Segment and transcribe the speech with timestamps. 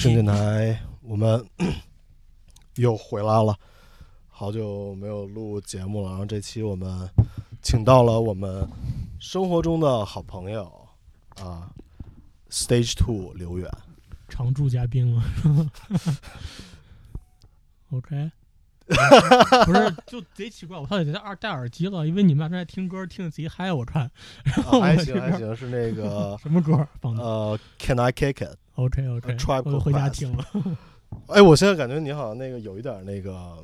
[0.00, 1.44] 呃，Diction 电台，我们
[2.76, 3.54] 又回来了，
[4.28, 6.08] 好久没有录节目了。
[6.08, 7.06] 然后这期我们
[7.60, 8.66] 请到了我们
[9.18, 10.88] 生活中的好朋友
[11.36, 11.70] 啊
[12.50, 13.70] ，Stage Two 刘远。
[14.28, 15.22] 常驻嘉宾了。
[17.90, 18.30] OK，
[19.66, 24.10] 不是，就贼奇怪，我到底在耳戴耳机了，因为你们俩正在听歌，听的贼嗨，我看。
[24.44, 28.56] 然后啊还行还行，是那个 什么歌放的呃，Can I Kick It？
[28.74, 30.44] ？OK OK，Tribe 我回家听了。
[31.28, 33.62] 哎，我现在感觉你好像那个有一点那个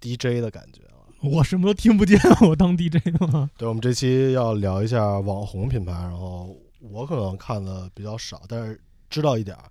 [0.00, 0.98] DJ 的感觉啊。
[1.22, 3.50] 我什么都听不见，我当 DJ 吗？
[3.56, 9.64] 对，我们这期要聊一下网红品牌，然后我可能看的比较少，但是知道一点儿。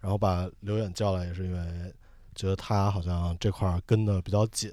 [0.00, 1.94] 然后把刘远叫来也是因为
[2.34, 4.70] 觉得他好像这块儿跟的比较紧。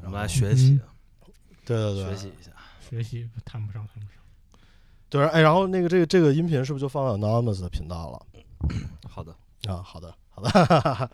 [0.00, 0.80] 我们来学习，
[1.66, 2.50] 对对对，学习一下。
[2.80, 4.13] 学习谈不上，谈不上。
[5.14, 8.20] 对，哎，然后那个这个这个音频是不是就放到 Anonymous 的频道了？
[9.08, 9.30] 好的，
[9.72, 11.10] 啊，好的，好的。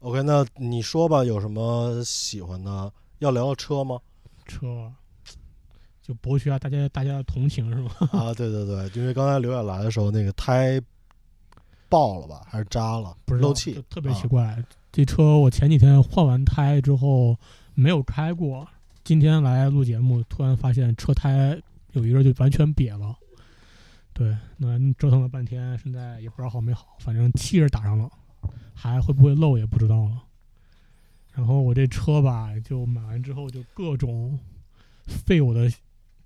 [0.00, 2.90] OK，那你说吧，有什么喜欢的？
[3.18, 4.00] 要聊聊车吗？
[4.46, 4.90] 车
[6.00, 7.90] 就博取下大家大家的同情是吗？
[8.10, 10.80] 啊，对对对，因为刚才刘远来的时候，那个胎
[11.90, 14.64] 爆了吧，还是扎了，不是漏气就，特别啊奇怪。
[14.90, 17.36] 这车我前几天换完胎之后
[17.74, 18.66] 没有开过，
[19.04, 21.60] 今天来录节目，突然发现车胎
[21.96, 23.16] 有一个就完全瘪了。
[24.12, 28.10] 对，那折腾了半天，现在也不知道好没好，反正气是打上了，
[28.74, 30.22] 还会不会漏也不知道了。
[31.32, 34.38] 然后我这车吧，就买完之后就各种
[35.06, 35.70] 费我的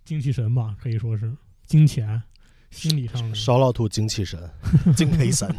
[0.05, 1.33] 精气神吧，可以说是
[1.67, 2.23] 金钱、
[2.71, 3.35] 心理上的。
[3.35, 4.49] 烧老兔精气神，
[4.97, 5.53] 精 气神。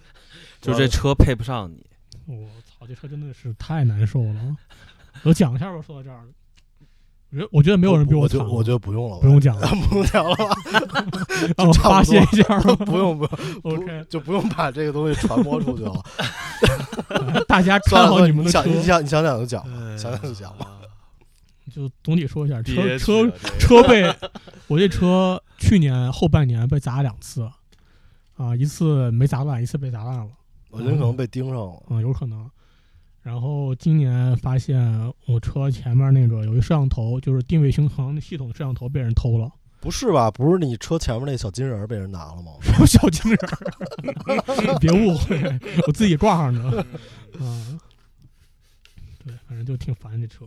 [0.62, 1.86] 就这车配不上你，
[2.24, 4.56] 我操，这车真的是太难受了。
[5.24, 6.26] 我讲一下吧，说到这儿，
[7.30, 10.56] 我觉得我觉得没有人比我惨了，就我觉得不用了，不用讲了， 不用讲了吧，
[11.58, 12.60] 让我差不多发泄一下。
[12.86, 13.30] 不用不用
[13.62, 15.92] OK，就不用把这个东西传播出去了。
[17.48, 19.64] 大家看好你你们的车，想你想你想讲就讲
[19.98, 20.68] 想讲就讲吧。
[21.74, 24.14] 就总体说一下车车车被
[24.68, 27.42] 我这车去年后半年被砸两次，
[28.36, 30.28] 啊，一次没砸烂，一次被砸烂了。
[30.70, 31.82] 我觉得可能被盯上了。
[31.88, 32.48] 嗯，有可能。
[33.26, 39.50] 然后今年发现我车前面那个有一摄像头，就是定位巡航系统摄像头被人偷了，
[39.82, 40.30] 不是吧？
[40.30, 42.52] 不是你车前面那小金人儿被人拿了吗？
[42.62, 44.78] 什 么小金人儿？
[44.78, 45.42] 别误会，
[45.88, 46.80] 我自己挂上的。
[47.40, 47.80] 啊，
[49.24, 50.44] 对，反正就挺烦这车。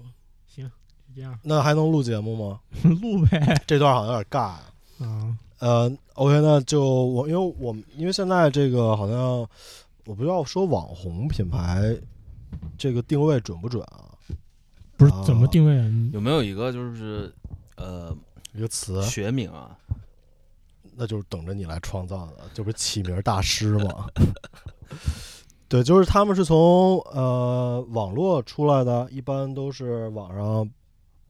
[0.47, 2.61] 行，就这样那还能录节目吗？
[3.01, 3.61] 录呗。
[3.67, 4.61] 这段好像有点尬呀。
[4.99, 9.17] 啊，呃，OK，那就我因为我们因为现在这个好像
[10.05, 11.93] 我不知道说网红品牌
[12.77, 14.05] 这个定位准不准啊？
[14.97, 15.87] 不是怎么定位啊？
[15.87, 17.33] 你有没有一个就是
[17.77, 18.15] 呃
[18.53, 19.77] 一个词，学名啊？
[20.95, 24.07] 那就是等着你来创造的，这不是起名大师吗？
[25.69, 30.69] 对，就是他们是从呃网络出来的，一般都是网上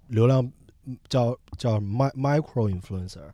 [0.07, 0.41] 流量
[0.85, 3.29] 嗯叫叫 mi micro influencer，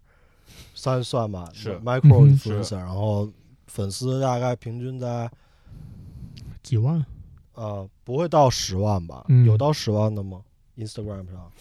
[0.74, 3.32] 算算吧，是 micro 嗯 influencer，、然后
[3.68, 5.32] 粉丝大概平均在
[6.62, 7.06] 几万？
[7.56, 9.26] 呃不会到十万吧？
[9.30, 10.42] 嗯有到十万的吗
[10.78, 11.52] ？Instagram 上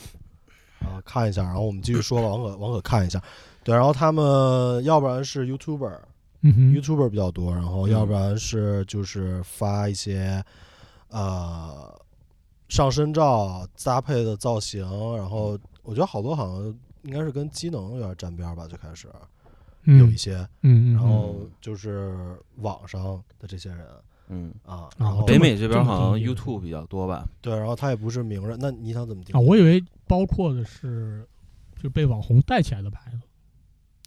[0.81, 3.22] 啊，看一下，然后我们继续说吧，王可王可看一下，
[3.62, 5.99] 对，然后他们要不然是 YouTuber。
[6.47, 10.45] 嗯哼，YouTuber 比较多，然后嗯要不然是就是发一些、
[11.09, 11.98] 呃
[12.69, 14.83] 上身照搭配的造型，
[15.16, 19.07] 然后我觉得好多好像应该是跟机能有点沾边吧，最开始
[19.84, 23.86] 嗯有一些，嗯嗯，然后就是网上的这些人
[24.28, 27.24] 嗯，啊，啊然后北美这这边好像 YouTube 比较多吧？
[27.41, 31.26] 对，然后他也不是名人，那你想怎么定啊，我以为包括的是
[31.82, 33.18] 就被网红带起来的牌子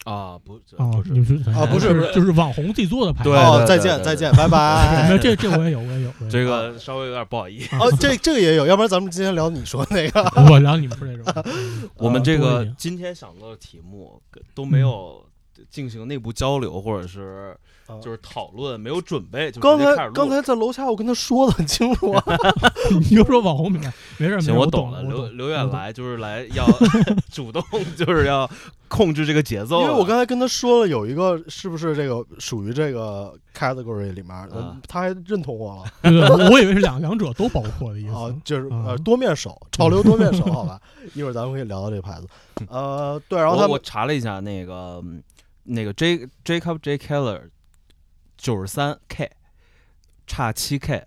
[0.10, 0.56] 啊，不，
[1.04, 3.30] 是你们是啊不是不是就是网红自己做的牌子。
[3.30, 5.18] 对哦，再见再见，拜没拜有。
[5.20, 6.12] 这这我也有，我也有。
[6.30, 7.76] 这个稍微有点不好意思。
[7.76, 10.24] 哦，这这个也有，要不然咱们今天聊你说那个。
[10.50, 14.22] 我聊你们说那种， 嗯我们这个今天想到的题目
[14.56, 15.26] 都没有
[15.70, 17.58] 进行内部交流，或者是啊
[18.02, 22.24] 就是讨论，没有准备，就刚才刚才在楼下，我跟他说的很清楚啊。
[23.00, 25.02] 你就说网红品牌，没事没事，行，我懂了。
[25.04, 26.66] 刘刘远来就是来要
[27.32, 27.64] 主动，
[27.96, 28.50] 就是要
[28.88, 29.82] 控制这个节奏。
[29.82, 34.50] 因为我刚才跟他说了有一个是不是这个属于这个 category 里面，
[34.88, 35.92] 他还认同我了
[36.30, 38.36] 我我以为是两两者都包括的意啊思，。
[38.44, 40.80] 就是啊呃多面手，潮流多面手，好吧，
[41.14, 42.28] 一会儿咱们可以聊到这个牌子。
[42.70, 45.22] 呃，对，然后他我我查了一下那个嗯
[45.64, 47.42] 那个 J Jacob J Keller
[48.38, 49.30] 九十三 K
[50.28, 51.06] 差七 K，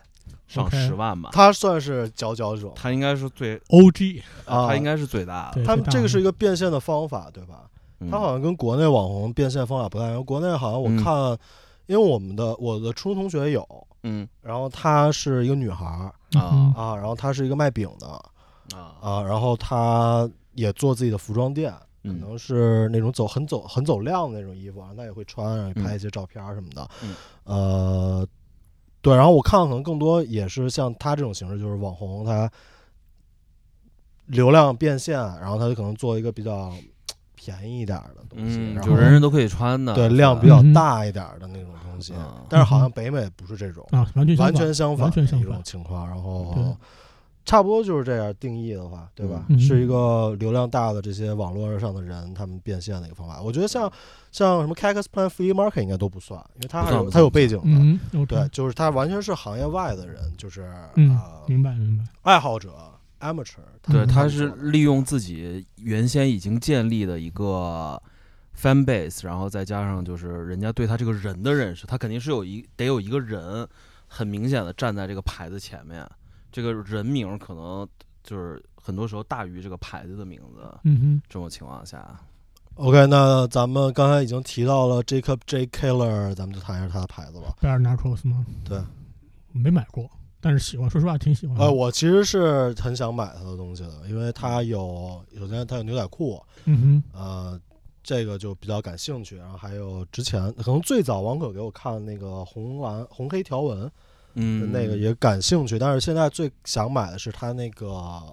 [0.48, 1.30] 上十万吧。
[1.32, 5.54] 他算是佼佼者他应该是最，OG，啊，他应该是最大的。
[5.54, 5.76] 对最大的。
[5.76, 7.70] 他们这个是一个变现的方法，对吧？
[8.00, 8.10] 嗯。
[8.10, 10.24] 他好像跟国内网红变现方法不太一样。
[10.24, 10.96] 国内好像我嗯。
[11.02, 11.14] 看，
[11.86, 14.28] 因为我们的我的初中同学有，嗯。
[14.42, 18.22] 然后她是一个女孩儿嗯啊，然后她是一个卖饼的啊。
[19.00, 26.88] 啊，然后她也做自己的服装店，可嗯能是那种走很走很走量的那种衣服，然后她也会穿，然后拍一些照片什么的。
[27.02, 27.14] 嗯
[27.44, 28.28] 呃，
[29.02, 32.50] 对，然后我看可能更多也是像他这种形式，就是网红他
[34.26, 36.72] 流量变现，然后他就可能做一个比较
[37.34, 42.14] 便宜一点儿的东西，嗯，然后就人人都可以穿的，对量比较嗯大一点儿的那种东西。
[42.16, 44.34] 嗯但是好像北美不是这种，啊，完全
[44.72, 46.08] 相完反全相反一种完全相反情况。
[46.08, 46.64] 然后对
[47.44, 49.44] 差不多就是这样定义的话，对吧？
[49.48, 53.40] 嗯是一个流量大的这些网络上的人，他们变现的一个方法。
[53.42, 53.90] 我觉得像
[54.30, 57.64] 像什么 Cactus Plant Flea Market 应该都不算，因为它还有它有背景的。
[57.64, 62.74] 嗯对，就是它完全是行业外的人，就是嗯呃明白明白，爱好者
[63.20, 63.58] amateur。
[63.82, 68.00] 对，嗯他是利用自己原先已经建立的一个
[68.56, 73.66] fan base，然后再加上就是人家对他这个人的认识，他肯定是有一得有一个人
[74.06, 76.06] 很明显的站在这个牌子前面，
[76.52, 77.88] 这个人名可能
[78.22, 80.62] 就是很多时候大于这个牌子的名字。
[80.84, 82.18] 嗯哼这种情况下
[82.74, 85.66] ，OK，那咱们刚才已经提到了 Jacob J.
[85.66, 87.54] Killer，咱们就谈一下他的牌子吧。
[87.60, 88.44] b e a r Narcos 吗？
[88.64, 88.80] 对，
[89.52, 90.08] 没买过，
[90.40, 91.64] 但是喜欢，说实话挺喜欢的。
[91.64, 97.60] 呃，我其实是很想买他的东西的，因为他有，首先他有牛仔裤，嗯哼呃，
[98.02, 99.36] 这个就比较感兴趣。
[99.36, 103.92] 然后还有之前可能最早王可给我看那个红蓝红黑条纹的
[104.34, 107.88] 嗯，那个也感兴趣，但是现在最想买的是他那个，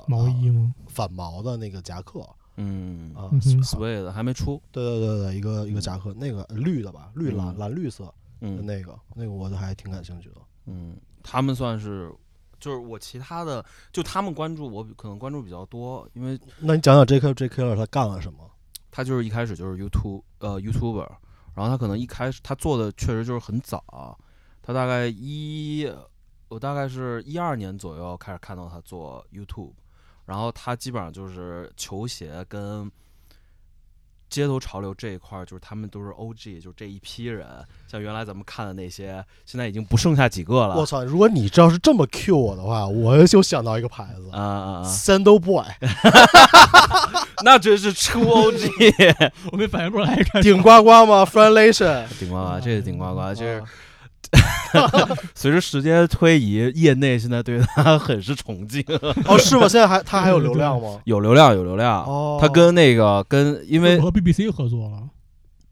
[0.08, 0.74] 毛衣呃？
[0.88, 2.28] 反毛的那个夹克
[2.58, 10.36] 嗯啊，嗯哼，Sway 的还没出，对对对对，一个一个夹克，那个绿的吧，绿蓝嗯蓝绿色嗯那个，那个我都还挺感兴趣的。
[10.66, 12.14] 嗯，他们算是。
[12.60, 13.64] 就是我其他的，
[13.94, 17.32] 就他们关注我可能关注比较多，因为那你讲讲 J.K.
[17.36, 17.48] J.
[17.48, 18.40] Killer 他干了什么？
[18.90, 21.08] 他就是一开始就是 YouTube 呃 YouTuber，
[21.54, 24.18] 然后他可能一开始他做的确实就是很早，
[24.68, 25.90] 他大概一
[26.50, 29.72] 我大概是一二年左右开始看到他做 YouTube，
[30.26, 32.92] 然后他基本上就是球鞋跟
[34.30, 37.48] 街头潮流这一块儿，就是他们都是 OG，就是这一批人，
[37.88, 40.76] 像原来咱们看的那些，现在已经不剩下几个了。
[40.76, 41.02] 我操！
[41.06, 45.64] 如果你这要是这么 Q 我的话，我就想到一个牌子啊啊啊！，Sandal Boy，
[47.46, 53.66] 那真是 true OG， 我没反应过来，顶呱呱吗？Franlation，顶呱呱，这是顶呱呱，就是啊
[55.36, 58.84] 随着时间推移，业内现在对他很是崇敬，
[59.28, 59.68] 哦，是吗？
[59.68, 61.00] 现在还他还有流量吗？
[61.06, 62.04] 有流量，有流量。
[62.06, 64.98] 哦，他跟那个跟因为和 BBC 合作了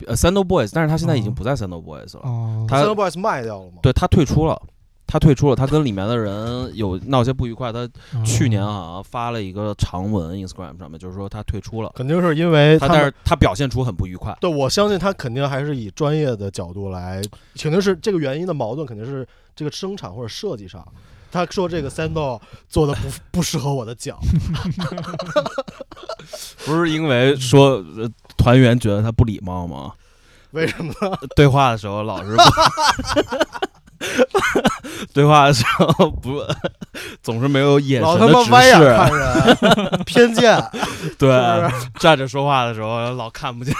[0.07, 2.65] 呃 Sandal Boys，但是他现在已经哦不在 Sandal Boys 了，哦。
[2.67, 3.77] 他 Sandal Boys 卖掉了吗？
[3.81, 4.61] 对他退出了，
[5.07, 14.35] 他退出了，他跟里面的人有闹些不愉快，他啊去年好像发了一个长文 Instagram 上面，就是说他退出了，肯定是因为他他但是他表现出很不愉快。
[14.41, 17.21] 对，我相信他肯定还是以专业的角度来，
[17.57, 20.85] 肯定是这个原因的矛盾，肯定是这个生产或者设计上。
[21.31, 24.17] 他说这个 sandal 做的不不适合我的脚，
[26.65, 29.91] 不是因为说呃团员觉得他不礼貌吗？
[30.51, 30.93] 为什么？
[31.35, 32.41] 对话的时候老是不，
[35.13, 36.41] 对话的时候不，
[37.21, 40.61] 总是没有眼神的直他妈歪眼，看人， 偏见，
[41.17, 41.29] 对
[41.69, 43.73] 是，站着说话的时候老看不见，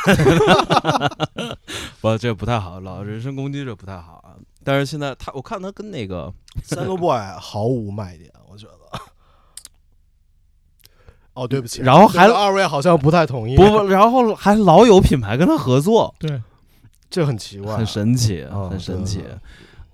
[2.02, 4.36] 不，这不太好，老人身攻击这不太好啊。
[4.64, 6.34] 但是现在他，我看他跟那个
[6.68, 8.74] Sandal Boy 毫无卖点，我觉得。
[11.34, 16.42] 哦，对不起，然后还这个二位好像不太同意，不不，然后还老有品牌跟他合作，对，
[17.10, 19.18] 这很奇怪，很神奇，啊很神奇。
[19.18, 19.40] 对对对。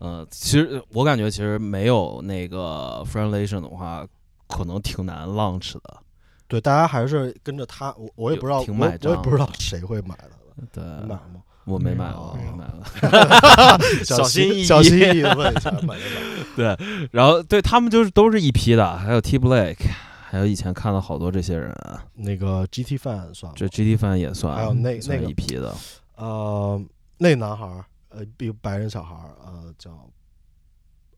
[0.03, 4.05] 嗯，其实我感觉其实没有那个 Friendlation 的话，
[4.47, 5.81] 可能挺难 launch 的。
[6.47, 10.31] 对，大家还是跟着他，我我也不知道，我挺买账我也不知道谁会买的，
[10.73, 11.41] 对，你买了吗？
[11.65, 12.83] 我没买过，没买过。
[14.03, 16.77] 小心翼翼小心翼翼的问一下，买没买？
[17.11, 19.87] 然后对他们就是都是一批的，还有 T Blake，
[20.27, 21.71] 还有以前看了好多这些人，
[22.15, 23.53] 那个 GT fan 算吗？
[23.55, 25.73] 这 GT Fan 也算，还有那那个一批的。
[26.15, 26.81] 呃，
[27.19, 29.91] 那男孩儿，呃，一个白人小孩儿，呃，叫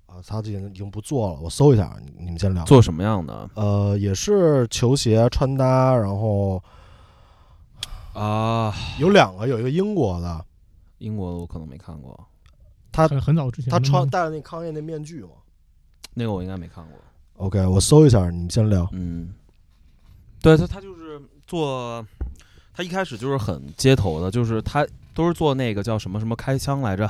[0.05, 2.63] 啊，他已经已经不做了，我搜一下，你你们先聊。
[2.65, 6.61] 做什么样的呃，也是球鞋穿搭，然后
[8.13, 8.73] 啊？
[8.99, 10.45] 有两个，有一个英国的，
[10.99, 12.27] 英国的我可能没看过，
[12.91, 15.29] 他很很早之前他穿戴了那康业那面具嘛。
[16.13, 16.99] 那个我应该没看过。
[17.37, 18.87] OK，我搜一下，你们先聊。
[18.91, 19.33] 嗯，
[20.39, 22.05] 对他，他就是做，
[22.71, 27.09] 他一开始就是很街头的，就是他都是做那个叫什么什么开箱来着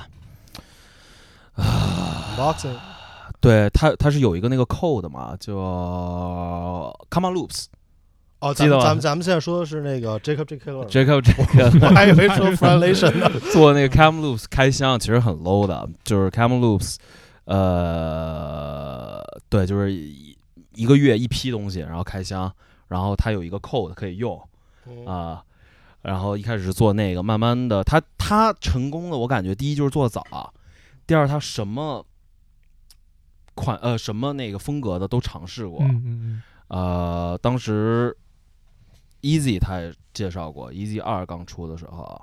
[2.38, 2.76] Boxing
[3.40, 5.54] 对它它是有一个那个 code 嘛，叫
[7.10, 7.66] Come on Loops。
[8.40, 10.58] 哦，记得吗咱们咱们现在说的是那个 Jacob J.
[10.58, 13.30] Killer，Jacob 这个 我还以为说 Franlation 呢。
[13.54, 16.98] 做那个 Cam Loops 开箱其实很 low 的，就是 Cam Loops，
[17.46, 20.38] 呃，对，就是一
[20.76, 22.52] 一个月一批东西，然后开箱，
[22.88, 24.42] 然后它有一个 code 可以用
[24.88, 25.42] 嗯啊、
[26.04, 30.54] 然后一开始是做那个，慢慢的，他他成功的，我感觉第一就是做的早，
[31.08, 32.06] 第二他什么
[33.56, 38.16] 款呃什么那个风格的都尝试过，嗯嗯呃，当时
[39.22, 42.22] Easy 他也介绍过，Easy 二刚出的时候，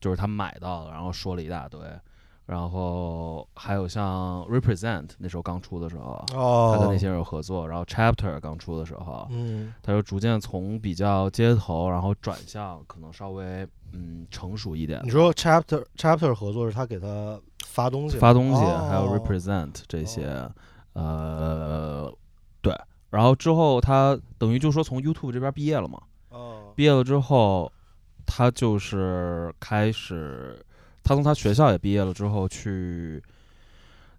[0.00, 1.80] 就是他买到了，然后说了一大堆，
[2.46, 9.74] 然后还有像 Represent 那时候刚出的时候，哦，他跟那些人有合作，然后 Chapter 刚出的时候，嗯。
[9.82, 20.48] 他就逐渐从比较街头，然后转向可能稍微嗯成熟一点你，说 Chapter Chapter 合作是他给他发东西，发东西，哦还有 Represent 这些，
[20.92, 22.12] 呃，
[22.62, 22.72] 对，
[23.10, 26.00] 然后之后他等于就说从 YouTube 这边毕业了嘛。
[26.30, 26.72] 哦。
[26.76, 27.72] 毕业了之后，
[28.26, 30.64] 他就是开始，
[31.06, 33.22] 他从他学校也毕业了之后，去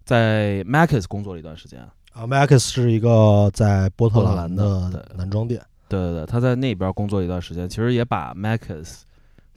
[0.04, 1.86] 在 Mac's 工作了一段时间。
[2.14, 5.62] 啊，Max 是一个在波特兰兰的男装店。
[5.86, 9.02] 对对对，他在那边工作一段时间，其实也把 Mac's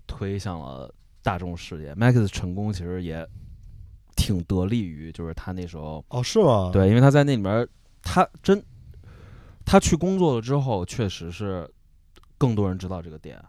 [0.06, 1.96] 推向了大众视野。
[1.96, 3.26] Mac's 成功其实也
[4.18, 7.66] 挺得力于，就是他那时候哦，是吗？，对，因为他在那里面，
[8.02, 8.62] 他真
[9.64, 11.66] 他去工作了之后，确实是
[12.38, 13.42] 更多人知道这个店，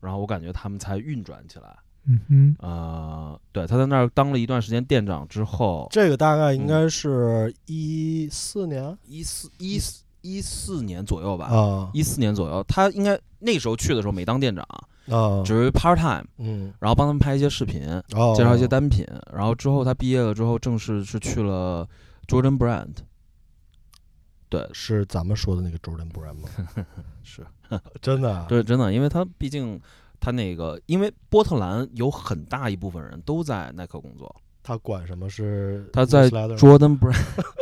[0.00, 1.76] 然后我感觉他们才运转起来。
[2.08, 2.56] 嗯哼。
[2.58, 8.96] 呃，对，他在那儿当了一段时间店长之后，这个大概应该是一四年？
[9.04, 11.90] 一四一四一四年左右吧，啊。
[11.92, 14.64] 一四年左右，他应该那时候去的时候没当店长，
[15.08, 21.86] 啊，只是 part time，嗯，然后帮他们拍一些视频，哦，介绍一些单品，然后之后他毕业了之后，正式是去了
[22.26, 22.94] Jordan Brand，
[24.48, 26.48] 对，是咱们说的那个 Jordan Brand 吗？
[27.22, 27.46] 是
[28.00, 28.46] 真的啊？
[28.48, 29.80] 对，真的，因为他毕竟
[30.20, 37.16] 他那个，因为波特兰有很大一部分人都在耐克工作，他管什么是他在 Jordan Brand，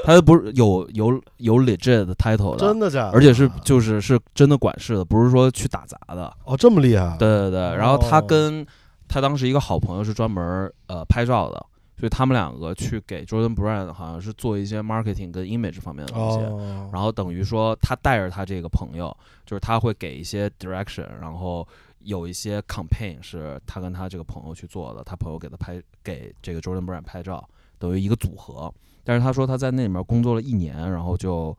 [0.05, 3.13] 他不是有有有 legit 的 title 的，真的假的？
[3.13, 6.35] 而且是就是是真的管事的，不是说去打杂的。
[6.45, 7.17] 哦，这么厉害？
[7.19, 8.67] 对对对，然后他哦跟
[9.09, 11.65] 他当时一个好朋友是专门呃拍照的，
[11.97, 16.39] 所以他们两个去给 Jordan Brand 好像是做一些 marketing 跟 image 方面的东西。
[16.39, 21.67] 哦，然后等于说他带着他这个朋友，就是他会给一些 direction，然后
[22.07, 27.47] 有一些 campaign 是他跟他这个朋友去做的，他朋友给他拍给这个 Jordan Brand 拍照，
[27.79, 28.73] 等于一个组合。
[29.05, 31.57] 但是他说他在那里面工作了一年，然后就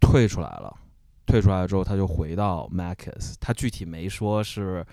[0.00, 0.74] 退出来了。
[1.26, 4.84] 退出来之后，他就回到 Mac's，他具体没说是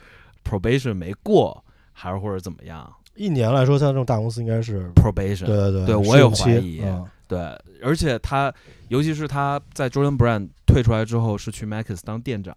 [0.43, 5.45] probation 没过，还是或者怎么样一年来说，像这种大公司应该是，probation。
[5.45, 7.39] 对对对，对我也怀疑嗯对，
[7.81, 8.53] 而且他，
[8.89, 12.55] 尤其是他在 Jordan Brand 退出来之后，是去 Mac's 当店长，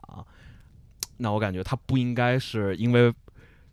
[1.21, 3.13] 那我感觉他不应该是因为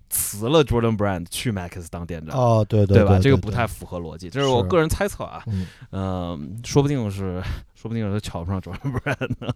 [0.09, 3.11] 辞了 Jordan Brand 去 Mac's 当店长，哦，对对吧？
[3.11, 5.43] 对，对这个不太，符合逻辑，这是我个人猜测啊。
[5.47, 7.41] 嗯，嗯、说不定是，
[7.75, 9.53] 说不定是他瞧不上 Jordan Brand 呢。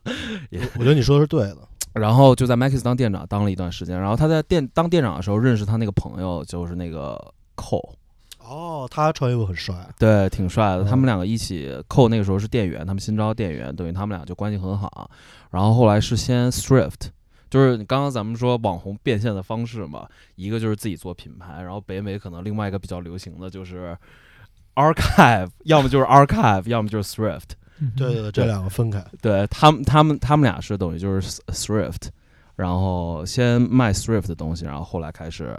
[0.78, 1.58] 我觉得你说的是对的。
[1.94, 7.18] 然后就在 Mac's 当店长当了一段时间，然后他在店当店长的时候认识他那个朋友，就是那个
[7.58, 7.96] Cole。
[8.40, 10.84] 哦，他穿衣服很帅，对，挺帅的。
[10.84, 15.10] 他们嗯两个一起扣那个时候是店员，他们新招店员，等于他们俩就关系很好。
[15.50, 17.10] 然后后来是先 Thrift，
[17.52, 23.96] 就是你刚刚咱们说网红变现的方式嘛，一个就是自己做品牌，然后北美可能另外一个比较流行的就是
[24.74, 27.50] Archive，要么就是 Archive，要么就是 Thrift。
[27.80, 29.04] 嗯，对对对，这两个分开。
[29.22, 32.08] 对他们，他们他们俩是等于就是 Thrift，
[32.56, 35.54] 然后先卖 Thrift 的东西，然后后来开始，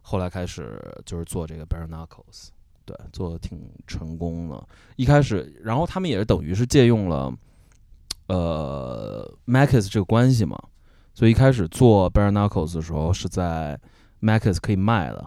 [0.00, 2.48] 后来开始就是做这个 Bare Knuckles，
[2.84, 4.60] 对，做的挺成功的。
[4.96, 7.32] 一开始，然后他们也是等于是借用了
[8.26, 10.58] 呃 Mac's 这个关系嘛，
[11.14, 13.78] 所以一开始做 Bare Knuckles 的时候是在
[14.20, 15.26] Mac's 可以卖的，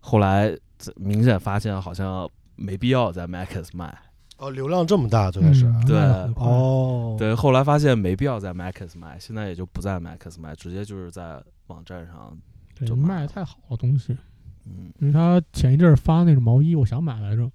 [0.00, 0.56] 后来
[0.96, 3.96] 明显发现好像没必要在 Mac's 卖。
[4.38, 5.66] 哦，流量这么大，最开始。
[5.66, 5.98] 嗯对
[6.36, 12.34] 哦，对，后来发现没必要在 Mac's 卖，现在也就不在 Mac's 卖，直接就是在网站上，
[12.74, 14.16] 对，就卖的太好了东西。
[14.64, 17.50] 嗯，因为他前一阵儿发那个毛衣，我想买来着，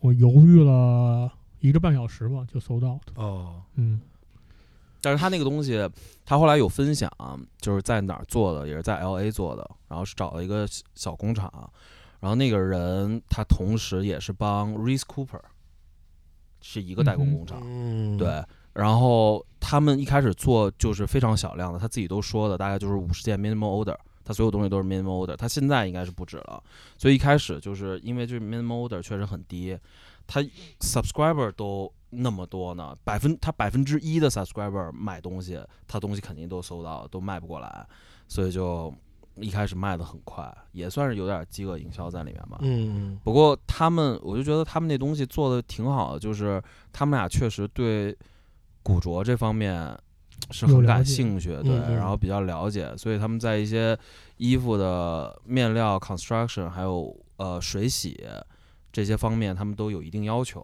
[0.00, 1.30] 我犹豫了
[1.60, 3.12] 一个半小时吧，就搜到的。
[3.22, 4.00] 哦，嗯，
[5.04, 5.78] 但是他那个东西，
[6.24, 7.10] 他后来有分享，
[7.60, 11.52] 就是在哪儿做的，也是在 L A 做的，然后是找了一个小小工厂，
[12.20, 15.42] 然后那个人他同时也是帮 Reese Cooper，
[16.62, 18.42] 是一个代工工厂，嗯，对，
[18.72, 26.62] 然后他们一开始做就是非常小量的，他自己都说的，大概就是五十件 minimum order，他所有东西都是 minimum order，他现在应该是不止了。
[26.96, 29.78] 所以一开始就是因为这 minimum order 确实很低，
[30.26, 30.40] 他
[30.80, 37.86] subscriber 都那么多呢，百分他百分之一的 subscriber 买东西，他东西肯定都搜到，都卖不过来，
[38.28, 38.92] 所以就
[39.36, 42.58] 一开始卖的很快，也算是有点饥饿营销在里面吧。
[42.60, 48.16] 嗯不过他们，我就觉得他们那东西做的挺好的，就是他们俩确实对
[48.82, 49.96] 古着这方面
[50.50, 53.98] 是很感兴趣，对，然后比较了解，所以他们在一些
[54.36, 58.24] 衣服的面料 construction 还有呃水洗
[58.92, 60.60] 这些方面，他们都有一定要求。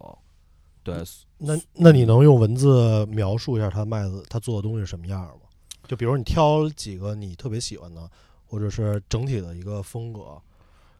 [0.83, 0.97] 对，
[1.39, 5.43] 那那你能用文字描述一下他卖的他做的东西是什么样吗？
[5.87, 8.09] 就比如你挑几个你特别喜欢的，
[8.47, 10.41] 或者是整体的一个风格。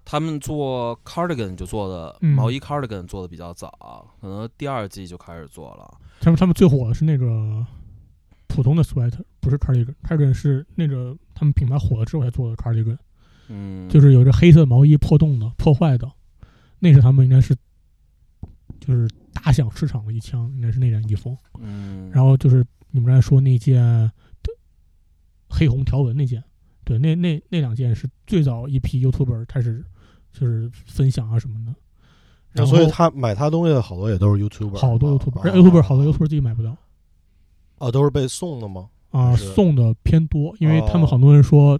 [0.05, 5.99] 他们做 cardigan 就做的、嗯毛衣 cardigan 做的比较早，可能第二季就开始做了。
[6.21, 7.65] 他们他们最火的是那个
[8.49, 12.99] 普通的 sweater，不是 cardigan，cardigan 是那个他们品牌火了之后才做的 cardigan，
[13.49, 16.11] 嗯，就是有着黑色毛衣破洞的、破坏的，
[16.81, 17.55] 那是他们应该是
[18.81, 19.09] 就是
[19.43, 21.37] 打响市场的一枪，应该是那件衣服。
[21.59, 24.11] 嗯，然后就是你们刚才说那件
[25.49, 26.43] 黑红条纹那件，
[26.85, 29.85] 对，那那那两件是最早一批 YouTuber 开始
[30.33, 31.75] 就是分享啊什么的。
[32.53, 36.77] 然后所以他买他东西的好多也都是 YouTuber，好多啊 YouTuber，而啊 YouTuber 好多 YouTuber 自己买不到。
[37.79, 38.91] 啊，都是被送的吗？
[39.11, 41.79] 啊，送的偏多，因为他们哦很多人说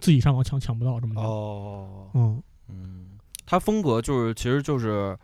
[0.00, 1.22] 自己上网抢抢不到这么多。
[1.22, 5.18] 哦，嗯，嗯，他风格就是其实就是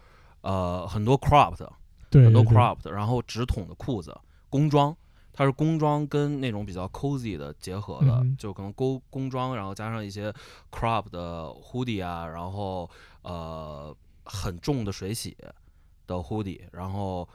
[0.46, 1.72] 呃很多 crop 的，
[2.08, 4.16] 对，很多 crop 的，然后直筒的裤子，
[4.48, 4.96] 工装，
[5.32, 10.32] 它是工装跟那种比较 cozy 的结合的，嗯就可能工工装，然后加上一些
[10.70, 12.88] crop 的 hoodie 啊，然后
[13.22, 15.36] 呃很重的水洗
[16.06, 17.28] 的 hoodie，然后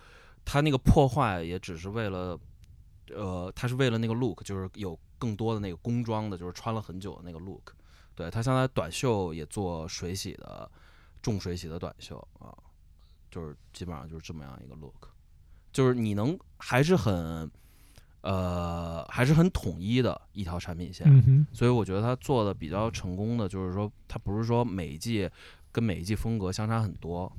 [0.45, 2.39] 它那个破坏也只是为了。
[3.13, 7.73] 呃，它是为了那个 look，就是有更多的那个工装的，就是穿了很久的那个 look。
[8.15, 10.71] 对，它现在短袖也做水洗的，
[11.21, 12.55] 重水洗的短袖啊，
[13.31, 15.07] 就是基本上就是这么样一个 look，
[15.71, 17.49] 就是你能还是很
[18.21, 25.27] 呃还是很统一的一条产品线，嗯，所以我觉得他做的比较成功的就是说，他不是说每一季
[25.71, 27.31] 跟每一季风格相差很多，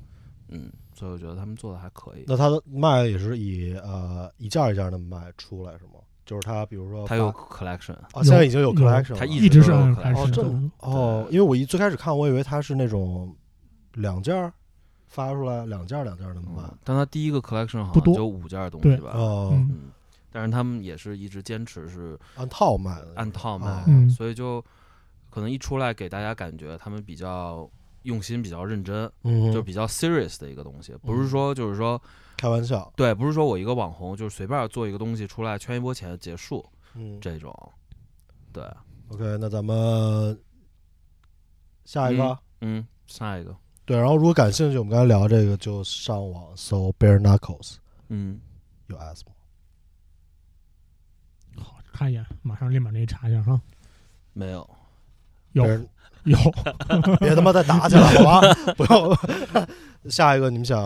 [0.49, 2.25] 嗯，所以我觉得他们做的还可以。
[2.27, 6.01] 那他的卖也是以呃一件一件的卖出来是吗？
[6.25, 10.71] 就是他比如说他有 collection，啊，现在已经有有 collection 了它一一直是有 collection 开始哦这的。
[10.79, 13.35] 哦，因为我一最开始看，我以为他是那种
[13.93, 14.53] 两件儿
[15.13, 19.69] 发出来两件儿两件儿的卖嗯，但他第一个 collection 好像就五件东西吧，哦，嗯。
[19.71, 19.91] 嗯，
[20.31, 24.09] 但是他们也是一直坚持是按套卖的，按套卖哦，嗯。
[24.09, 24.59] 所以就
[25.29, 27.69] 可能一出来给大家感觉他们比较
[28.01, 32.01] 用心、比较认真，嗯，就比较 serious 的一个东西，不是说就是说
[32.37, 37.21] 开玩笑，对，不是说我一个网红就是随便做一个东西出来圈一波钱结束嗯。
[37.21, 37.55] 这种，
[38.51, 38.63] 对
[39.09, 40.35] ，，OK，那咱们
[41.85, 47.75] 下一个，嗯，下一个，对，然后如果感兴趣，我们刚才聊这个，就上网搜 Bare Knuckles
[48.09, 48.39] 嗯，
[48.87, 49.33] 有 S 吗？
[51.61, 53.59] 好，看一眼，马上立马给你查一下哈。
[54.33, 54.69] 没有，
[55.51, 55.65] 有
[56.23, 56.37] 有，
[57.19, 58.41] 别他妈再打起来好吧？
[58.77, 59.15] 不要。
[60.09, 60.79] 下一个你们想？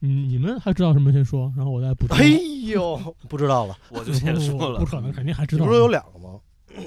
[0.00, 1.10] 嗯，你们还知道什么？
[1.10, 2.16] 先说，然后我再补充。
[2.18, 2.24] 哎
[2.68, 2.96] 呦，
[3.28, 3.74] 不知道了。
[3.88, 5.64] 我就先说了，不可能，肯定还知道。
[5.64, 6.38] 你不是有两个吗？
[6.76, 6.84] 嗯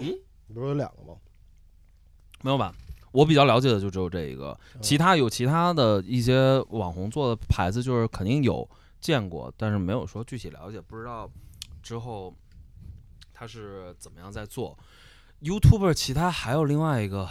[0.50, 1.17] 你不是有两个吗？
[2.43, 2.74] 没有吧？
[3.12, 8.67] 我比较了解的就只有这一个，其他有其他的一些网红做的牌子，就是肯定有
[9.00, 11.30] 见过，但是没有说具体了解，不知道
[11.82, 12.34] 之后
[13.34, 14.78] 他是怎么样在做。
[15.41, 17.28] YouTuber 其他还有另外一个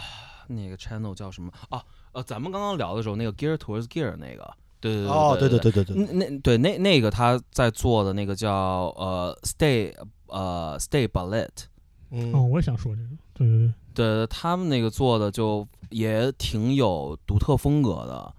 [0.47, 1.83] 那个 channel 叫什么啊？
[2.13, 9.93] 呃，咱们刚刚聊的时候，那个 Gear Towards Gear 那个，对对对哦，对对对对对对，那那对那那个他在做的那个叫呃 Stay
[10.27, 11.49] 呃 Stay Ballet，
[12.11, 13.09] 嗯哦，我也想说这个。
[13.37, 18.33] 对对对，对他们那个做的就也挺有独特风格的，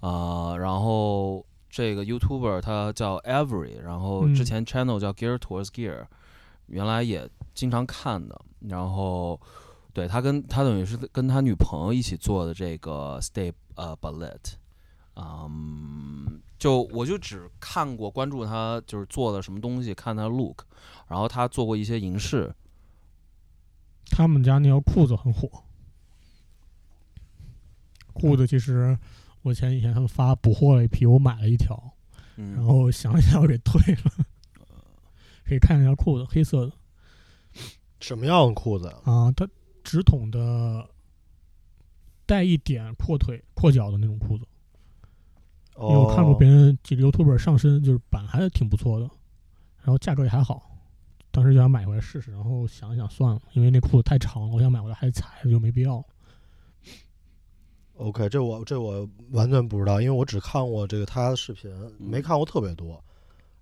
[0.00, 4.44] 呃，然后这个 YouTuber 他叫 Every，然后之嗯。
[4.44, 6.06] 前 channel 叫 Gear Towards Gear，
[6.66, 9.40] 原来也经常看的，然后
[9.92, 14.54] 对他跟他等于是跟他女朋友一起做的这个 Stay 呃 Ballet，
[15.16, 20.64] 嗯，就我就只看过关注他就是做的什么东西，看他 look，
[21.08, 22.54] 然后他做过一些银饰。
[24.16, 25.50] 他们家那条裤子很火。
[28.12, 28.96] 裤子其实
[29.42, 31.76] 我前几天他们发补货了一批，我买了一条，
[32.36, 34.12] 嗯，然后想了想我给退了。
[35.44, 36.72] 可以看一下裤子，黑色的
[37.98, 38.94] 什么样的裤子呀？
[39.04, 39.48] 啊，它
[39.82, 40.88] 直筒的，
[42.24, 44.46] 带一点阔腿、阔脚的那种裤子。
[45.76, 49.10] 因为我看过别人几个 YouTuber 上身就是版还是挺不错的，
[49.78, 50.73] 然后价格也还好，
[51.34, 56.00] 当时就想买回来试试，然后想一想算了，因为那裤子太长了，我想买回来还踩，就没必要。
[57.96, 61.68] OK，这我这我完全不知道，因为我只看过这个他的视频，
[61.98, 63.02] 没看过特别多。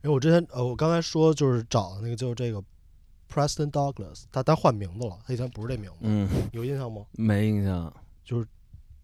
[0.02, 2.62] 因为我之前呃，我刚才说就是找的那个就是这个
[3.30, 7.06] Preston Douglas，他他换名字了，他以前不是这名字，嗯，有印象吗？
[7.12, 7.90] 没印象。
[8.22, 8.46] 就是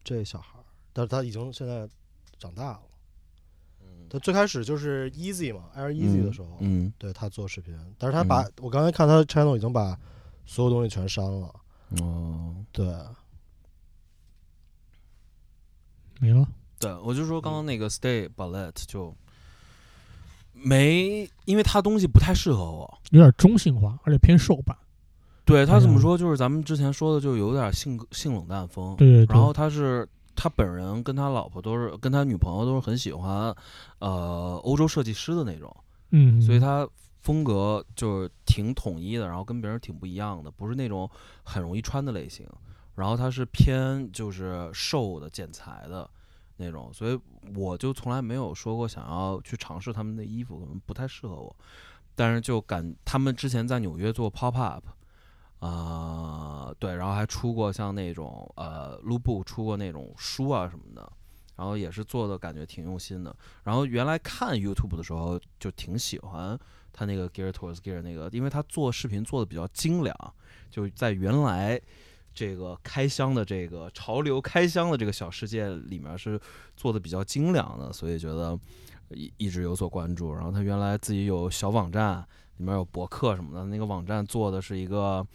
[0.04, 1.88] 这小孩儿，但是他已经现在
[2.38, 2.80] 长大了。
[4.08, 9.98] 嗯他最开始就是 Easy 嘛，Air Easy 的时候，嗯，对他做视频，但是他把、我刚才看他的 channel 已经把
[10.46, 11.54] 所有东西全删了。
[12.00, 12.86] 哦，对，
[16.20, 16.46] 没了。
[16.78, 19.14] 对，我就说刚刚那个 Stay Ballet 就
[20.52, 22.98] 没，因为他东西不太适合我。
[23.10, 24.76] 有点中性化，而且偏瘦版。
[25.44, 28.94] 对他怎么嗯说，就是咱们之前说的，就有点性格性冷淡风。
[28.96, 29.34] 对对对。
[29.34, 30.08] 然后他是
[30.40, 33.52] 他本人跟他老婆都是跟他女朋友都是很喜欢
[33.98, 35.76] 呃欧洲设计师的那种，
[36.10, 36.88] 嗯，所以他
[37.20, 41.10] 风格就是挺统一的，然后跟别人挺不一样的，不是那种
[41.42, 42.46] 很容易穿的类型。
[42.94, 46.08] 然后他是偏就是瘦的剪裁的
[46.56, 47.18] 那种，所以
[47.56, 51.54] 我就从来没有说过想要去尝试他们的衣服，可能不太适合我。
[52.14, 54.84] 但是就感他们之前在纽约做 pop up，
[55.60, 61.12] 啊、对，然后还出过像那种呃 l u b 出过那种书啊什么的，
[61.56, 63.34] 然后也是做的感觉挺用心的。
[63.64, 66.58] 然后原来看 YouTube 的时候就挺喜欢
[66.92, 70.14] 他那个 Gear Towards Gear 那个，因为他做视频做的比较精良，
[70.70, 71.80] 就在原来
[72.32, 76.40] 这个开箱的这个潮流开箱的这个小世界里面是
[76.76, 78.56] 做的比较精良的，所以觉得
[79.10, 80.32] 一一直有所关注。
[80.32, 82.24] 然后他原来自己有小网站，
[82.58, 85.26] 里面有博客什么的，那个网站做的是一个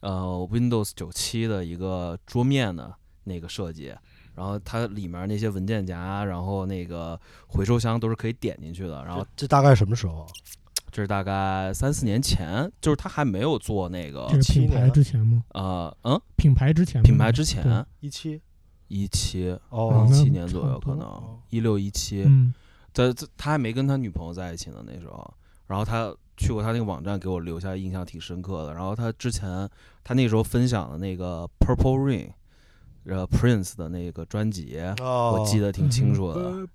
[0.00, 2.92] 呃 Windows 九七的一个桌面的
[3.24, 3.94] 那个设计。
[4.34, 9.04] 然后它里面那些文件夹，然后那个回收箱都是可以点进去的。
[9.04, 10.26] 然后这大概什么时候啊？
[10.90, 15.42] 这是大概三四年前，就是他还没有做那个品牌之前吗？
[15.50, 18.40] 呃嗯品牌之前，品牌之前一七
[18.88, 22.24] 一七哦一七年左右可能一六一七，
[22.92, 25.34] 在他还没跟他女朋友在一起呢那时候，
[25.66, 28.72] 然后他去过他那个网站，给我留下印象挺深刻的。
[28.72, 29.68] 然后他之前
[30.02, 32.30] 他那时候分享的那个 Purple Rain，
[33.04, 36.66] 呃 Prince 的那个专辑，哦，我记得挺清楚的。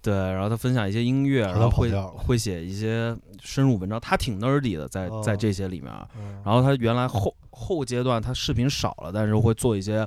[0.00, 5.92] 对，然后他分享一些音乐，然后会会写一些深入文章，他挺 nerdy 的，在在哦这些里面。
[6.16, 6.40] 嗯。
[6.44, 10.06] 然后他原来后后阶段他视频少了，但是会做一些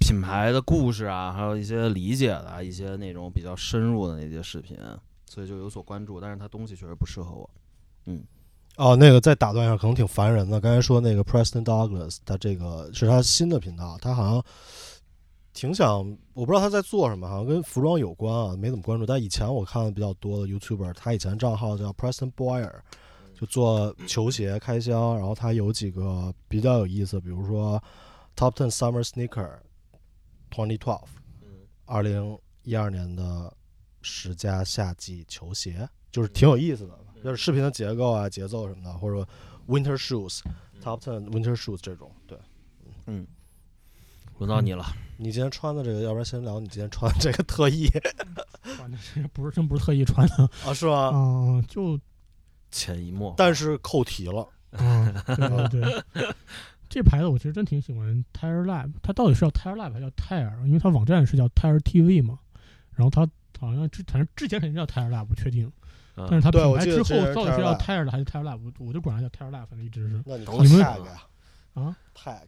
[0.00, 4.76] 品牌的故事啊，还有一些理解的啊一些那种比较深入的那些视频，
[5.34, 6.20] 所以就有所关注。
[6.20, 7.50] 但是他东西确实不适合我。
[8.06, 8.22] 嗯
[8.76, 10.60] 哦，那个再打断一下，可能挺烦人的。
[10.60, 14.44] 刚才说那个 Preston Douglas，他这个是他新的频道，他好像
[15.52, 15.98] 挺想，
[16.32, 19.06] 我不知道他在做什么，好像跟服装有关啊，没怎么关注。
[19.06, 22.72] 但以前我看的比较多的 YouTuber，他以前账号叫 Preston Boyer，
[23.38, 27.80] 就做球鞋开箱，然后他有几个比较有意思，比如说
[28.34, 29.58] Top Ten Summer Sneaker
[30.50, 31.06] Twenty Twelve，
[31.84, 33.52] 二零一二年的
[34.04, 39.26] 十佳夏季球鞋，就是挺有意思的，就是视频的结构啊、节奏什么的，或者
[39.66, 40.40] Winter Shoes、
[40.82, 42.12] Top Ten Winter Shoes 这种。
[42.26, 42.38] 对
[43.06, 43.26] 嗯，
[44.38, 44.86] 轮到你了。
[45.16, 47.88] 你今天穿的这个，要不然先聊你今天穿的这个特意
[48.76, 51.08] 反正这不是真不是特意穿的啊，是吗？
[51.08, 51.98] 啊，就
[52.70, 53.32] 潜移默。
[53.36, 56.34] 但是扣题了，啊，对对对，
[56.88, 60.66] 这牌子我其实真挺喜欢 Tire Lab，它到底是叫 Tire Lab 还是叫 Tire？
[60.66, 62.38] 因为它网站是叫 Tire TV 嘛，
[62.94, 65.70] 然后它好像之反正之前肯定叫 Tire Lab，不确定，
[66.16, 70.84] 嗯但是它对品牌之后到底是叫 Tire 的还是 Tire Lab，我我就管它叫 Tire Lab，反正一直是那你你们
[71.74, 72.46] 啊，tag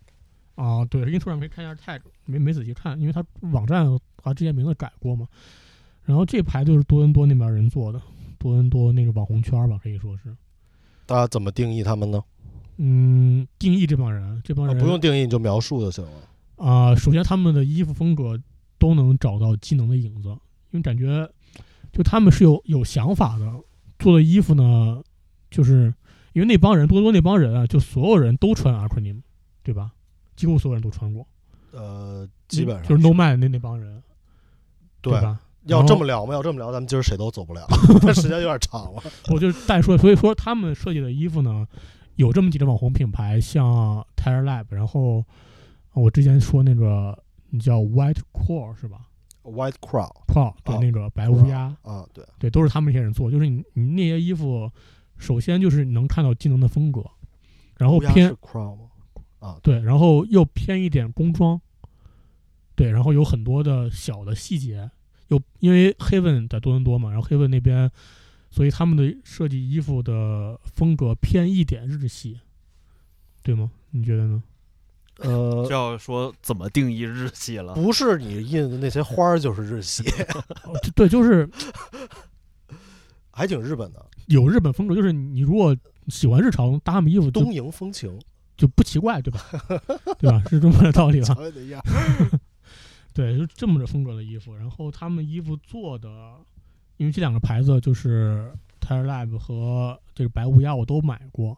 [0.55, 3.87] 啊，对，ins 上可以看一下 tag，没没仔细看，因为它网站
[4.23, 5.27] 它之前名字改过嘛。
[6.05, 8.01] 然后这牌就是多伦多那边人做的，
[8.39, 10.35] 多伦多那个网红圈吧，可以说是。
[11.05, 12.23] 大家怎么定义他们呢？
[12.77, 16.65] 嗯，定义这帮人，这帮啊人、不用定义，你就描述就行了。
[16.65, 18.41] 啊、首先他们的衣服风格
[18.79, 20.37] 都能找到机能的影子，
[20.71, 21.29] 因为感觉
[21.93, 23.53] 就他们是有有想法的，
[23.99, 25.03] 做的衣服呢，
[25.51, 25.93] 就是
[26.33, 29.23] 因为那帮人多多那帮人啊，就所有人都穿 acronym，
[29.63, 29.93] 对吧？
[30.37, 31.27] 几乎所有人都穿过，
[31.73, 34.03] 呃，基本上就是 No Man 那那帮人，
[35.01, 35.13] 对。
[35.21, 35.41] 吧？
[35.65, 36.33] 要这么聊吗？
[36.33, 37.67] 要这么聊，咱们今儿谁都走不了，
[38.01, 39.03] 这时间有点长了。
[39.35, 41.67] 我就再说，所以说他们设计的衣服呢，
[42.15, 45.25] 有这么几个网红品牌，像 Tire Lab，然后
[45.93, 47.19] 我之前说那个
[47.51, 49.09] 你叫 White Core 是吧
[49.47, 53.31] White Crow？Core 对、哦那个白乌鸦，啊，对，对，都是他们这些人做。
[53.31, 54.71] 就是你你那些衣服，
[55.17, 57.05] 首先就是能看到技能的风格，
[57.79, 58.77] 然后偏 Crow？
[59.39, 61.61] 啊，对，然后又偏一点工装，
[62.75, 64.91] 对，然后有很多的小的细节，
[65.29, 67.91] 又因为 Haven 在多伦多嘛，然后 Haven 那边
[68.51, 72.41] 所以他们的设计衣服的风格偏一点日系，
[73.43, 73.71] 对吗？
[73.91, 74.43] 你觉得呢？
[75.19, 77.75] 呃就，要说怎么定义日系了？
[77.75, 80.03] 不是你印的那些花儿就是日系，
[80.65, 81.49] 哦对，就是
[83.33, 85.77] 还挺日本的，有日本风格，就是你如果
[86.09, 88.19] 喜欢日常搭他们衣服就东瀛风情，
[88.57, 89.41] 就不奇怪，对吧？
[90.19, 90.43] 对吧？
[90.49, 91.37] 是这么个道理吧？
[93.13, 94.55] 对，就这么着风格的衣服。
[94.55, 96.09] 然后他们衣服做的，
[96.99, 101.57] 因为这两个牌子就是 Tire Lab 和这个白乌鸦，我都买过。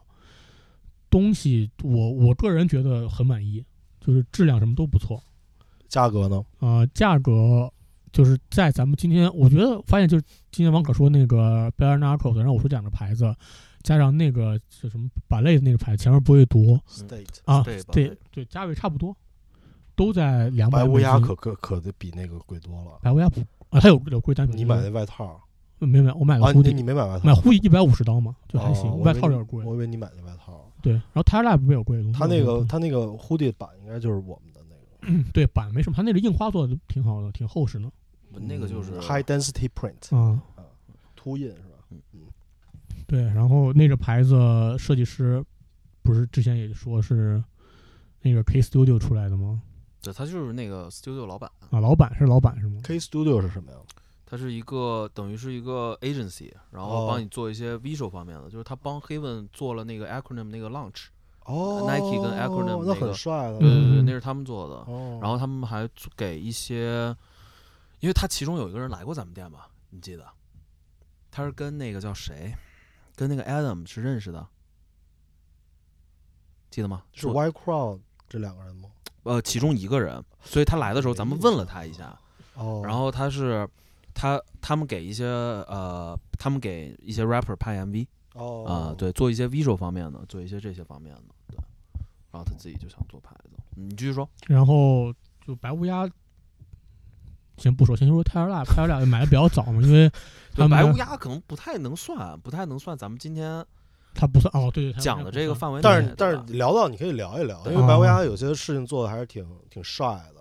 [1.09, 3.63] 东西我我个人觉得很满意，
[3.99, 5.21] 就是质量什么都不错。
[5.87, 6.43] 价格呢？
[6.59, 7.71] 呃，价格
[8.11, 13.35] 就是在咱们今天，我觉得发现就是今天王可说那个 Bare Knuckles，然后我说两个牌子，
[13.81, 19.15] 加上那个是什么板类的那个牌子，前面不会读 State 啊，对吧对对，价位差不多，
[19.95, 20.83] 都在两百。
[20.83, 22.99] 白乌鸦可可可得比那个贵多了。
[23.01, 24.55] 白乌鸦不啊，它有有贵单品。
[24.55, 25.41] 你买那外套
[25.79, 26.39] 没有没有，我买啊？
[26.47, 27.25] 了护底，你你没买外套？
[27.25, 29.63] 买护底一百五十刀嘛，就还行，哦外套有点贵。
[29.65, 30.68] 我以为你买的外套。
[30.81, 32.19] 对，然后 Tire Lab 没有贵的东西。
[32.19, 37.91] 它那个嗯它那个 hoodie 版应该就是我们的那个，嗯对版没什么，它那个印花做的挺好的，挺厚实的。
[38.31, 40.41] 那个就是嗯 high density print 啊，
[41.15, 41.99] 凸印是吧嗯？
[43.07, 44.35] 对，然后那个牌子
[44.77, 45.43] 设计师
[46.03, 47.43] 不是之前也说是
[48.21, 49.61] 那个 K Studio 出来的吗？
[50.01, 53.77] 对，他就是那个 studio 老板，啊，老板是老板是吗？K Studio 是什么呀？
[54.29, 61.05] 他是一个等于是一个 agency，然后哦帮你做一些 visual 方面的，就是他帮 Haven 做了那个 acronym 那个 launch，
[61.45, 63.57] 哦 Nike 跟 Acronym 那那个很帅的。
[63.57, 64.75] 对对对，嗯那是他们做的。
[64.91, 67.07] 哦，然后他们还给一些，
[68.01, 70.23] 因为他其中有一个人来过咱们店吧，你记得？
[71.31, 72.53] 他是跟那个叫谁，
[73.15, 74.45] 跟那个 Adam 是认识的，
[76.69, 77.03] 记得吗？
[77.13, 78.89] 是做 White Crown 这两个人吗？
[79.23, 82.17] 呃，其中一个人，所以他来的时候咱们问了他一下，
[82.55, 83.67] 哦，然后他是
[84.19, 91.57] 他他们给一些呃，他们给一些 rapper 拍 MV 哦啊、对，做一些 visual 方面的，做一些这些方面的，对。
[92.29, 94.29] 然后他自己就想做牌子，嗯你继续说。
[94.47, 95.13] 然后
[95.47, 96.05] 就白乌鸦，
[97.57, 100.11] 先不说，先说 Tire Lab，Tire Lab 买的比较早嘛，因为
[100.69, 103.65] 白乌鸦可能不太能算，不太能算咱们今天
[104.13, 105.79] 他不算哦，对对，讲的这个范围。
[105.81, 110.38] 但是但是聊到你可以聊一聊，因为白乌鸦有些事情做的还是挺挺帅的。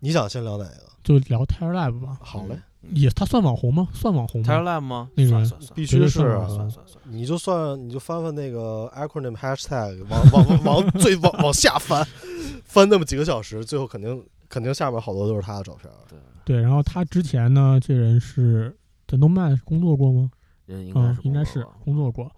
[0.00, 0.88] 你想先聊哪个？
[1.02, 2.18] 就聊 Tire Lab 吧。
[2.20, 3.88] 好嘞，嗯也他算网红吗？
[3.92, 5.10] 算网红 Tire 吗？Lab 吗？
[5.14, 7.02] 那个人算算算必须是啊算算算。
[7.06, 12.06] 你就算你就翻翻那个 acronym hashtag，往往往 最往往下翻，
[12.64, 15.90] 翻那么几个小时，最后肯定肯定下边好多都是他的照片。
[16.08, 20.30] 对，对，然后他之前呢，这人是在 Nomad 工作过吗？
[20.68, 22.32] 嗯应该啊是，应该是工作吧工作过。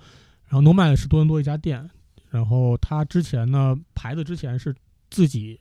[0.49, 1.89] 然后 Nomad 是多伦多一家店，
[2.31, 4.75] 然后他之前呢，牌子之前是
[5.11, 5.61] 自己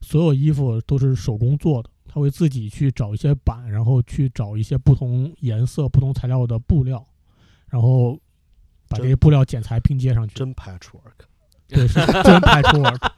[0.00, 7.06] 所有衣服都是手工做的，他会自己去找一些板，然后去找一些不同颜色、不同材料的布料，
[7.68, 8.18] 然后
[8.88, 10.34] 把这些布料剪裁拼接上去。
[10.34, 11.26] 真 patchwork。
[11.66, 13.10] 对，是 真 patchwork。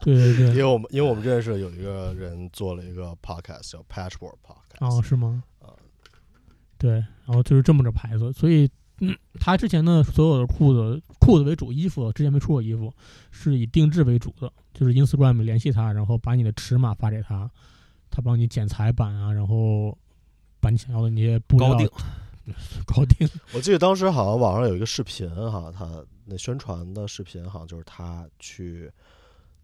[0.00, 4.78] 对对对，因为我们因为我们认识有一个人做了一个 podcast 叫 Patchwork Podcast。
[4.78, 5.74] 哦，是吗啊？
[6.78, 12.94] 对，然后就是这么个牌子，所以嗯，他之前的所有的裤子，裤子为主，衣服之前没出过衣服，
[13.32, 17.50] 是以定制为主的，就是 Instagram 联系他，然后把你的尺码发给他，
[18.12, 19.98] 他帮你剪裁版啊，然后
[20.60, 21.88] 把你想要的那些布料搞定，
[22.86, 25.84] 高定，我记得当时好像网上有一个视频哈，他
[26.26, 28.88] 那宣传的视频好像就是他去，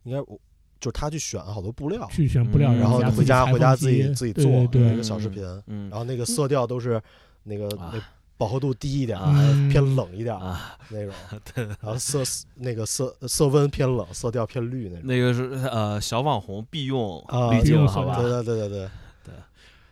[0.02, 0.36] 应该我
[0.80, 2.78] 就是他去选好多布料，去选布料，嗯。
[2.78, 5.88] 然后后回家回家自己己自己做对一个小视频，嗯。
[5.90, 7.00] 然后那个色调都是
[7.44, 7.92] 那个啊。
[7.94, 8.02] 那
[8.36, 9.32] 饱和度低一点，啊
[9.70, 11.14] 偏冷一点啊，那种，
[11.54, 12.20] 对，然后色
[12.56, 15.06] 那个色色温偏冷，色调偏绿那种。
[15.06, 18.20] 那个是呃小网红必用啊滤镜，好吧？
[18.20, 18.30] 对？
[18.30, 18.88] 对对对
[19.24, 19.34] 对，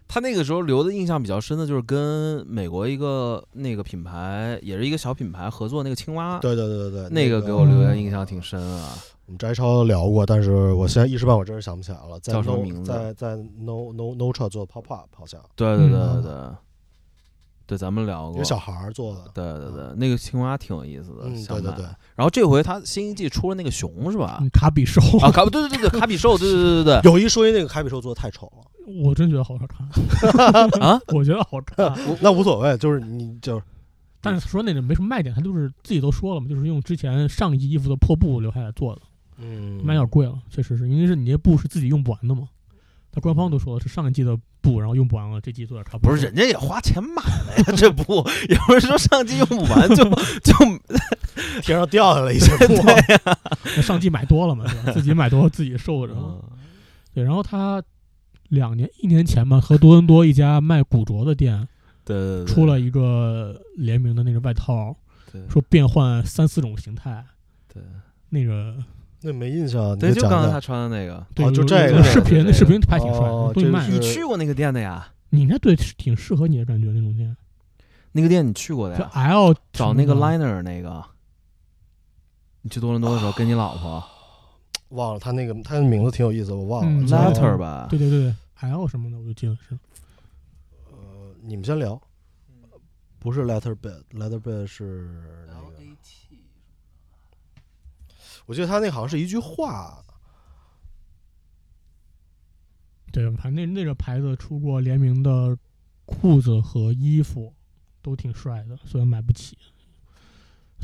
[0.09, 8.93] 他那个时候留的印象比较深的就是跟美国一个那个品牌，也是一个小品牌合作那个青蛙，对对对对对，那个给我留下印象挺深啊。
[9.27, 12.19] 我们摘抄聊过，但是我现在一时半会儿真是想不起来了。
[12.21, 12.91] 在叫什么名字？
[12.91, 15.41] 在在 No No No 车做的 Pop Up 好像。
[15.55, 16.33] 对对对对，
[17.73, 18.45] 对咱们聊过一个。
[18.45, 19.25] 小孩儿做的。
[19.33, 24.39] 对对对，那个青蛙挺有意思的，嗯，对对对，然后这回他新一季出了那个熊是吧？
[24.43, 28.65] 嗯卡比兽，啊，卡对对对对，卡比兽，对对对对有一说一，那个卡比兽做的太丑了，
[29.03, 29.89] 我真觉得好好看，
[30.71, 31.01] 对啊！
[31.15, 31.93] 我觉得好看。
[32.21, 33.63] 那无所谓，就是你就是
[34.21, 39.03] 但是说那个没什么卖点，他就是自己都说了嘛，就是用之前上一季衣服的破布留下来做的，
[39.39, 42.49] 嗯卖点贵了，确实是因为是你那布是自己用不完的嘛。
[43.13, 46.11] 他官方都说了是上一季的布，然后用不完了，这季做点差不多。
[46.11, 50.03] 不是人家也花钱买了呀，这布也不是说上季用不完就
[50.41, 50.55] 就
[51.63, 52.75] 天上掉下来一些 布，
[53.77, 54.93] 那上季买多了嘛，是吧？
[54.93, 56.15] 自己买多了自己受着
[57.15, 57.83] 对，然后他
[58.49, 61.69] 两年一年前嘛，和多伦多一家卖古着的店
[62.05, 64.97] 对对对，出了一个联名的那个外套，
[65.31, 67.25] 对说变换三四种形态，
[67.73, 67.83] 对
[68.31, 68.77] 那个
[69.23, 72.45] 那没印象，你对，就刚才他穿的那个，对，哦就这个视频，对。
[72.45, 75.09] 对视频拍挺帅哦的，东西卖的这个是你去过那个店的呀？
[75.31, 77.37] 你应该对挺适合你的感觉那种店，
[78.13, 81.05] 那个店你去过的就呀？L 找那个 liner 那个，
[82.63, 84.03] 你去多伦多的时候跟你老婆。
[84.91, 87.07] 忘了他那个他的名字挺有意思，我忘了。
[87.09, 87.87] letter 吧？
[87.89, 88.35] 对对对对。
[88.61, 89.77] L 什么的，我就记得是。
[90.91, 92.01] 呃，你们先聊，
[93.19, 95.72] 不是 Letter Bed，Letter Bed 是那个，
[98.53, 100.05] 我记得他那好像是一句话，
[103.11, 105.57] 对，反正那那个牌子出过联名的
[106.05, 107.51] 裤子和衣服，
[108.03, 109.57] 都挺帅的，虽然买不起。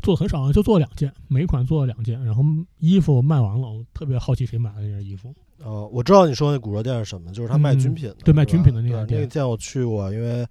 [0.01, 2.43] 做很少，就做了两件，每款做了两件，然后
[2.79, 5.31] 衣服卖完了，我特别好奇谁买的那件衣服。
[5.59, 10.47] 呃，我知道你说那古着店是什么，就是他卖嗯军品的，对卖军品的那对家店那个店我去过，因为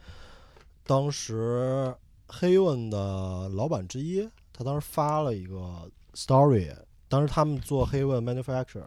[0.85, 1.93] 当时
[2.29, 6.73] 黑问的老板之一，他当时发了一个 story，
[7.09, 8.85] 当时他们做黑问 manufacturer，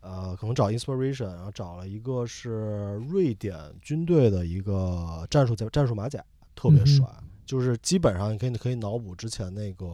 [0.00, 7.06] 呃，可能找 inspiration，然后找了一个是瑞典军队的一个战术战术马甲，特别帅，
[7.44, 9.86] 就是基本上你可以可以脑补之前那个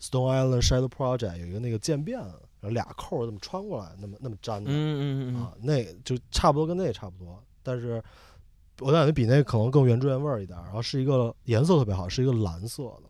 [0.00, 4.70] Stone Island Shadow Project 有一个那个渐变，然后俩扣儿这么穿过来，那么那么粘的。
[4.70, 8.02] 嗯嗯嗯啊，那就差不多跟那也差不多，但是
[8.80, 10.62] 我感觉比那可能更原汁原味儿一点儿。
[10.64, 13.02] 然后是一个颜色特别好，是一个蓝色的，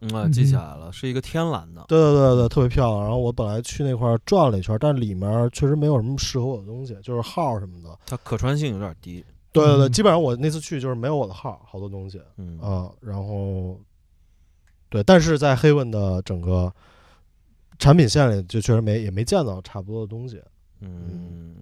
[0.00, 1.84] 嗯啊，记起来了，是一个天蓝的。
[1.88, 3.02] 对对对对，特别漂亮。
[3.02, 7.98] 然后我本来去那块儿转了一圈儿，但里面确实没有什么适合我的东西，就是号什么的。
[8.06, 9.24] 它可穿性有点低。
[9.52, 12.90] 对对对，嗯基本上我那次去就是没有我的号，好多东西嗯啊。
[13.00, 13.78] 然后
[14.88, 16.72] 对，但是在黑问的整个
[17.78, 20.40] 产品线里，就确实没也没见到差不多的东西，
[20.80, 21.54] 嗯，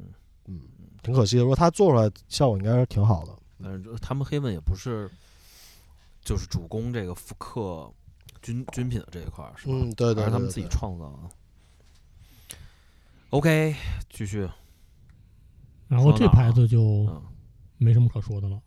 [0.46, 0.60] 嗯，
[1.02, 1.42] 挺可惜的。
[1.42, 3.32] 如果他做出来效果应该是挺好的。
[3.62, 5.10] 但是他们黑问也不是，
[6.22, 7.90] 就是主攻这个复刻
[8.42, 9.74] 军军品的这一块儿，是吧？
[9.74, 11.30] 嗯，对对对还是他们自己对对创造的。
[13.30, 13.74] OK，
[14.10, 14.48] 继续。
[15.86, 17.22] 然后这牌子就嗯
[17.78, 18.60] 没什么可说的了，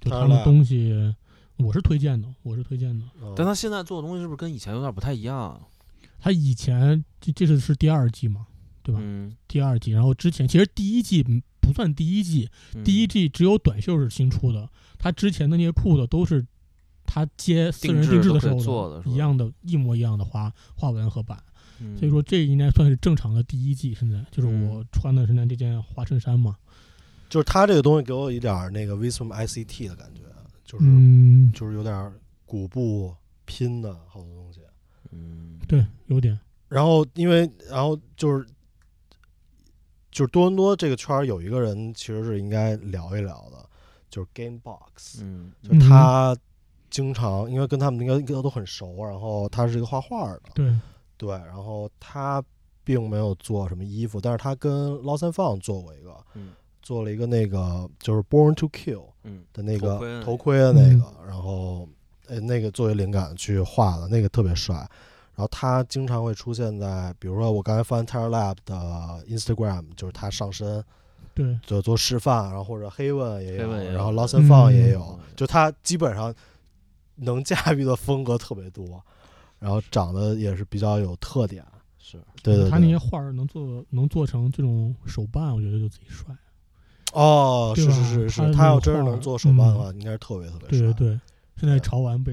[0.00, 1.14] 就他们东西
[1.56, 3.04] 我是推荐的，我是推荐的。
[3.20, 5.36] 嗯但他现在做的东西是不是跟以前有点不太一样？
[5.36, 5.60] 啊
[6.20, 8.48] 他以前这这是是第二季嘛，
[8.82, 9.00] 对吧？
[9.00, 16.44] 嗯，第二季，然后之前其实第一季嗯不算第一季，嗯第一季只有短袖是新出的，他之前的那些裤子都是
[17.10, 21.42] 他接私人定制的时候做的一样的，一模一样的花花纹和版，
[21.80, 21.96] 嗯。
[21.96, 23.94] 所以说这应该算是正常的第一季。
[23.94, 24.68] 现在就是嗯。
[24.68, 26.54] 我穿的现在这件花衬衫嘛，
[27.30, 30.20] 就是它这个东西给我一点儿那个 Wisdom ICT 的感觉，
[30.64, 32.12] 就是、嗯，就是有点儿
[32.44, 33.14] 鼓布
[33.46, 34.60] 拼的好多东西。
[35.10, 38.46] 嗯，对，有点，然后因为然后就是
[40.10, 43.66] 就是多伦多这个圈儿有一个人其实是应该聊一聊的，
[44.10, 45.50] 就是 Gamebox，、嗯。
[45.62, 46.36] 就是他
[46.90, 50.74] 经常因为跟他们应该应该都很熟，然后他是一个画画的，对，
[51.16, 52.42] 对，然后他
[52.84, 56.52] 并没有做什么衣服，但是他跟 Lost and Found 做过一个，嗯。
[56.80, 59.02] 做了一个那个就是 Born to Kill。
[59.24, 60.24] 嗯的那头盔的那个。
[60.24, 60.98] 头盔的那嗯。
[61.00, 61.86] 个，然后
[62.28, 64.74] 呃那个作为灵感去画的，那个特别帅。
[64.74, 70.82] 然后他经常会出现在，比如说我刚才翻 Terra Lab 的 Instagram，就是他上身
[71.34, 74.18] 对，就做示范，然后或者黑问也有，然后有。
[74.18, 74.90] Lost and Found 也嗯。
[74.92, 76.34] 有，就他基本上
[77.18, 79.04] 能驾驭的风格特别多，
[79.58, 81.64] 然后长得也是比较有特点。
[81.98, 86.34] 是对对他那些，画儿能做能做成这种手办，我觉得就自己帅。
[87.12, 90.92] 哦，是是是是，他要真是能做手办的嗯话，应该是特别特别帅。
[90.92, 91.20] 对对，
[91.56, 92.32] 现在潮玩被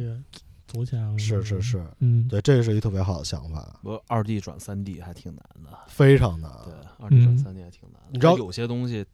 [0.68, 1.18] 走起来了。
[1.18, 5.78] 是是是，嗯，对，这是一个特别好的想法，不二 D 转三 D 还挺难的。
[5.88, 6.50] 非常难。
[6.64, 8.08] 对，二 D 转嗯三 D 还挺难的。
[8.12, 9.06] 你知道有些东西，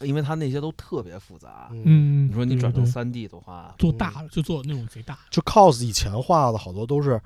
[0.00, 1.68] 因为它那些都特别复杂。
[1.72, 5.18] 嗯，嗯，你说你转成三 D 的话，做大了，就做那种贼大。
[5.30, 7.20] 就 cos 以前画的好多都是，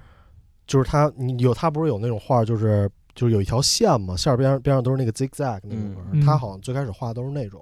[0.66, 7.60] 就是他你有他不是有那种画，就是就是有一条线嘛，线儿边边上都是那个 zigzag 那种纹儿，嗯他好像最开始画都是那种。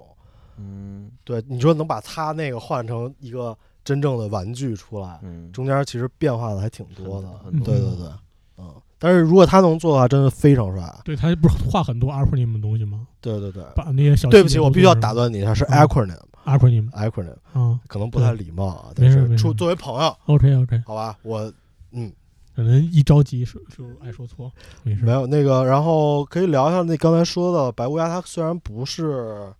[0.57, 7.27] 嗯对，你说能把他那个换成一个真正的玩具出来，嗯，中间其实变化的还挺多的。
[7.43, 8.09] 多对对对，
[8.57, 8.73] 嗯。
[8.99, 10.95] 但是如果他能做的话，真的非常帅。
[11.03, 13.07] 对他不是画很多 acronym 的东西吗？
[13.21, 13.63] 对对对。
[13.75, 17.79] 把那些小对不起，我必须要打断你一下，是嗯 acronym acronym acronym，啊。
[17.87, 21.51] 可能不太礼貌啊，但是出作为朋友，OK OK，好吧，我
[21.91, 22.11] 嗯
[22.55, 25.03] 可能一着急是就爱说错，没事。
[25.05, 29.53] 没有那个，然后可以聊一下那刚才说的白乌鸦，它虽然不是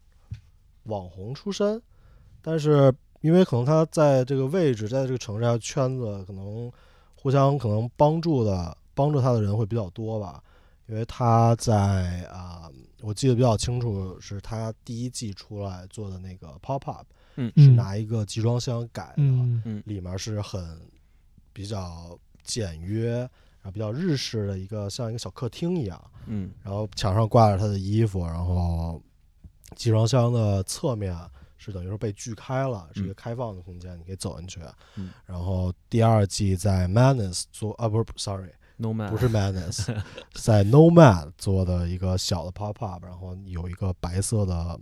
[0.85, 1.79] 网红出身，
[2.41, 6.71] 但是因为可能他在这个位置，在这个城市啊圈子，可能
[7.13, 10.43] 互相可能帮助的帮助他的人会比较多吧。
[10.87, 12.69] 因为他在啊、
[13.01, 17.51] 我记得比较清楚，是他第一季出来做的那个 Pop Up，嗯。
[17.57, 17.75] 是嗯。
[17.75, 19.83] 拿一个集装箱改的，嗯。
[19.85, 20.79] 里面是很
[21.51, 26.51] 比较简约，然后比较日式的一个像一个小客厅一样，嗯。
[26.63, 29.01] 然后墙上挂着他的衣服，然后
[29.75, 31.13] 集装箱的侧面
[31.57, 34.61] 是等于说被锯开了，是一个开放的空间，你可以走进去。
[34.95, 35.11] 嗯。
[35.25, 39.93] 然后第二季在 Madness 做啊，不是，sorry，，No Man 不是 Madness，
[40.33, 44.79] 在 Nomad 做的一个小的 pop up，然后有一个白色的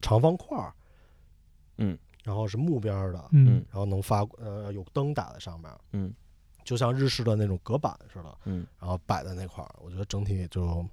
[0.00, 0.72] 长方块儿，
[1.78, 3.64] 嗯，然后是木边儿的，嗯。
[3.70, 6.12] 然后能发呃有灯打在上面，嗯。
[6.62, 8.66] 就像日式的那种隔板似的，嗯。
[8.78, 10.86] 然后摆在那块儿，我觉得整体就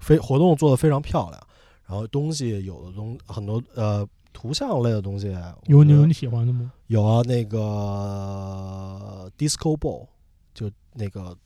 [0.00, 1.46] 非活动做的非常漂亮，
[1.84, 5.36] 然后东西有的东很多呃图像类的东西，
[5.66, 6.72] 有你有你喜欢的吗？
[6.86, 10.06] 有啊，那个 disco ball
[10.54, 11.36] 就那个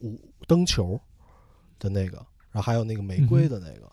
[0.00, 1.00] 五灯球
[1.78, 2.16] 的那个，
[2.50, 3.90] 然后还有那个玫瑰的那个，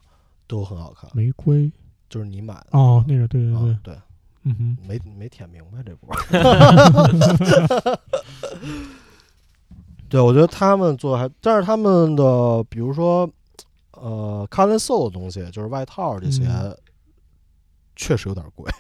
[0.48, 1.72] 都很好看，玫瑰。
[2.10, 2.68] 就是你买的。
[2.72, 3.60] 哦，那个对对对。
[3.60, 4.00] 啊，，对，
[4.44, 6.16] 嗯哼，没没舔明白这波。
[10.08, 13.28] 对，我觉得他们做的还，但是他们的比如说，
[13.94, 16.78] 呃 c o t o n soul 的东西，就是外套这些，嗯。
[17.96, 18.72] 确实有点贵。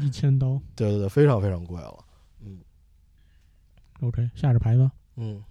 [0.00, 0.60] 一千刀。
[0.74, 2.04] 对对对，非常非常贵了。
[2.40, 2.60] 嗯
[4.00, 4.90] ，OK，下着牌子。
[5.16, 5.42] 嗯，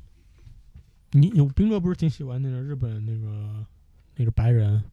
[1.11, 3.66] 你有兵哥不是挺喜欢那个日本那个
[4.16, 4.84] 那个白人，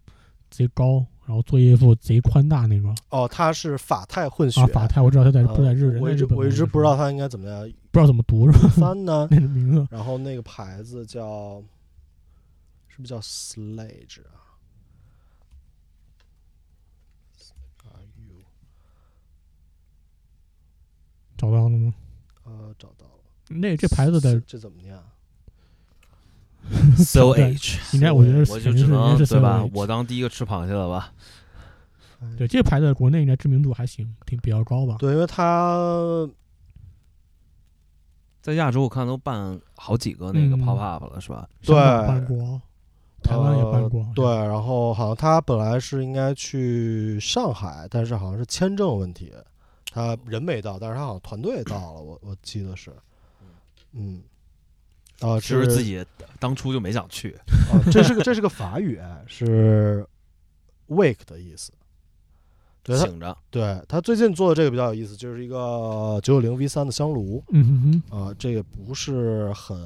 [0.50, 8.68] 贼高，然后做衣服贼宽大那个哦，他是法泰混血，啊，法泰我知道他在呃不在日人我一直我一直不知道他应该怎么样不知道怎么读是吧？
[8.68, 9.26] 三呢。
[9.32, 11.62] 那个名字然后那个牌子叫，
[12.88, 14.38] 是不是叫 Slage 啊
[17.92, 18.44] ？Are you
[21.36, 21.92] 找到了吗？
[22.44, 23.19] 呃找到了。
[23.50, 25.02] 那这牌子的这怎么念啊
[26.96, 31.12] ？So H， 应该我觉得我就只能对吧我当第一个吃螃蟹了吧？
[32.36, 34.96] 对这牌子在国内应该知名度还行，挺比较高吧？
[34.98, 36.28] 对，因为它
[38.42, 41.48] 在亚洲我看都办好几个那个嗯 pop up 了，是吧？
[41.62, 42.60] 对办过，
[43.22, 49.32] 台湾也办过，呃对，然后好像他本来是应该去上海，但是好像是签证问题，
[49.90, 52.92] 他人没到，但是他好像团队到了，我我记得是，
[53.92, 54.22] 嗯，
[55.20, 56.04] 啊，其实是自己
[56.38, 57.36] 当初就没想去。
[57.70, 60.06] 啊，这是个这是个法语，哎是
[60.88, 61.72] wake 的意思。
[62.82, 69.78] 对，醒着，对他最近做的这个比较有意思，就是一个九九零 V 三的香炉嗯哼哼，啊，这个不是很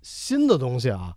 [0.00, 1.14] 新的东西啊，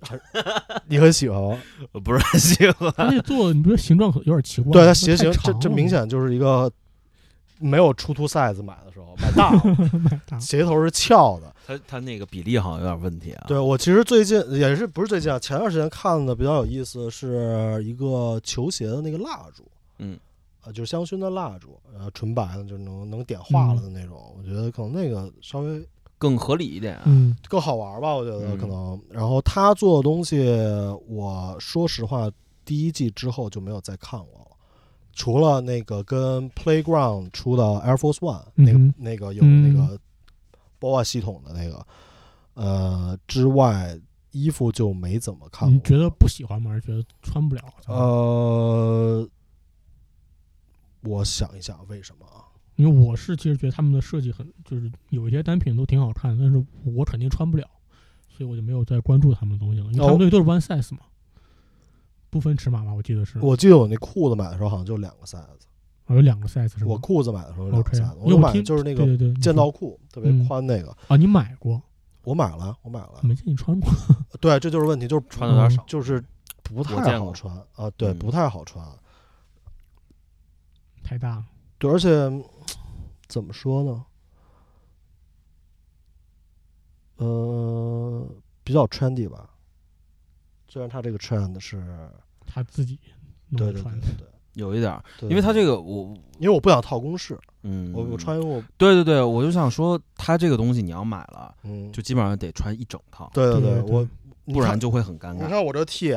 [0.00, 0.20] 很
[0.86, 1.58] 你很喜欢吗？
[1.90, 2.92] 我不是很喜欢。
[2.96, 4.72] 他这做你不觉得形状有点奇怪吗？
[4.72, 6.70] 对它那鞋型，这这明显就是一个
[7.62, 11.54] 没有出 to size 买的时候 买大了，鞋头是翘的。
[11.66, 13.44] 它它那个比例好像有点问题啊。
[13.46, 19.62] 对我其实最近也是不是最近啊，前段时间看的比较有意思，是一个球鞋的那个蜡烛，
[19.98, 20.18] 嗯，
[20.64, 24.34] 呃，就是香薰的蜡烛，呃，纯白的，就是能能点化了嗯的那种。
[24.36, 25.86] 我觉得可能那个稍微
[26.18, 27.02] 更合理一点啊。
[27.06, 29.00] 嗯更好玩吧，我觉得嗯可能。
[29.08, 30.42] 然后他做的东西，
[31.08, 32.28] 我说实话，
[32.64, 34.51] 第一季之后就没有再看过了。
[35.12, 39.98] 除了那个跟 Playground 出的 Air Force One、那个那个有那个
[40.80, 41.86] BOA 系统的那个，
[42.54, 44.00] 呃之外，
[44.30, 45.74] 衣服就没怎么看过。
[45.74, 46.70] 你觉得不喜欢吗？
[46.70, 47.62] 还是觉得穿不了？
[47.86, 49.28] 呃，
[51.02, 52.48] 我想一想，为什么啊？
[52.76, 57.68] 因为我是其实觉得他们的设计很，就是有一些单品都挺好看，但是我肯定穿不了，
[58.28, 59.86] 所以我就没有再关注他们的东西了。
[59.92, 61.00] 因为他们东西都是 one size 嘛，
[62.32, 62.94] 不分尺码吧？
[62.94, 65.44] 我记得是，我记得我那裤子买的时候好像就两个 size，
[66.06, 66.86] 我有两个 size 是吗？
[66.92, 70.96] 我裤子买的时候有两个 size，我买就是那个对对对，你说剑道裤，特别嗯宽那个。
[71.08, 71.82] 啊，你买过？
[72.24, 73.20] 我买了，我买了。
[73.22, 73.90] 没见你穿过。
[74.40, 75.84] 对，这就是问题，就是嗯穿的有点少。
[75.86, 76.24] 就是
[76.62, 78.82] 不太好穿啊，对，嗯不太好穿。
[81.04, 81.44] 太大了。
[81.76, 82.08] 对，而且
[83.28, 84.04] 怎么说呢？
[87.16, 88.26] 呃，
[88.64, 89.50] 比较 trendy 吧。
[90.68, 92.08] 虽然它这个 trend 是，
[92.46, 92.98] 他自己
[93.48, 94.00] 弄对着穿的。
[94.00, 104.06] 对对对对有一点儿，因为他这个，我因为我不想套公式，嗯，我我穿我，对对对，我就想说，他这个东西你要买了，嗯，就基本上得穿一整套，对对，对对我
[104.52, 105.42] 不然就会很尴尬。
[105.42, 106.14] 你看我这 T，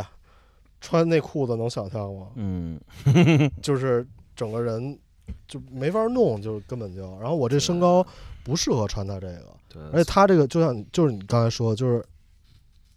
[0.81, 2.27] 穿那裤子能想象吗？
[2.35, 2.77] 嗯，
[3.63, 4.05] 就是
[4.35, 4.99] 整个人
[5.47, 8.05] 就没法弄，就根本就，然后我这身高
[8.43, 9.55] 不适合穿他这个。
[9.69, 12.05] 对，而且他这个就像就是你刚才说的，就是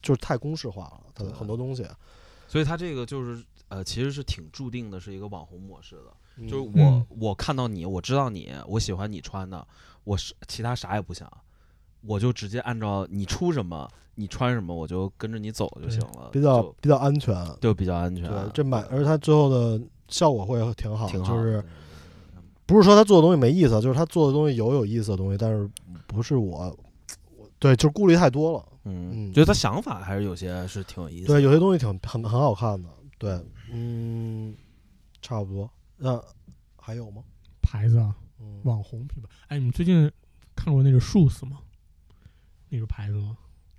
[0.03, 1.87] 就是太公式化了，很多东西。
[2.49, 9.65] 所以它这个就是呃，其实是挺注定的是一个网红模式的，就是我、嗯我看到你，我知道你，我喜欢你穿的，
[10.05, 11.31] 我是其他啥也不想，
[12.01, 17.37] 我就直接按照你出什么，你穿什么，我就跟着你走就行了，比较比较安全。
[17.61, 18.27] 就比较安全。
[18.27, 21.65] 对，这买，而且它最后的效果会挺好，挺好的，就是
[22.65, 25.69] 不是说他做的东西没意思，就是他做的东西有有意思的东西，但是
[26.07, 26.75] 不是我，
[27.37, 28.65] 我对，就是顾虑太多了。
[28.89, 31.35] 嗯，嗯觉得他想法还是有些是挺有意思的。
[31.35, 32.89] 对，有些东西挺很很好看的。
[33.19, 34.55] 对，嗯，
[35.21, 35.71] 差不多。
[35.97, 36.23] 那
[36.77, 37.23] 还有吗？
[37.61, 39.29] 牌子啊，嗯，网红品牌。
[39.49, 40.11] 哎，你们最近
[40.57, 41.59] 看过那个 Shoes 吗？
[42.69, 43.37] 那个牌子吗？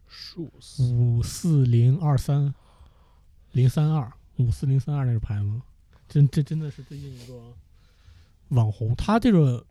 [0.08, 2.54] 数五四零二三
[3.52, 5.62] 零三二五四零三二那个牌子，
[6.08, 7.54] 真这真的是最近一个
[8.50, 8.96] 网红。
[8.96, 9.64] 他这个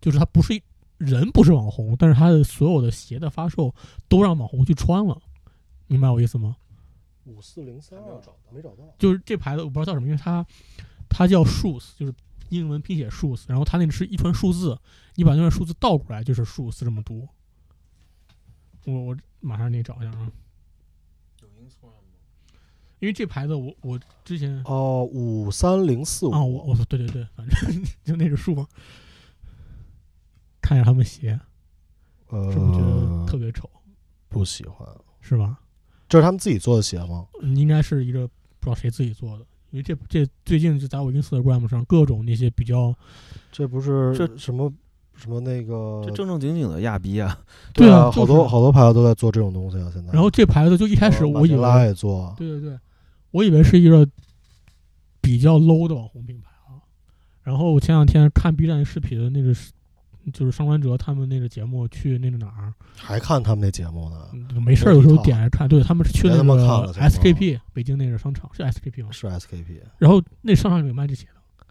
[0.00, 0.62] 就是他不是一
[1.00, 3.74] 人不是网红，但是他的所有的鞋的发售
[4.06, 5.18] 都让网红去穿了，
[5.86, 6.56] 明白我意思吗？
[7.24, 8.20] 五四零三二
[8.50, 8.84] 没找到。
[8.98, 10.44] 就是这牌子我不知道叫什么，因为它
[11.08, 12.12] 它叫 shoes，就是
[12.50, 14.78] 英文拼写 shoes，然后它那个是一串数字，
[15.14, 17.26] 你把那串数字倒过来就是 shoes 这么读。
[18.84, 20.30] 我我马上给你找一下啊，
[21.40, 21.94] 有音错吗？
[22.98, 26.30] 因为这牌子我我之前哦，五三零四五。
[26.32, 28.68] 啊我我说对对对，反正 就那个数嘛。
[30.70, 31.36] 看一下他们鞋，
[32.28, 33.68] 呃，是不是觉得特别丑？
[34.28, 34.86] 不喜欢？
[35.20, 35.58] 是吧？
[36.08, 37.26] 这是他们自己做的鞋吗？
[37.42, 38.24] 嗯应该是一个
[38.60, 42.94] 不知道谁自己做的，因为这这最近就在我 Instagram 上各种那些比较
[43.50, 44.72] 这不是这什么
[45.16, 46.12] 什么那个这？
[46.12, 47.36] 正正经经的亚逼啊！
[47.74, 49.90] 对啊就是好多好多牌子都在做这种东西啊。
[49.92, 50.12] 现在。
[50.12, 52.78] 然后这牌子就一开始我以为吉拉也做，对对对，
[53.32, 54.08] 我以为是一个
[55.20, 56.78] 比较 low 的网红品牌啊。
[57.42, 59.72] 然后我前两天看 B 站视频的那个是，
[60.32, 64.28] 就是上官哲他们那个节目去那个哪儿，还看他们那节目呢？
[64.32, 65.68] 嗯没事儿有时候点着看。
[65.68, 69.10] 对他们是去那个 SKP 北京那个商场，是 SKP 吗？
[69.12, 71.66] 是 SKP，然后那商场里有卖这些的，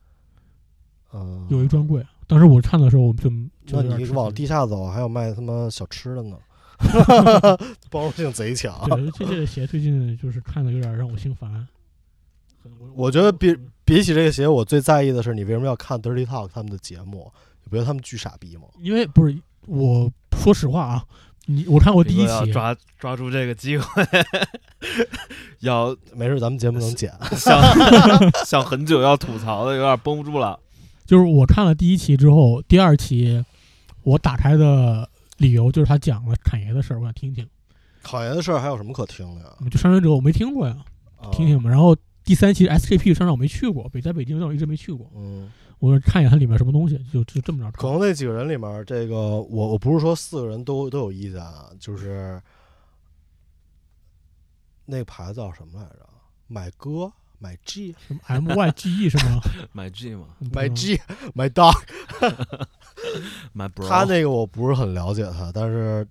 [1.14, 2.06] 嗯，有一专柜。
[2.28, 3.30] 当时我看的时候，我就
[3.66, 6.38] 就那你往地下走，还有卖他妈小吃的呢，
[7.89, 8.88] 包容性贼强。
[8.89, 11.68] 对这这个鞋最近就是看的有点让我心烦。
[12.93, 17.32] 我觉得比比起这个鞋，我最在意的是你为什么要看 Dirty Talk 他们的节目？
[17.70, 18.63] 你不觉得他们巨傻逼吗？
[18.80, 21.05] 因为不是我说实话啊，
[21.45, 24.03] 你我看过第一期，抓抓住这个机会，
[25.61, 27.13] 要没事，咱们节目能剪。
[27.38, 27.61] 想
[28.43, 30.59] 想很久要吐槽的，有点绷不住了。
[31.05, 33.45] 就是我看了第一期之后，第二期
[34.01, 35.07] 我打开的
[35.38, 37.47] 理由就是他讲了侃爷的事儿，我想听听。
[38.01, 39.47] 侃爷的事儿还有什么可听的呀？
[39.70, 40.76] 就上山者我没听过呀，
[41.17, 41.70] 啊听听吧。
[41.70, 45.11] 然后第三期 SKP 商场我没去过，北在北京，但我一直没去过。
[45.15, 47.72] 嗯，我说看一眼它里面什么东西，就就这么着。
[47.78, 52.42] 可能那几个人里面，这个我我不是说四个人都都有意见啊，就是
[54.86, 56.08] 那个牌子叫什么来着？
[56.48, 58.20] 买哥、买 G、什么
[58.56, 59.42] MYGE 是吗？
[59.72, 61.02] 买 G 吗，买不知 G、
[61.34, 61.74] 买 Dog。
[63.54, 66.06] 买 Bro，他那个我不是很了解他，但是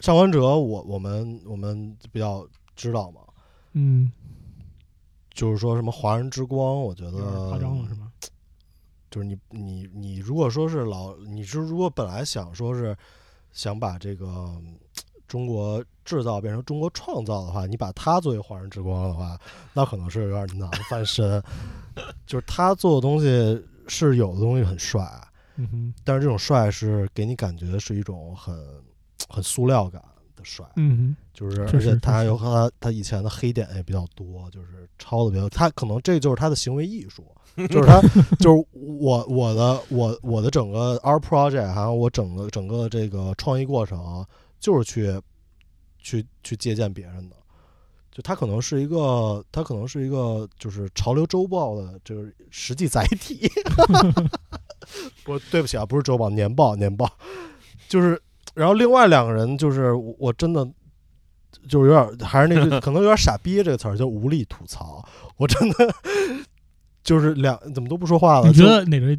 [0.00, 3.20] 上官哲我我们我们比较知道嘛，
[3.72, 4.10] 嗯，
[5.34, 8.12] 就是说什么华人之光，我觉得夸张了是吗？
[9.10, 12.96] 就是你你你如果说是老，你是如果本来想说是
[13.52, 14.78] 想把这个嗯
[15.28, 19.38] 中国制造变成中国创造的话，你把它作为华人之光的话，
[19.74, 21.42] 那可能是有点难翻身。
[22.26, 25.02] 就是他做的东西是有的东西很帅，
[25.56, 28.54] 嗯哼，但是这种帅是给你感觉是一种很
[29.28, 30.02] 很塑料感
[30.42, 37.24] 的帅，嗯就是而且他还有他他以前的黑点也比较多，就是抄的比较，他可能这就是他的行为艺术，
[37.70, 38.00] 就是他
[38.38, 44.26] 就是我我的我我的整个 our project 还有我整个整个这个创意过程
[44.58, 45.20] 就是去
[45.98, 47.36] 去去借鉴别人的。
[48.14, 53.50] 就他可能是一个，他可能是一个，就是潮流周报的，就是实际载体。
[55.24, 57.10] 不，对不起啊，不是周报，年报，年报，
[57.88, 58.20] 就是，
[58.54, 60.66] 然后另外两个人，就是我我真的
[61.68, 65.04] 就是有点，还是那句， 可能有点傻逼这个词儿，就无力吐槽。
[65.36, 65.94] 我真的
[67.02, 68.46] 就是两怎么都不说话，了。
[68.48, 69.16] 你觉得哪个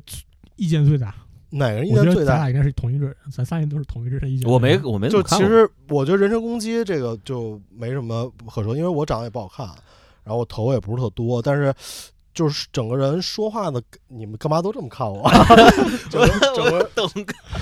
[0.55, 1.13] 意见最大？
[1.49, 2.19] 哪个人意见最大？
[2.19, 4.49] 得咱俩应该是同一个人，咱仨人都是同一个人意见。
[4.49, 9.65] 我没我没就其实我觉得人身攻击这个就没什么可说，因为我长得也不好看，
[10.23, 11.73] 然后我头也不是特多，但是
[12.33, 15.29] 就是整个人说话的，你们干嘛都这么看我？
[16.09, 17.09] 整个整个懂，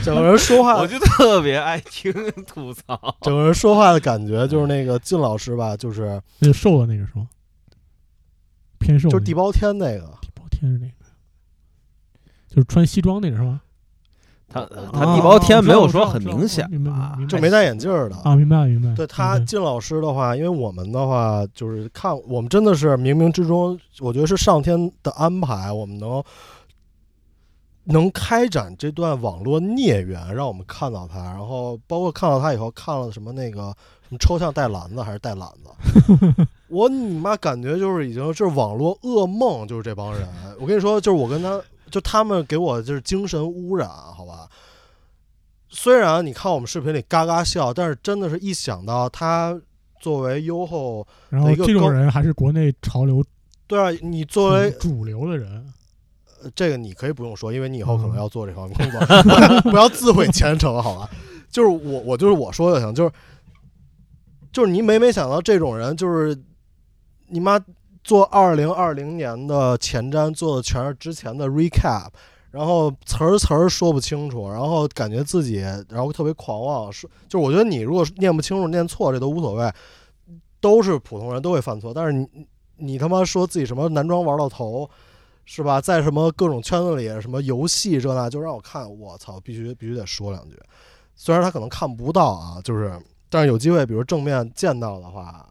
[0.03, 2.13] 整个人说话我，就特别爱听
[2.47, 3.15] 吐槽。
[3.22, 7.28] 整个人说话的感觉就是那个靳老师吧，就是那个瘦的那个是吗？
[8.80, 10.93] 偏瘦就是地包天那个，地包天是那个，
[12.47, 13.61] 就是穿西装那个是吗？
[14.51, 18.15] 他啊他地包天没有说很明显吧就没戴眼镜的。
[18.23, 18.93] 啊，明白明白。
[18.95, 26.23] 对他靳老师的话，因为我们的话就是看我们真的是冥冥之中，我觉得是上天的安排，我们能
[27.85, 33.73] 能开展这段网络孽缘，让我们看到他，然后包括看到他以后看了什么那个
[34.03, 40.27] 什么抽象带篮子还是带篮子， 我你妈感觉就是已经就是网络噩梦，就是这帮人。
[40.59, 41.59] 我跟你说，就是我跟他
[41.91, 44.49] 就他们给我就是精神污染，好吧。
[45.69, 49.57] 虽然你看我们视频里嘎嘎笑，但是真的是一想到他
[49.99, 53.23] 作为优厚，然后这种人还是国内潮流
[53.67, 55.65] 对啊，你作为主流的人，
[56.43, 58.99] 呃这个你可以不用说，因为你以后可能嗯要做这方面工作，
[59.71, 61.09] 不要自毁前程，好吧？
[61.49, 63.11] 就是我，我就是我说就行，就是
[64.51, 66.37] 就是你每每想到这种人，就是
[67.27, 67.57] 你妈
[68.03, 72.07] 做二零二零年的前瞻，做的全是之前的 recap，
[72.51, 75.57] 然后词儿词儿说不清楚，然后感觉自己
[75.89, 79.71] 然后特别狂妄，说就是我觉得你如果念不清楚、念错这都无所谓，
[80.59, 82.27] 都是普通人都会犯错，但是你
[82.77, 84.89] 你他妈说自己什么男装玩到头。
[85.43, 85.81] 是吧？
[85.81, 90.55] 在什么各种圈子里，什么游戏这那，就让我看，我操，必须必须得说两句。
[91.15, 92.97] 虽然他可能看不到啊，就是，
[93.27, 95.45] 但是有机会，比如正面见到的话，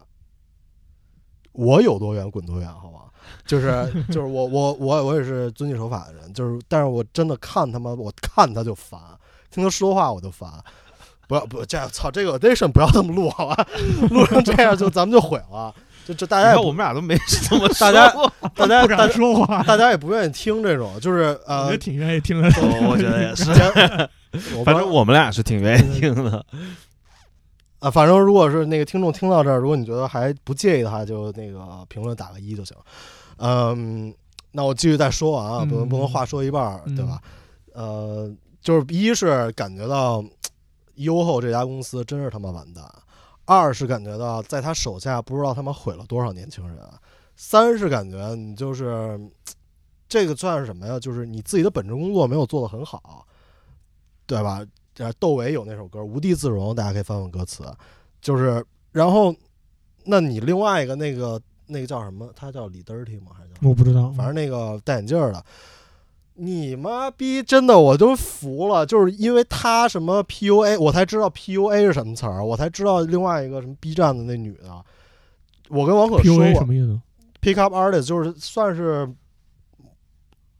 [1.53, 2.99] 我有多远滚多远，好吧？
[3.45, 3.71] 就是
[4.09, 8.99] 就是我我我我也是遵纪守法的人，就是，但是我真的看他妈，我看他就烦，
[9.49, 10.49] 听他说话我就烦。
[11.27, 13.65] 不要不这样，操，这个 audition 不要这么录，好吧？
[14.11, 15.73] 录成这样就咱们就毁了。
[16.05, 17.15] 就这大家也我们俩都没
[17.49, 22.49] 这么说大家大家 不大家敢说话，大家也不愿意听这种，就是呃也，挺愿意听的。
[22.57, 23.45] 我我觉得也是，
[24.65, 26.43] 反正我们俩是挺愿意听的。
[27.81, 32.77] 啊，反正如果是那个听众听到这儿，如果你觉得还不介意的话，就那个评论打个一就行。
[33.37, 34.13] 嗯，
[34.51, 37.19] 那我继续再说完啊，不能不能嗯话说一半儿，嗯对吧？
[37.73, 40.23] 呃，就是一是感觉到
[40.95, 42.85] 优厚这家公司真是他妈完蛋，
[43.45, 46.77] 二是感觉到在他手下不知道他妈毁了多少年轻人，
[47.35, 49.19] 三是感觉你就是
[50.07, 50.99] 这个算是什么呀？
[50.99, 53.25] 就是你自己的本职工作没有做得很好，
[54.27, 54.63] 对吧？
[55.01, 57.63] 呃，窦唯有那首歌《无地自容》，大家可以翻翻歌词，
[58.21, 59.33] 就是然后，
[60.05, 62.31] 那你另外一个那个那个叫什么？
[62.35, 63.31] 他叫李 dirty 吗？
[63.35, 63.67] 还是叫？
[63.67, 65.43] 我不知道，反正那个戴眼镜儿的，
[66.35, 74.85] 你妈逼，真的我都服了，就是因为他什么 PUA，我才知道 PUA 是什么词儿，我才知道另外一个什么 B 站的那女的，
[75.69, 77.01] 我跟王可说 PUA 过什么意思
[77.41, 79.11] ？，pick up artist 就是算是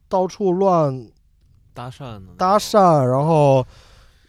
[0.10, 1.08] 到处乱
[1.76, 3.64] 搭讪的搭讪，然后。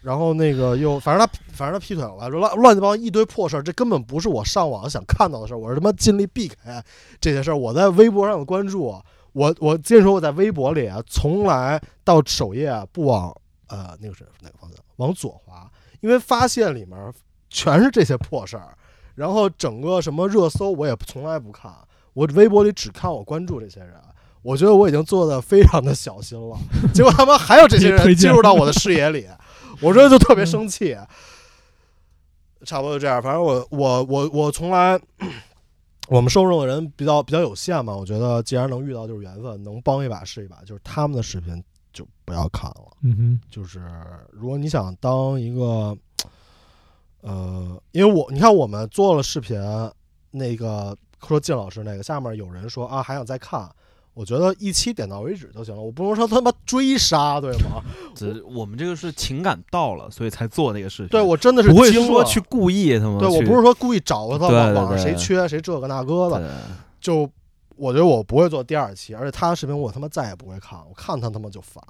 [0.03, 6.83] 然后那个又，反正他，反正他劈腿了吧，乱乱七八糟一堆破事儿，这根本不是我上网想看到的事儿，我是他妈尽力避开
[7.21, 7.57] 这些事儿。
[7.57, 9.01] 我在微博上的关注，
[9.31, 13.33] 我我接着说，我在微博里啊，从来到首页啊不往
[13.67, 17.13] 呃那个是哪个方向，往左滑，因为发现里面
[17.49, 18.77] 全是这些破事儿，
[19.15, 21.71] 然后整个什么热搜我也从来不看，
[22.13, 23.93] 我微博里只看我关注这些人。
[24.41, 26.57] 我觉得我已经做的非常的小心了，
[26.93, 29.25] 结果他妈还有这些人进入到我的视野里，
[29.83, 30.97] 我这就特别生气。
[32.65, 34.97] 差不多就这样，反正我我我我从来，
[36.07, 41.61] 我们受众的人比较比较有限嘛，我觉得既然能遇到就是缘分，能帮一把是一把，就是他们的视频
[41.91, 42.97] 就不要看了。
[43.01, 43.81] 嗯哼，就是
[44.31, 45.93] 如果你想当一个，
[47.19, 49.59] 呃，因为我你看我们做了视频，
[50.31, 53.69] 那个说靳老师那个下面有人说啊还想再看，
[54.13, 57.81] 我觉得一期点到为止就行了，我不能说他妈追杀，对吗？
[58.15, 61.07] 这我们这个是情感到了，所以才做那个事情。
[61.07, 66.61] 对我真的是不会说去故意他妈对我不是说故意找个他网网上谁缺谁这个那个的，
[67.01, 67.27] 就
[67.75, 71.83] 我觉得我不会做第二期，而且他的视频我他妈再也不会看，我看他他妈就烦，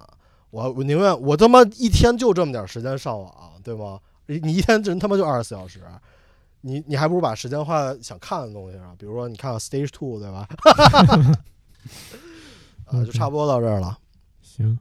[0.49, 3.99] 我我宁愿我他妈一天就这么点时间上网，对吗？
[4.27, 5.81] 你你一天人他妈就二十四小时，
[6.61, 10.47] 你你还不如把时间花在想看的东西上，比如说你看看 Stage Two，对吧？
[12.85, 13.97] 啊，就差不多到这儿了。
[14.41, 14.77] 行。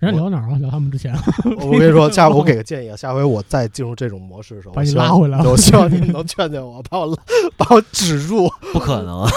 [0.00, 0.58] 人家聊哪儿了？
[0.58, 1.14] 聊他们之前，
[1.60, 7.16] 我跟你说，下回我给个建议啊，下回我再进入这种模式的时候，把你拉回来对我希望你们能劝劝我，把我拉
[7.56, 8.48] 把我止住。
[8.74, 9.26] 不可能。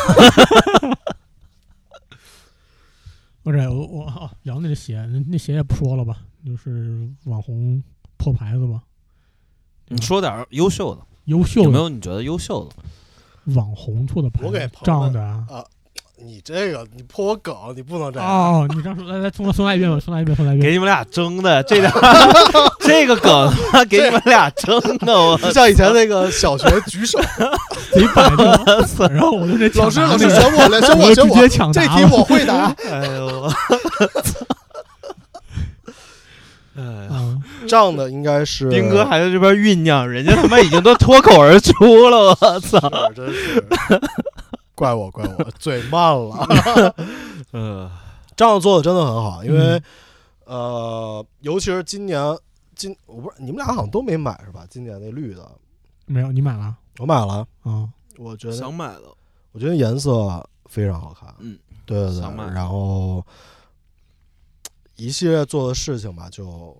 [3.43, 7.81] 不是我我哦聊那个鞋，那那鞋也不说了吧，就是网红
[8.17, 8.81] 破牌子吧，
[9.87, 13.53] 你说点优秀的，优秀的有没有你觉得优秀的？
[13.53, 15.63] 网红做的牌我给子，朋友们这样的啊？
[16.19, 18.27] 你这个你破我梗，你不能这样。
[18.27, 20.67] 哦，你这样说，来来，重重来一遍吧，重来一遍，重来一遍。
[20.67, 21.91] 给你们俩争的，这俩
[22.81, 27.19] 这个梗他妈给你们俩争的，我就 像以前那个小学举手，
[27.93, 32.75] 贼摆正，然后我就这老师老师选我来，选我选我直接，抢答这题我会答。
[32.89, 33.51] 哎呦，
[36.77, 37.37] 哎呀，啊，
[37.67, 42.79] 这样的应该是斌哥还在这边酝酿，人家他妈已经都脱口而出了，我操！
[43.09, 43.63] 是真是
[44.77, 46.95] 怪我怪我嘴慢了。
[47.51, 47.89] 嗯，
[48.35, 49.81] 这样做的真的很好，因为
[50.45, 52.21] 呃，尤其是今年
[52.75, 54.67] 今我不是你们俩好像都没买是吧？
[54.69, 55.51] 今年那绿的。
[56.05, 56.77] 没有，你买了？
[56.99, 57.89] 我买了，啊？
[58.17, 59.17] 我觉得想买了，
[59.51, 63.25] 我觉得颜色非常好看，嗯，对对对，然后
[64.95, 66.77] 一系列做的事情吧，就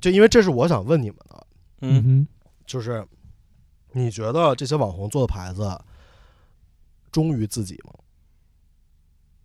[0.00, 1.46] 就因为这是我想问你们的，
[1.82, 2.28] 嗯哼，
[2.66, 3.06] 就是
[3.92, 5.78] 你觉得这些网红做的牌子
[7.12, 7.92] 忠于自己吗？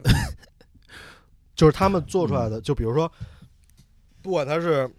[1.56, 3.12] 就是他们做出来的，就比如说，
[4.22, 4.90] 不管他是，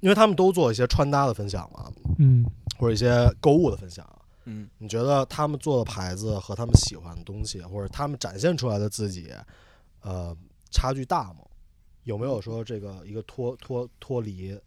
[0.00, 2.44] 因为他们都做一些穿搭的分享嘛，嗯，
[2.78, 4.06] 或者一些购物的分享。
[4.44, 9.32] 嗯，你觉得他们做的牌子和他们喜欢的东西，或者他们展现出来的自己，
[10.02, 10.36] 呃，
[10.70, 11.40] 差距大吗？
[12.02, 14.60] 有没有说这个一个脱脱脱离？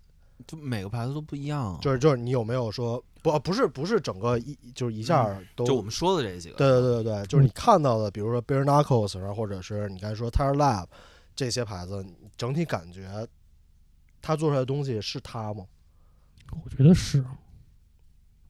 [0.47, 10.87] 就每个牌子都不一样，就是就是你有没有说不不是不是整个一就是一下儿都、就我们说的这几个，对对对对对，就是你看到的，比如说 Bare Knuckles，然后或者是你刚才说 Tire Lab
[11.35, 12.05] 这些牌子，
[12.37, 13.27] 整体感觉
[14.21, 15.65] 他做出来的东西是他吗？
[16.63, 17.23] 我觉得是，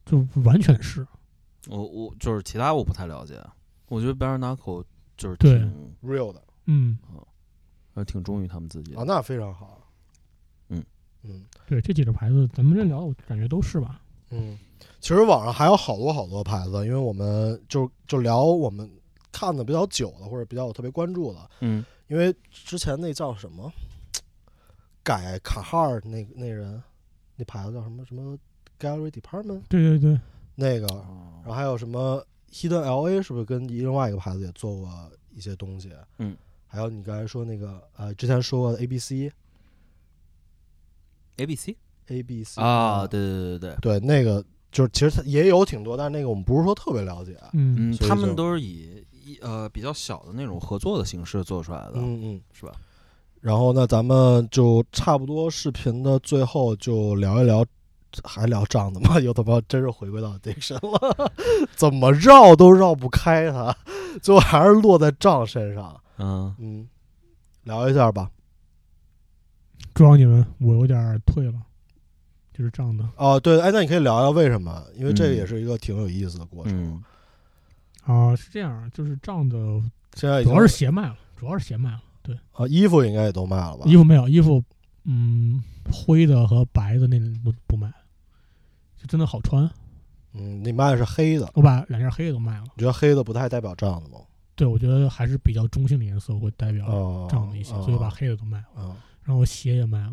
[0.06, 1.06] 就完全是。
[1.68, 3.44] 我我就是其他我不太了解，
[3.88, 4.84] 我觉得 Bare Knuckle
[5.18, 6.98] 就是挺 real 的嗯，
[7.96, 9.82] 呃挺忠于他们自己的啊，那非常好。
[10.70, 10.84] 嗯
[11.24, 14.00] 嗯对，这几个牌子咱们这聊，我感觉都是吧。
[14.30, 14.58] 嗯，
[15.00, 18.90] 其实网上还有好多好多牌子，因为我们就就聊我们
[19.32, 21.84] 看的比较久的，或者比较有特别关注的，嗯。
[22.08, 23.70] 因为之前那叫什么
[25.04, 26.82] 改卡哈尔那那人，
[27.36, 28.38] 那牌子叫什么什么
[28.80, 30.20] Gallery Department 对对对，
[30.56, 31.42] 那个，哦。
[31.44, 35.92] 然后还有什么 Hidden LA 是不是跟另外一个牌子也做过一些东西？
[36.20, 39.30] 嗯，还有你刚才说那个呃，之前说过的 ABC
[41.36, 41.76] A B C
[42.08, 47.38] ABC 啊，对对对对对，那个就是其实它也有挺多，但是那个我们不是说特别了解。
[47.54, 52.42] 嗯他们都是以一呃比较小的那种合作的形式做出来的，嗯嗯。
[52.54, 52.72] 是吧？
[53.40, 57.64] 然后那，咱们就差不多视频的最后就聊一聊，
[58.24, 59.20] 还聊账的吗？
[59.22, 61.32] 又他妈真是回归到 addiction 了，
[61.76, 63.74] 怎么绕都绕不开它，
[64.24, 65.96] 最后还是落在账身上。
[66.18, 66.90] 嗯，嗯，
[67.64, 68.30] 聊一下吧。
[69.94, 71.54] 主要你们我有点儿退了，
[72.58, 74.84] 就是这样的哦，对，哎，那你可以聊聊为什么？
[74.96, 76.74] 因为这个嗯也是一个挺有意思的过程。
[76.74, 77.04] 嗯
[78.04, 79.58] 啊，是这样，就是这样的，
[80.16, 82.02] 现在已经主要是鞋卖了，主要是鞋卖了。
[82.24, 83.86] 对，啊，衣服应该也都卖了吧？
[83.86, 84.64] 衣服没有，衣服，
[85.04, 87.92] 嗯，灰的和白的那不不卖，
[88.98, 89.70] 就真的好穿。
[90.34, 92.64] 嗯，你卖的是黑的，我把两件黑的都卖了。
[92.76, 94.18] 你觉得黑的不太代表这样的吗？
[94.56, 100.12] 对，我觉得还是比较中性的颜色会代表哦，这样的一些，哦所以把黑的都卖了，嗯，然后鞋也卖了。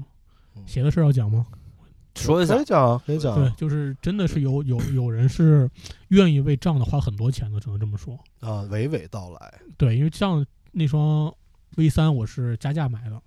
[0.56, 1.46] 嗯鞋的事儿要讲吗？
[2.14, 5.68] 说一下可以，讲啊，可以讲对啊，就是真的是有有有人是
[6.08, 8.14] 愿意为这样的花很多钱的，只能这么说。
[8.40, 9.60] 啊，娓娓道来。
[9.76, 11.34] 对，因为这样那双
[11.76, 13.20] V 三我是加价买的，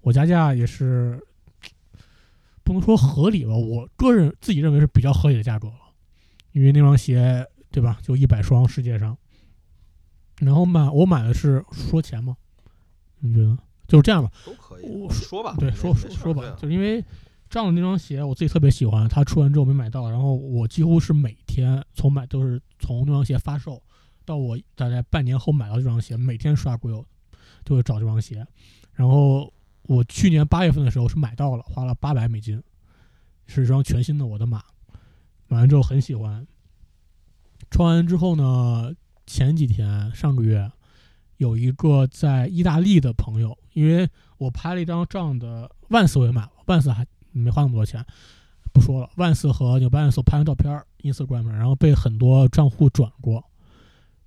[0.00, 1.20] 我加价也是
[2.64, 5.74] 不能说合理吧，我个人自己认为是比较合理的价格了，
[6.52, 9.16] 因为那双鞋对吧，就一百双世界上，
[10.40, 12.36] 然后买我买的是说钱吗？
[13.20, 13.56] 你觉得？
[13.86, 17.04] 就是这样吧，都可以，我说吧，对，说说说吧就是因为
[17.48, 23.82] 这样的那双鞋我自己特别喜欢，它出完之后没买到，然后我几乎是每天从买都是从那双鞋发售
[24.24, 27.06] 到我大概半年后买到这双鞋，每天刷股友
[27.64, 28.44] 就会找这双鞋，
[28.92, 32.60] 然后我去年八月份的时候是买到了，花了八百美金，
[33.46, 34.64] 是一双全新的我的码，
[35.46, 36.44] 买完之后很喜欢，
[37.70, 38.92] 穿完之后呢，
[39.24, 40.70] 前几天上个月
[41.36, 47.06] 有一个在意大利的朋友，因为我拍了一张这样的万斯我也买了，万斯还
[47.38, 48.04] 没花那么多钱，
[48.72, 49.10] 不说了。
[49.16, 53.44] 万斯和纽 balance 我拍完照片 Instagram，然后被很多账户转过，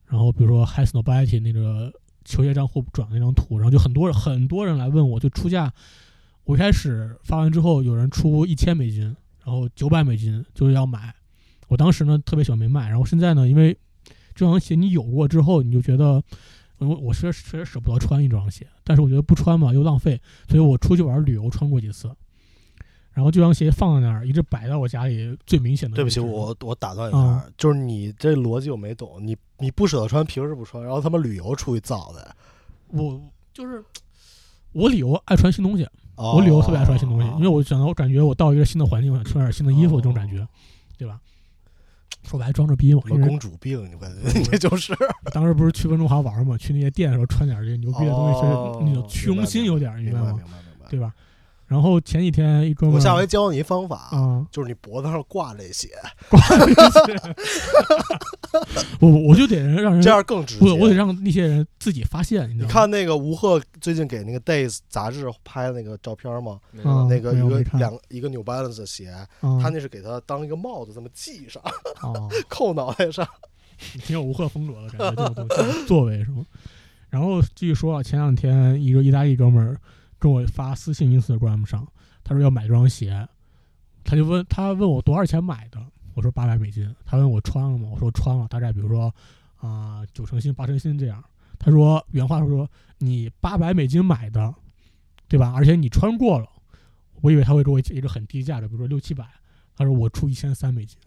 [0.07, 1.91] 然后比如说 h i s n o b i t y 那个
[2.25, 5.71] 球鞋账户转了那张图，然后就很多很多人来问我，就出价。
[6.45, 9.03] 我一开始发完之后，有人出一千美金，
[9.43, 11.13] 然后九百美金就是要买。
[11.67, 13.77] 我当时呢特别喜欢没卖，然后现在呢，因为
[14.33, 16.23] 这双鞋你有过之后，你就觉得
[16.79, 22.09] 我我确实确实舍不得穿一双鞋，但是我觉得不穿嘛又浪费，所以我出去玩旅游穿过几次，
[23.13, 32.35] 然后这双鞋放在那儿一直摆在我家里最明显的对不起，我我打断一下，嗯就是你这逻辑我没懂，你你不舍得穿，平时不穿，然后他妈旅游出去造的。
[32.87, 33.19] 我
[33.53, 33.83] 就是
[34.71, 35.83] 我旅游爱穿新东西，
[36.15, 40.47] 哦我旅游特别爱穿新东西，因为我想到我感觉我到一个新的环境，我想穿点新的衣服，这种感觉，
[40.97, 41.19] 对吧？
[42.23, 43.89] 说白了装着逼嘛，公主病，
[44.35, 44.93] 你这 就是
[45.33, 48.39] 当时不是去温州华玩嘛，去那些店的时候穿点这牛逼的东西，
[48.85, 50.33] 那种虚荣心有点，你明白吗？
[50.33, 50.89] 明白明白明白。
[50.89, 51.13] 对吧？
[51.69, 55.87] 然后前几天一哥们儿，我下回教你一方法，啊，就是你脖子上挂这些，
[58.99, 60.65] 我我就得让人这样更直接。
[60.65, 62.67] 我我得让那些人自己发现，你知道吗？
[62.67, 66.59] 你看那个吴赫最近给那个 Days 杂志拍那个照片吗？
[66.71, 69.27] 没嗯那个一个两一个 New Balance 的鞋，啊
[69.61, 71.61] 他那是给他当一个帽子这么系上，
[72.01, 72.11] 啊，
[72.49, 73.27] 扣脑袋上。
[74.03, 75.47] 挺有吴赫风格的感觉，这种
[75.87, 76.43] 作为是吗？
[77.09, 79.79] 然后继续说啊，前两天一个意大利哥们儿
[80.19, 81.87] 跟我发私信 Instagram 上，
[82.23, 83.27] 他说要买这双鞋，
[84.03, 87.87] 他就问他问我多少钱买的，我说八百美金，他问我穿了吗？
[87.91, 89.13] 我说穿了，大概比如说
[89.57, 91.23] 啊、九成新八成新这样。
[91.57, 94.53] 他说原话说你八百美金买的，
[95.27, 95.53] 对吧？
[95.55, 96.47] 而且你穿过了，
[97.21, 99.25] 我以为他会给我一个很低价的，比如说六七百，
[99.75, 100.97] 他说我出一千三美金。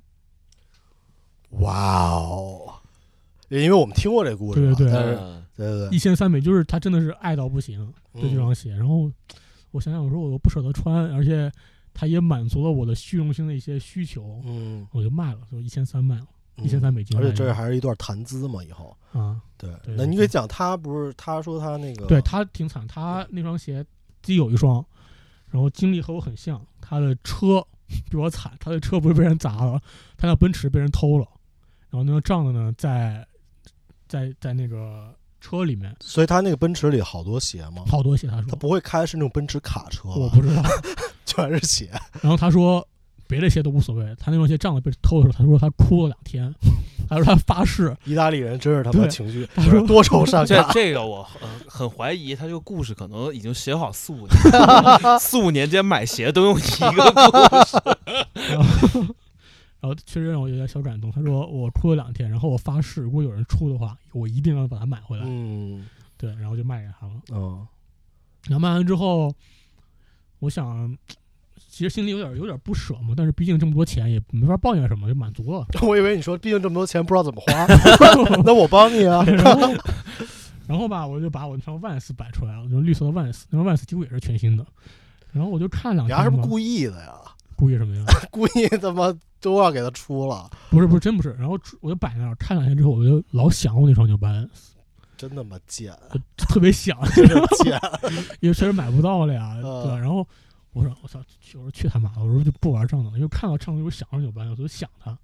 [1.60, 2.74] 哇哦！
[3.48, 4.90] 因为我们听过这故事嘛，对
[5.56, 8.74] 对对一千三美，就是他真的是爱到不行，对，这双鞋。
[8.74, 9.10] 然后
[9.70, 11.50] 我想想，我说我不舍得穿，而且
[11.94, 17.16] 它也满足了我的虚荣心的一些需求，嗯，我就卖了，就一千三卖了，嗯一千三美金。
[17.18, 19.70] 而且这还是一段谈资嘛，以后啊，对。
[19.96, 23.82] 那你可以讲，他不是他说他那个对他挺惨，他那双鞋
[24.22, 24.84] 自己有一双，
[25.48, 27.64] 然后经历和我很像，他的车
[28.10, 29.80] 比我惨，他的车不是被人砸了，
[30.16, 31.26] 他那奔驰被人偷了，
[31.90, 33.26] 然后那个账的呢在
[34.08, 40.08] 在在那个车里面，所以他那个奔驰里好多鞋吗，好多鞋，他说他不会开是那种奔驰卡车？
[40.08, 40.62] 我不知道。
[41.26, 41.90] 全是鞋。
[42.20, 42.86] 然后他说
[43.26, 46.54] 别的鞋都无所谓，他那双鞋账被偷的时候，他说他哭了两天，
[47.08, 50.66] 他说他发誓，意大利人真是他妈对情绪他说多愁善感。
[50.72, 57.78] 这个我呃很怀疑，他这个故事可能已经写好四五年了， 四五年间买鞋都用一个故事。
[59.82, 61.10] 然后确实让我有点小感动。
[61.12, 65.24] 他说我哭了两天，然后我发誓，如果有人出的话，我一定要把它买回来。
[65.26, 65.84] 嗯
[66.16, 67.12] 对，然后就卖给他了。
[67.32, 67.66] 嗯
[68.44, 69.34] 然后卖完之后，
[70.38, 70.96] 我想。
[71.68, 75.66] 其实心里有点有点不舍嘛，但是毕竟这么多钱也没法抱怨什么，就满足了。
[75.80, 77.66] 我以为你说，毕竟这么多钱不知道怎么花，
[78.44, 79.24] 那我帮你啊。
[79.24, 79.74] 然后，
[80.68, 84.66] 然后吧，我就把我那双 Vans 摆出来了，就是绿色的 Vans，，那双 Vans 几乎也是全新的。
[85.32, 87.14] 然后我就看两天，你还是不是故意的呀？
[87.62, 88.04] 故意什么呀？
[88.32, 91.32] 故意他妈都要给他出了，不是不是真不是。
[91.38, 94.72] 然后我就摆那儿看两天之后，我就老想我那双纽巴恩斯，
[95.16, 95.96] 真他妈贱，
[96.36, 97.80] 特别想， 真是贱。
[98.42, 99.96] 因为确实买不到了呀，嗯对吧？
[99.96, 100.26] 然后
[100.72, 105.16] 我说我操，去我说去他妈的，我说就不玩账了，因为看到账我就想着纽巴恩斯，我就想他。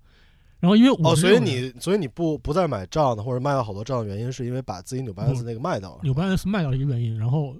[0.60, 6.00] 然后因为我哦，所以你所以你不不再买账的，或者卖了好多账的原因，是因为把自己纽巴恩斯那个卖掉了。
[6.04, 7.56] 纽巴恩斯卖掉一个原因，然后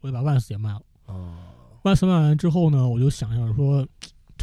[0.00, 0.80] 我就把万斯也卖了。
[1.06, 1.34] 哦，
[1.82, 3.86] 万斯卖完之后呢，我就想想说，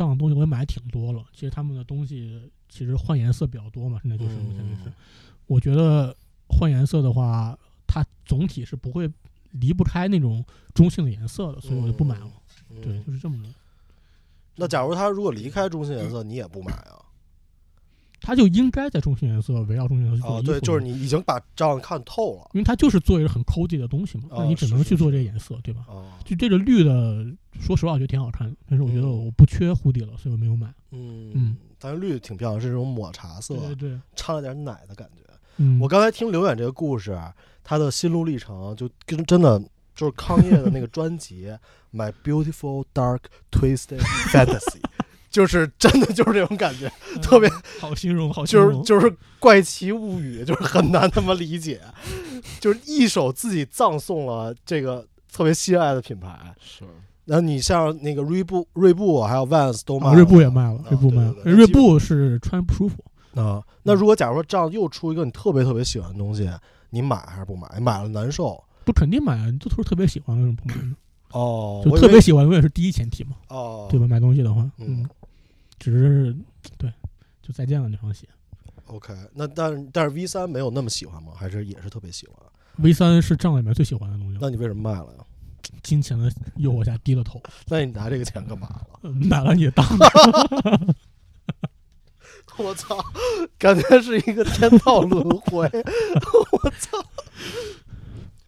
[0.01, 1.23] 这样的东西我也买挺多了。
[1.31, 4.93] 其实他们的东西其实换颜色比较多嘛，现在就是目前为止嗯，
[5.45, 6.15] 我觉得
[6.49, 9.07] 换颜色的话，它总体是不会
[9.51, 10.43] 离不开那种
[10.73, 12.31] 中性的颜色的，所以我就不买了。
[12.71, 13.49] 嗯对，就是这么的。
[14.55, 16.97] 那假如他如果离开中性颜色，你也不买啊？
[18.21, 20.59] 它就应该在中性颜色围绕中性颜色去做哦，衣服嘛。
[20.59, 22.49] 对，就是你已经把账看透了。
[22.53, 25.85] 因为它就是做一个很抠地的东西嘛，那哦你只能去做这个颜色，对吧？
[25.87, 27.25] 哦，就这个绿的，
[27.59, 30.71] 说实话我觉得挺好看的，但是我觉得嗯我不缺蝴蝶了，所以我没有买。
[30.91, 35.23] 嗯嗯，但是绿挺漂亮，是这种抹茶色对，对对，掺了点奶的感觉。
[35.57, 37.19] 嗯，我刚才听刘远这个故事，
[37.63, 39.59] 他的心路历程就跟真的
[39.93, 41.47] 就是康业的那个专辑
[41.93, 43.19] 《My Beautiful Dark
[43.51, 44.79] Twisted Fantasy》，
[45.31, 51.79] 就是真的就是这种感觉，嗯特别好形容，好形就是，就是怪奇物语， 就是很难他妈理解，
[52.59, 56.37] 就是一手自己葬送了这个特别心爱的品牌。
[56.59, 56.83] 是，
[57.25, 63.03] 然后你像那个锐步、锐步还有 Vans 都卖了，啊锐步也卖了啊，锐步卖了锐步是穿不舒服。
[63.39, 63.63] 啊。
[63.83, 66.49] 那如果假如说这样又出一个你特别特别喜欢的东西，
[66.89, 67.79] 你买还是不买？
[67.79, 70.95] 买了难受不肯定买啊，你都是特别喜欢，为什么不买呢？
[71.31, 74.05] 哦，就我特别喜欢，永远是第一前提嘛，哦，对吧？
[74.05, 75.09] 买东西的话，嗯嗯，
[75.81, 76.35] 只是
[76.77, 76.93] 对，
[77.41, 78.27] 就再见了那双鞋。
[78.85, 81.31] OK，那但但是 V 三没有那么喜欢吗？
[81.35, 82.35] 还是也是特别喜欢
[82.77, 85.25] ？V 三是账里面最喜欢的东西，那你为什么卖了呀？
[85.81, 88.99] 金钱的诱惑下低了头， 那你拿这个钱干嘛了？
[89.01, 89.85] 呃买了你的当。
[92.57, 93.03] 我操，
[93.57, 95.67] 感觉是一个天道轮回。
[96.51, 97.03] 我操。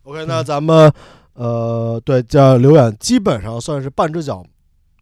[0.04, 0.92] OK，那咱们
[1.34, 4.46] 呃，对，叫刘远基本上算是半只脚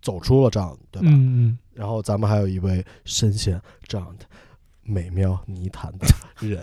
[0.02, 1.08] 走出了这样，对吧？
[1.10, 4.26] 嗯嗯，然后咱们还有一位深陷这样的
[4.84, 6.08] 美妙泥潭的
[6.48, 6.62] 人，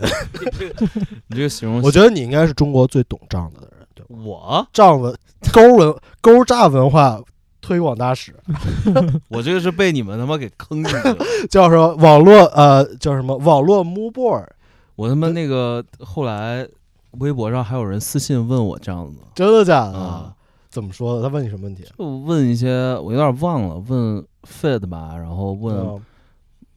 [1.27, 4.21] 你这个形容，我觉得你应该是中国最懂账的人，对吧？
[4.23, 5.15] 我账文
[5.53, 7.19] 勾文勾诈文化
[7.61, 8.35] 推广大使，
[9.29, 11.17] 我这个是被你们他妈给坑进去了。
[11.49, 14.47] 叫什么网络呃叫什么网络 m o v board，
[14.95, 16.67] 我他妈那个后来
[17.11, 19.97] 微博上还有人私信问我这样子，真的假的？
[19.97, 20.35] 啊
[20.69, 21.21] 怎么说的？
[21.23, 21.83] 他问你什么问题？
[21.97, 25.99] 就问一些我有点忘了，问 fit 吧，然后问啊。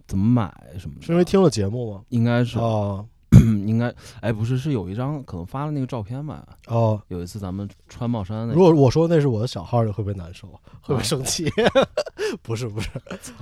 [0.09, 2.03] 怎么买什么的，是因为听了节目吗？
[2.09, 2.59] 应该是。
[2.59, 3.05] 啊。
[3.66, 10.47] 应该哎不是是有一张可能发了那个照片吧，哦，有一次咱们穿帽衫那如果我说那是我的小号，你会不会难受？
[10.82, 11.51] 会不会啊生气？
[12.43, 12.90] 不是不是，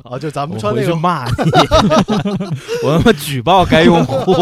[0.04, 1.32] 啊，就咱们穿那个骂你，
[2.86, 4.32] 我他妈举报该用户，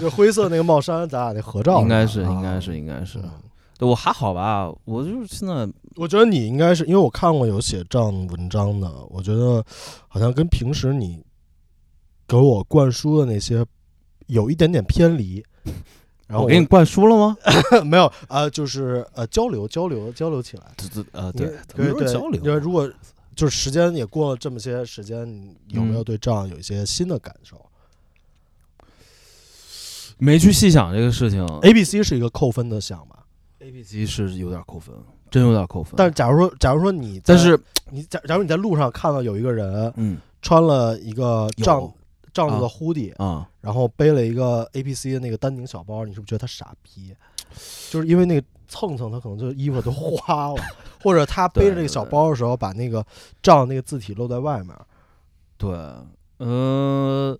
[0.00, 2.30] 就灰色那个帽衫，咱俩那合照应该是啊。
[2.32, 3.30] 应该是应该是，嗯
[3.78, 9.64] 对我还好吧，我就是现在我觉得你应该是因为我看过有写这样文章的，我觉得
[10.08, 11.24] 好像跟平时你
[12.26, 13.64] 给我灌输的那些
[14.26, 15.44] 有一点点偏离。
[16.26, 17.36] 然后我给你灌输了吗？
[17.84, 20.64] 没有啊、就是呃交流交流交流起来。
[20.74, 22.90] 这这呃对，咱们对对，交流因为如果
[23.36, 25.30] 就是时间也过了这么些时间，
[25.66, 27.60] 你有没有嗯对这样有一些新的感受
[30.16, 31.44] 没去细想这个事情。
[31.62, 33.23] ？A、B、C 是一个扣分的项吧？
[33.64, 34.94] A B C 是有点扣分，
[35.30, 35.94] 真有点扣分。
[35.96, 37.58] 但是假如说，假如说你，但是
[37.90, 41.94] 你假假如你在路上看到有一个人嗯穿了一个帐有
[42.34, 47.14] 帐子的啊 hoodie，、啊，然后背了一个 A P C 的那个丹宁小包，你是不是觉得他傻逼？
[47.90, 50.62] 就是因为那个蹭蹭，他可能就衣服都花了，
[51.02, 53.02] 或者他 背着这个小包的时候，把那个
[53.42, 54.76] 帐那个字体露在外面。
[55.56, 55.70] 对，
[56.38, 57.38] 呃，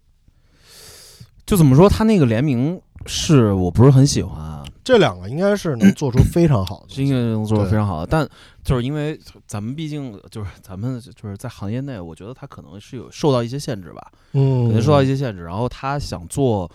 [1.45, 7.13] 就怎么说，他那个联名是我不是很喜欢啊，这两个应该是能做出非常好的应西。
[7.13, 8.29] 该能做出非常好的，但
[8.63, 15.45] 就是因为咱们毕竟就是咱们就是在行业内，我觉得他可能是有受到一些限制吧，嗯，肯定受到一些限制。
[15.45, 16.71] 然后他想做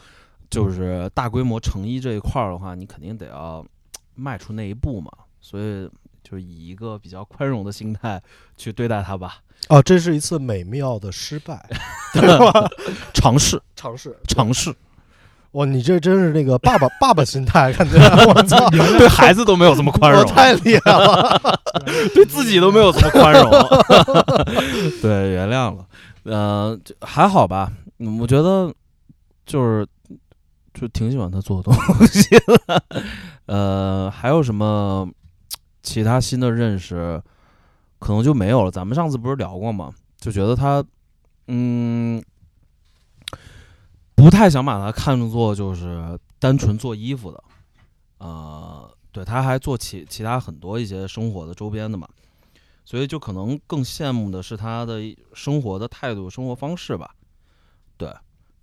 [0.50, 3.66] 就是大规模成衣这一块儿的话，你肯定得要
[4.16, 5.12] 迈出那一步嘛，
[5.42, 5.90] 所以
[6.24, 8.22] 就是以一个比较宽容的心态
[8.58, 9.38] 去对待它吧，
[9.70, 11.68] 哦，这是一次美妙的失败
[13.14, 14.16] 尝试尝试。
[14.28, 14.76] 尝试，
[15.54, 17.98] 哇，你这真是那个爸爸 爸爸心态，感觉
[18.28, 21.60] 我操，对孩子都没有这么宽容，太厉害了。
[22.14, 23.50] 对自己都没有这么宽容，
[25.02, 25.86] 对，原谅了，
[26.24, 28.72] 呃，就还好吧，嗯我觉得
[29.46, 29.88] 就是
[30.74, 32.84] 就挺喜欢他做的东西的，
[33.48, 35.08] 呃，还有什么
[35.82, 37.22] 其他新的认识，
[37.98, 38.72] 可能就没有了。
[38.72, 39.92] 咱们上次不是聊过吗？
[40.20, 40.84] 就觉得他，
[41.48, 42.22] 嗯，
[44.20, 47.42] 不太想把他看作就是单纯做衣服的，
[48.18, 52.06] 呃，对，他还做其其他很多一些生活的周边的嘛，
[52.84, 55.00] 所以就可能更羡慕的是他的
[55.34, 57.16] 生活的态度、生活方式吧。
[57.96, 58.14] 对，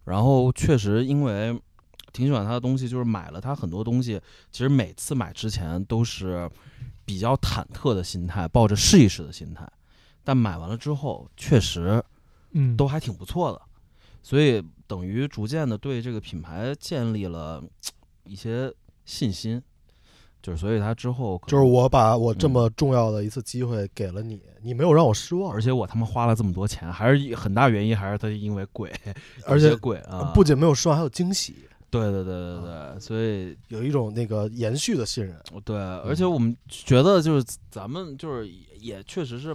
[0.05, 1.59] 然后确实因为
[2.13, 4.21] 挺喜欢他的东西，就是买了他很多东西，
[4.53, 6.51] 其实每次买之前都是
[7.07, 9.67] 比较忐忑的心态，抱着试一试的心态，
[10.23, 12.05] 但买完了之后，确实
[12.51, 13.63] 嗯，都还挺不错的，
[14.23, 17.63] 所以等于逐渐的对这个品牌建立了
[18.25, 18.73] 一些
[19.05, 19.63] 信心，
[20.43, 28.93] 就是所以他之后，就是我把我这么重要的一次机会给了你，你没有让我失望，而且我他妈花了这么多钱，还是很大原因还是他因为贵，
[29.47, 31.57] 而且贵啊，不仅没有失望，还有惊喜，
[31.91, 35.37] 对对对对对，所以有一种那个延续的信任。
[35.65, 39.55] 对，而且我们觉得就是咱们就是也也确实是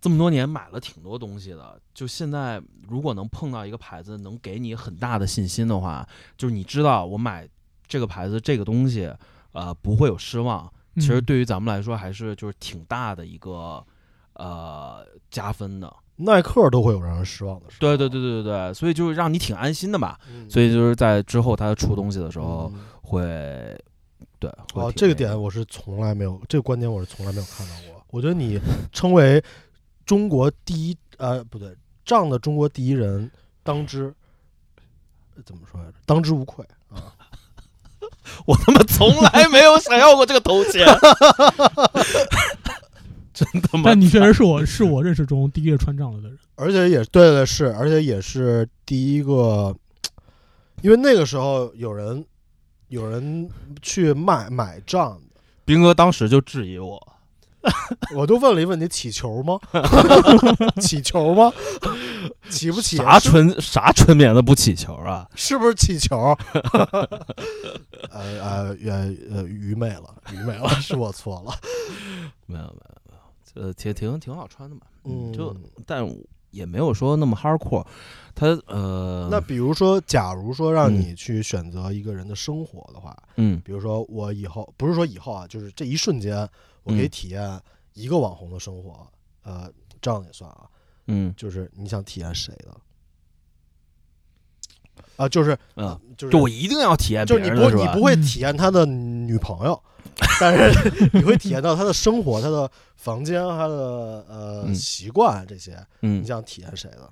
[0.00, 7.48] 这么多年买了挺多东西的，就现在如果能碰到一个牌子能给你很大的信心的话，就是你知道我买
[7.86, 9.12] 这个牌子这个东西，
[9.52, 10.70] 呃，不会有失望。
[10.96, 13.84] 其实嗯对于咱们来说，还是就是挺大的一个
[14.34, 15.92] 呃加分的。
[16.20, 17.78] 耐克都会有让人失望的时候。
[17.80, 20.18] 对对对对对对，所以就是让你挺安心的吧。
[20.28, 23.22] 嗯，所以就是在之后他出东西的时候嗯会，
[24.40, 28.04] 对，会哦，这个点我是从来没有，这个观点我是从来没有看到过。
[28.10, 28.58] 我觉得你
[28.90, 29.40] 称为
[30.08, 33.30] 中国第一，呃，不对，仗的中国第一人，
[33.62, 34.14] 当之
[35.36, 35.98] 呃怎么说来着？
[36.06, 37.12] 当之无愧啊！
[38.46, 40.86] 我他妈从来没有想要过这个头衔，
[43.34, 43.84] 真他妈！
[43.84, 46.38] 但你确实是我是我认识中第一个穿仗了的人。
[46.54, 49.76] 而且也对对是，而且也是第一个，
[50.80, 52.24] 因为那个时候有人
[52.88, 53.50] 有人
[53.82, 55.20] 去卖买账，
[55.66, 57.07] 斌哥当时就质疑我，
[58.16, 59.58] 我都问了一问你：起球吗？
[60.80, 61.52] 起球吗？
[62.50, 62.96] 起不起？
[62.96, 65.28] 啥是春啥纯棉的不起球啊？
[65.34, 66.16] 是不是起球？
[68.10, 71.52] 呃呃呃呃，愚昧了，愚昧了，是我错了。
[72.46, 73.14] 没有没有没
[73.62, 75.54] 有，呃挺挺挺好穿的嘛，嗯，就
[75.86, 76.06] 但
[76.50, 77.84] 也没有说那么 hardcore。
[78.34, 86.48] 他呃，那比如说，假如说让嗯你去选择一个人的生活的话，嗯比如说我以后不是说以后啊，就是这一瞬间，
[86.88, 87.60] 我可以嗯体验
[87.92, 89.06] 一个网红的生活，
[89.42, 89.70] 呃，
[90.00, 90.66] 这样也算啊。
[91.10, 92.74] 嗯就是你想体验谁的？
[95.16, 97.70] 啊，就是嗯，就是就我一定要体验就是你不？
[97.70, 99.82] 你不会体验他的女朋友，
[100.40, 103.74] 但是 你会体验到他的生活、他的房间、他的
[104.28, 105.76] 呃嗯习惯这些。
[106.02, 107.10] 嗯你，想体验谁的？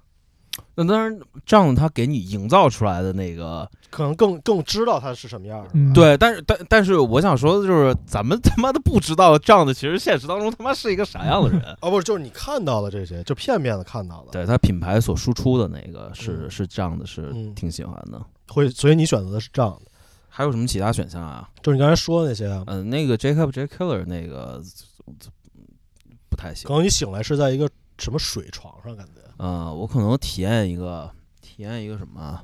[0.74, 11.60] 那当然，这样他给你营造出来的那个，可能更更知道他是什么样对，但是但但是我想说的就是，咱们 他妈的不知道这样的，其实现实当中他妈是一个啥样的人。
[11.80, 18.22] 哦，不是，就是你看到的这些，就片面的看到的，对他品牌所输出的那个是、嗯是这样的，是嗯挺喜欢的。
[18.48, 19.90] 会，所以你选择的是这样的，
[20.28, 21.48] 还有什么其他选项啊？
[21.62, 24.62] 就是你刚才说的那些，嗯、那个 Jacob J Killer 那个
[26.28, 26.74] 不太行可。
[26.74, 29.22] 能你醒来是在一个什么水床上，感觉。
[29.38, 31.10] 嗯、我可能体验一个
[31.40, 32.40] 体验一个什么，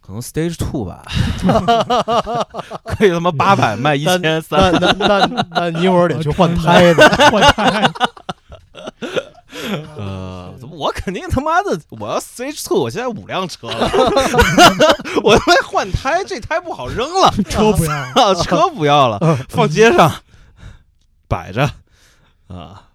[0.00, 1.02] 可能 Stage Two 吧，
[2.84, 4.72] 可以他妈八百卖一千三。
[4.80, 7.08] 那那那那你一会儿得去换胎的。
[7.30, 7.90] 换胎，
[9.96, 13.90] 呃，我肯定他妈的，我要 Stage Two，我现在五辆车了，
[15.22, 19.18] 我他妈换胎，这胎不好扔了，车不要了，啊，车不要了，
[19.48, 20.12] 放街上
[21.28, 21.70] 摆着。
[22.48, 22.88] 啊，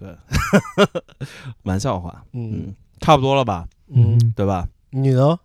[0.00, 0.16] 对，
[1.64, 2.50] 玩笑话，嗯。
[2.68, 4.66] 嗯，差不多了吧，嗯，对吧？
[4.90, 5.38] 你呢？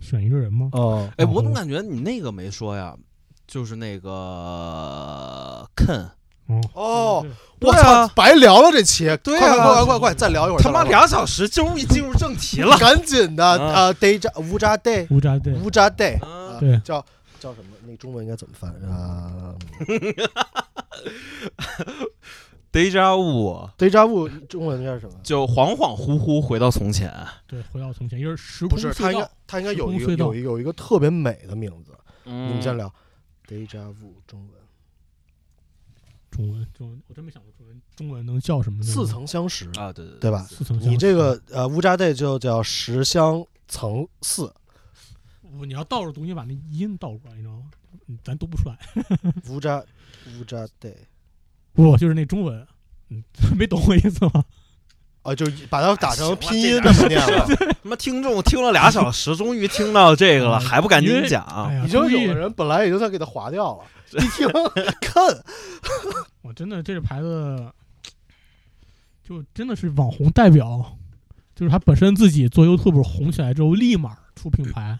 [0.00, 0.68] 选一个人吗？
[0.72, 2.94] 哦，哎，我哦怎么感觉你那个没说呀？
[3.46, 6.08] 就是那个 Ken，
[6.74, 7.24] 哦。
[7.58, 9.64] 对，我操，白聊了这期，对快快啊。
[9.64, 12.76] 快快快快，再聊一会儿，他妈两小时，终于进入正题了。
[12.80, 13.72] 赶紧的啊。
[13.88, 16.18] 啊，day 扎乌扎 day 乌扎 day，乌扎 day，
[16.60, 16.78] 对。
[16.80, 17.04] 叫
[17.38, 17.76] 叫什么？
[17.86, 18.70] 那中文应该怎么翻？
[18.90, 19.54] 啊
[22.72, 25.20] Deja vu，？day 扎 vu 中文叫什么？
[25.22, 27.12] 就恍恍惚惚回到从前。
[27.46, 31.92] 对，回到从前，一个是时不是，空隧它应该道，它应该有一个有一个有一个特别美的名字。
[32.24, 32.92] 你你们先聊
[33.46, 34.50] day 扎 vu 中文，
[36.30, 38.82] 中文中文，我真没想过中文中文能叫什么？
[38.82, 40.46] 似曾相识，啊，对对对吧？
[40.48, 40.88] 似曾相识。
[40.88, 44.50] 你这个呃乌扎 day 就叫十相层似，
[45.42, 47.64] 我你要倒着读，你把那音倒过来，你知道吗？
[48.06, 48.78] 嗯咱读不出来。
[49.50, 49.84] 乌扎
[50.40, 50.94] 乌扎 day
[51.72, 52.66] 不，就是那中文，
[53.10, 53.22] 嗯，
[53.56, 54.44] 没懂我意思吗？
[55.22, 57.46] 啊，就把它打成拼音这这么念了。
[57.82, 61.70] 他妈听众听了俩小时， 终于听到这个了，嗯还不赶紧讲？
[61.84, 63.84] 已经有的人本来已经在给他划掉了，
[64.20, 64.48] 一听
[65.00, 65.22] 看，
[66.42, 67.72] 我真的这个牌子，
[69.22, 70.96] 就真的是网红代表，
[71.54, 74.98] 就是他本身自己做 YouTube 红起来之后，立马出品牌，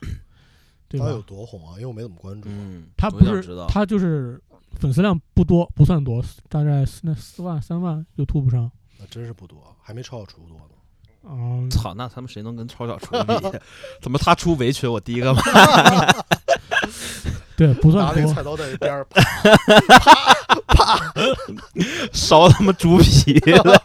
[0.88, 1.12] 对吧它？
[1.12, 1.74] 有多红啊？
[1.74, 2.48] 因为我没怎么关注。
[2.48, 4.40] 嗯，他不是他就是
[4.78, 10.64] 粉丝量不多，不算多，大概四那四万三万 YouTube 上，那真是不多，还没超小厨多呢。
[11.24, 13.58] 嗯、操，那他们谁能跟超小厨比？
[14.02, 15.40] 怎么他出围裙，我第一个买？
[17.54, 19.06] 对，不算多，那个菜刀在那边儿，
[22.12, 23.80] 烧他妈猪皮了。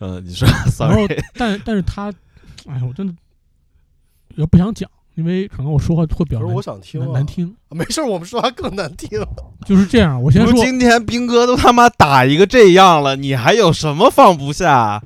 [0.00, 2.12] 嗯，你说然后，sorry，但但是他，
[2.66, 3.14] 哎呀，我真的
[4.34, 9.20] 也不想讲，因为可能我说话会比较难我想听啊，难难听，没事儿，我们说话更难听。
[9.66, 10.22] 就是这样。
[10.22, 14.72] 我先如说，今天兵哥都他妈打一个这样了，你还有什么放不下？
[14.72, 15.02] 啊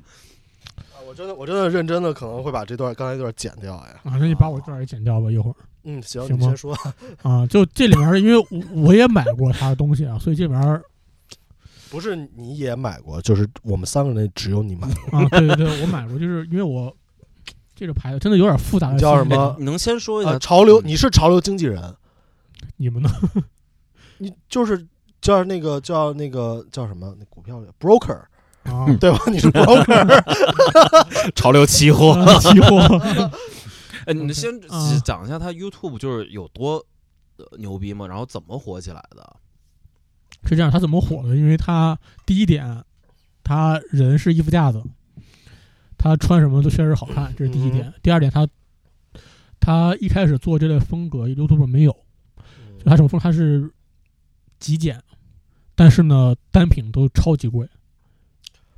[1.09, 4.01] 我真的，我真的认真的可能会把这段刚才这段剪掉呀。
[4.05, 5.55] 啊，那你把我这段也剪掉吧，一会儿。
[5.85, 6.77] 嗯，行，行你先说。
[7.23, 10.83] 啊，就这里面，因为我我也买过他的东西啊，所以这里面儿
[11.91, 15.19] 不是你也买过，就是我们三个人只有你买过。
[15.19, 16.95] 啊，对对对，我买过，就是因为我
[17.83, 21.83] 这个牌子真的有点复杂的叫什么你能先说一下啊，潮流，嗯你是潮流经纪人，
[22.79, 23.11] 你们呢？
[24.19, 24.87] 你就是
[25.21, 27.13] 叫那个叫那个叫什么？
[27.19, 28.15] 那股票的 broker
[28.63, 29.19] 啊， 对吧？
[29.27, 32.13] 你是 broker，潮流期货？
[32.13, 32.79] 啊期货
[34.07, 36.75] 哎，你先啊讲一下他 YouTube 就是有多
[37.39, 38.07] 呃牛逼嘛？
[38.07, 39.37] 然后怎么火起来的？
[40.49, 41.35] 是这样，他怎么火的？
[41.35, 42.85] 因为他第一点，
[43.43, 44.81] 他人是衣服架子，
[46.03, 47.95] 他穿什么都确实好看，这是第一点。
[48.03, 48.45] 第二点，他
[49.61, 51.93] 他一开始做这类风格，YouTube 没有，
[52.77, 53.73] 就他什么风格他是
[54.59, 55.01] 极简，
[55.77, 57.69] 但是呢单品都超级贵。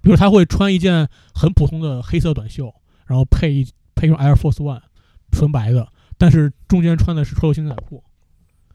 [0.02, 2.74] 比如他会穿一件很普通的黑色短袖，
[3.06, 4.82] 然后配一配一双 Air Force One，
[5.32, 5.88] 纯白的，
[6.18, 8.04] 但是中间穿的是超流星仔裤。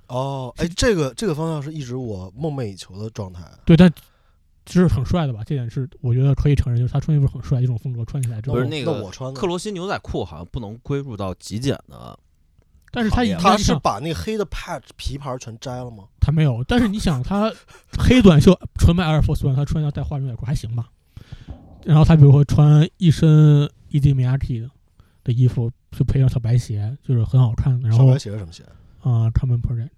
[0.07, 3.43] 哦，哎，这个这个方向是一直我梦寐以求的状态。
[3.63, 3.93] 对，但
[4.69, 5.41] 这是很帅的吧？
[5.45, 12.17] 这点是我觉得可以承认，就是他穿衣服很帅，一种风格穿起来之后不是那个我穿的克，罗心牛仔裤好像不能归入到极简的，
[12.91, 16.05] 但是他他是把那个黑的 patch 皮牌全摘了吗？
[16.19, 17.51] 他没有，但是你想他
[17.97, 20.89] 黑短袖纯白 Air Force One，他穿一条带花牛仔裤还行吧？
[21.83, 24.69] 然后他比如说穿一身 Easy Miyake 的
[25.23, 27.79] 的衣服，就配上小白鞋，就是很好看。
[27.81, 28.63] 然后小白鞋是什么鞋？
[29.01, 29.89] 啊，他们 Project，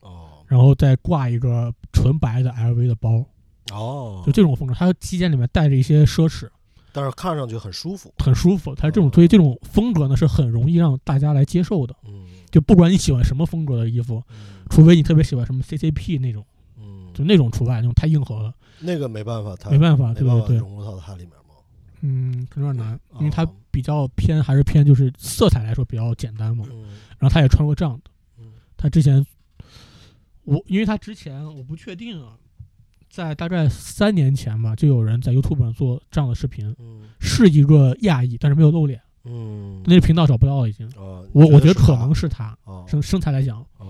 [0.00, 3.24] 哦然后再挂一个纯白的 LV 的包，
[3.70, 4.74] 哦就，这种风格。
[4.74, 6.48] 它期间里面带着一些奢侈，
[6.92, 8.12] 但是看上去很舒服。
[8.18, 8.74] 很舒服。
[8.74, 11.94] 它这种所以这种风格呢是很容易让大家来接受的。
[12.06, 16.44] 嗯，就不管你喜欢什么风格的衣服，嗯除非你特别喜欢什么 CCP 那种，
[16.78, 21.54] 嗯，就那种除外，那种太硬核了，那个没办法，它没办法，对对对，融入到它里面嘛。
[22.00, 26.64] 嗯，可能有点难，因为它哦比较偏还是偏就是色彩来说比较简单嘛。
[26.70, 26.84] 嗯
[27.18, 28.10] 然后他也穿过这样的，
[28.40, 29.24] 嗯他之前
[30.42, 32.36] 我因为他之前我不确定啊，
[33.12, 37.02] 在大概三年前吧，就有人在 YouTube 上做这样的视频，嗯。
[37.20, 39.82] 是一个亚裔，但是没有露脸，嗯。
[39.84, 40.90] 那个频道找不到了已经。
[40.96, 42.86] 哦，我我觉得可能是他，哦。
[42.88, 43.84] 身身材来讲，啊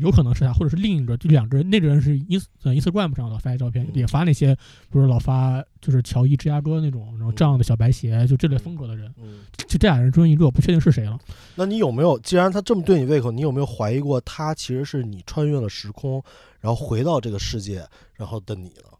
[0.00, 11.18] 有可能是他，或者是另一个，就两个人，那个人是 ins 呃 Instagram 上老发一照片，嗯也发那些，比如老发就是乔伊芝加哥那种，然后这样的小白鞋，就这类风格的人，嗯，就这俩人中一个，我不确定是谁了。
[11.54, 12.18] 那你有没有？
[12.20, 16.22] 既然他这么对你胃口，你有没有怀疑过他其实是你穿越了时空，
[16.60, 18.90] 然后回到这个世界，然后的你呢？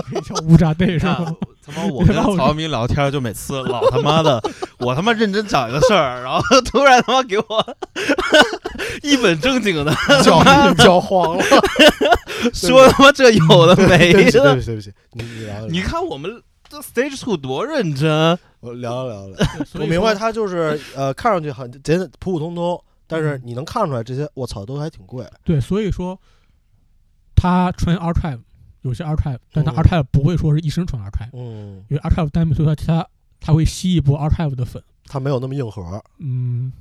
[0.10, 1.34] 这叫乌扎队是看吧？
[1.70, 4.42] 他妈我跟 曹晓明聊天，就每次老他妈的，
[4.78, 7.76] 我他妈认真讲一个事儿，然后突然他妈给我
[9.02, 10.42] 一本正经的脚
[10.74, 11.44] 脚黄了，
[12.52, 14.60] 说他妈这有的没的对的不。
[14.60, 19.36] 起对不起，你你聊聊，你看我们这 Stage Two 多认真，我聊聊聊
[19.74, 25.26] 我明白他就是呃，看上去很简单普普通通，但是嗯你能看出来这些，我操，都还挺贵。
[25.44, 26.18] 对，所以说
[27.34, 28.40] 他纯 archive
[28.82, 33.08] 有些 archive，但他嗯 archive 不会说是一生穿 archive，、嗯，因为 archive 单品，所以他他
[33.40, 36.02] 它会吸一波 archive 的粉，它没有那么硬核。
[36.18, 36.72] 嗯，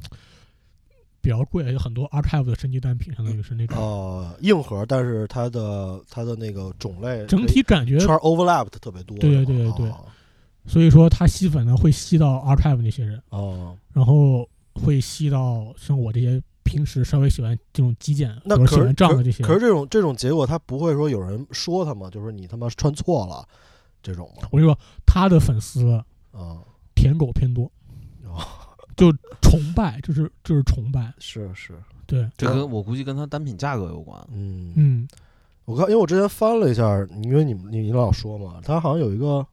[1.22, 9.18] 比较贵，有很多 archive 的升级单品，相当于是那种、呃，硬核，但是它的它的那个种类整体感觉，圈 overlap 的特别多。
[9.18, 10.06] 对对对对对哦
[10.68, 16.40] 所以说它吸粉呢会吸到 archive 那些人，哦，然后会吸到像我这些
[16.70, 22.08] 平时稍微喜欢这种极简，那可是可这样的这些，可是这种这种结果，他不会说有人说他吗？
[22.12, 23.44] 就是你他妈穿错了
[24.04, 24.48] 这种吗？
[24.52, 25.90] 我跟你说，他的粉丝
[26.32, 26.62] 啊，
[26.94, 27.66] 舔狗偏多，
[28.26, 28.38] 哦，
[28.96, 31.74] 就崇拜，就是就是崇拜，是是，
[32.06, 34.24] 对，这跟我估计跟他单品价格有关。
[34.32, 35.08] 嗯嗯，
[35.66, 36.84] 我看，因为我之前翻了一下，
[37.24, 39.46] 因为你们你你老说嘛，他好像有一个，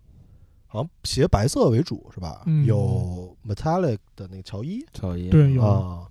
[0.66, 2.42] 好像鞋白色为主是吧？
[2.44, 6.06] 嗯有 metallic 的那个乔伊乔伊，对，有、啊，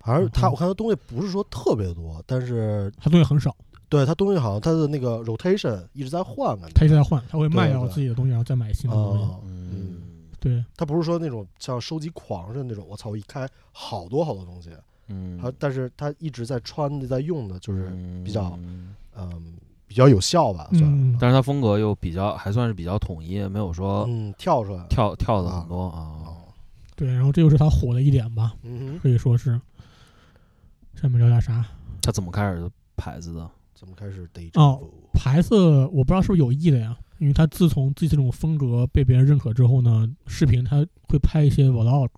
[0.00, 3.54] 反正它嗯我看他东西不是说特别多，但是他东西很少，
[3.88, 9.24] 对他东西好像他的那个 rotation 一直在换，感觉他一直在换，他会卖掉自己的东西，然后再买新的东西。
[9.24, 9.96] 啊，嗯，
[10.38, 14.70] 对，他不是说那种像收集狂似的那种，我操，我一开好多好多东西，
[15.08, 17.90] 嗯，他但是他一直在穿的在用的，就是
[18.24, 19.54] 比较嗯嗯
[19.86, 25.98] 比较有效吧，算嗯，但是他风格又比较还算是比较统一，没有说嗯跳出来跳跳的很多啊。
[25.98, 26.32] 啊，
[26.96, 29.60] 对，然后这就是他火的一点吧，嗯哼，可以说是。
[31.00, 31.64] 下面聊点啥？
[32.02, 33.50] 他怎么开始牌子的？
[33.74, 34.78] 怎么开始 day 哦
[35.14, 35.56] 牌子
[35.86, 42.10] 我不知道是不是有意的呀，因为他自从自己这种风格被别人认可之后呢，视频他会拍一些 vlog，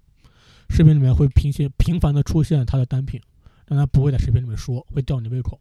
[0.69, 3.21] 视频里面会频些频繁的出现他的单品，
[3.65, 5.61] 但他不会在视频里面说，会吊你胃口。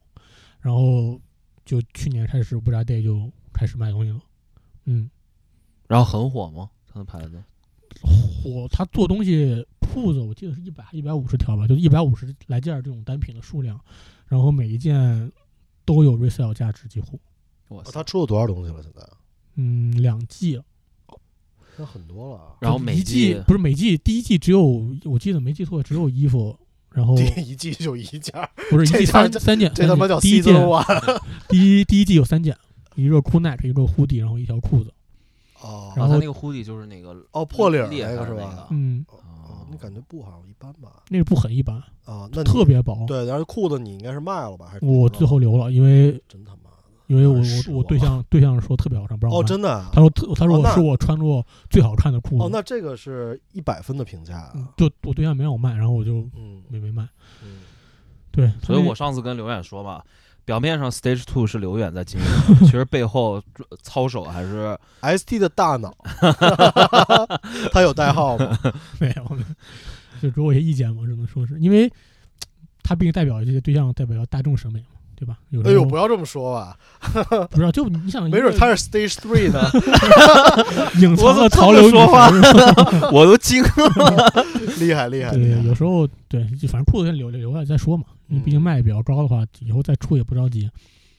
[0.60, 1.19] 然后
[1.64, 4.19] 就去年开始，布扎 day 就开始卖东西了，
[4.85, 5.10] 嗯，
[5.88, 6.69] 然后很火吗？
[6.91, 7.43] 他的牌子？
[8.02, 13.80] 火他做东西铺子，我记得是一百一百五十条吧，就一百五十来件这种单品的数量，
[14.27, 15.31] 然后每一件
[15.84, 17.18] 都有 resale 价值，几乎，
[17.68, 17.91] 哦我操！
[17.91, 18.81] 他出了多少东西了？
[18.81, 19.01] 现在
[19.55, 20.63] 嗯，两季了。
[21.77, 22.55] 那很多了。
[22.59, 24.61] 然后每一季不是每季，第一季只有
[25.05, 26.57] 我记得没记错，只有衣服，
[26.91, 28.34] 然后第一季就一件，
[28.69, 32.55] 不是一季三三件，这他妈叫三件第一 season 件 第一第一季有三件，
[32.95, 34.93] 一个 crew neck，一个 hoodie，然后一条裤子，
[35.61, 39.05] 哦然后他那个 hoodie 就是那个哦破领那个是吧嗯，
[39.72, 41.03] 你感觉布好像一般吧？
[41.10, 43.06] 那个布很一般，啊，那特别薄。
[43.07, 44.68] 对，然后裤子你应该是卖了吧？
[44.72, 46.77] 还是我最后留了，因为真他妈的
[47.07, 47.35] 因为我
[47.72, 57.07] 我我对象对象说特别好看，不让我哦，真的啊他说特他说我是我穿过最好看的裤子，哦，那这个是一百分的评价啊嗯就我对象没让我卖，然后我就嗯没没卖。
[57.43, 57.61] 嗯
[58.31, 60.02] 对，所以我上次跟刘远说嘛，
[60.52, 62.28] 表面上 Stage Two 是刘远在经营，
[62.68, 63.41] 其实背后
[63.84, 65.95] 操守还是，ST 的大脑，
[67.72, 68.60] 他有代号吗？
[68.99, 69.38] 没有，
[70.22, 71.90] 就给我一些意见嘛，只能说是因为
[72.84, 74.88] 他毕竟代表这些对象代表大众审美嘛，
[75.22, 75.38] 对吧？
[75.49, 76.76] 有时哎呦，不要这么说吧，
[77.52, 79.61] 不知道，就你想，没准他是 Stage Three 呢，
[80.99, 84.45] 隐藏了我怎潮流么这么说话 我都惊了。
[84.80, 90.68] 厉害厉害对厉害，有时候对，就反正裤子先留留留下再说嘛，因为毕竟嗯卖的比较高的话，以后再出也不着急。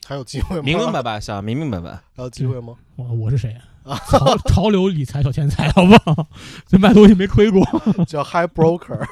[0.05, 0.63] 还有机会吗？
[0.65, 2.75] 明明白白想明明白白，还有机会吗？
[2.97, 3.97] 我我是谁啊？
[4.11, 6.27] 潮潮流理财小天才，好不好？
[6.67, 7.65] 这卖东西没亏过。
[8.07, 9.07] 叫 High Broker。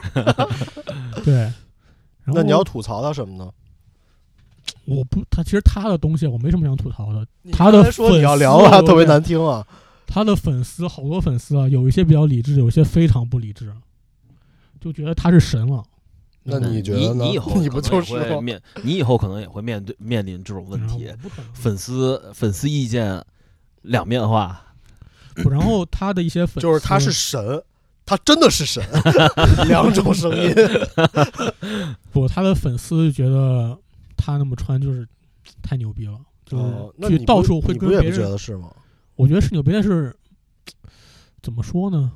[1.25, 1.53] 对，
[2.27, 3.49] 那你要吐槽他什么呢？
[4.97, 7.27] 我不，他其实他的东西我没什么想吐槽的。
[7.53, 9.67] 他的你要聊啊，粉丝特别难听啊。
[10.07, 13.73] 他的粉丝好多粉丝啊，有一些比较理智，有一些非常不理智。
[14.81, 15.85] 就觉得他是神了。
[16.43, 17.25] 那嗯你觉得呢？
[17.25, 21.07] 你以后你不就是面，你以后可能也会面对面临这种问题
[21.53, 23.23] 粉丝粉丝意见
[23.83, 24.61] 两面化。
[25.37, 27.63] 不然后他的一些粉丝就是他是神，
[28.07, 28.83] 他真的是神，
[29.69, 30.55] 两种声音。
[32.11, 33.79] 不，他的粉丝觉得
[34.21, 35.07] 他那么穿就是
[35.63, 36.59] 太牛逼了，就
[37.09, 38.71] 是到处会跟别人，得是吗？
[39.17, 40.15] 我觉得是牛逼，但是
[41.43, 42.13] 怎么说呢？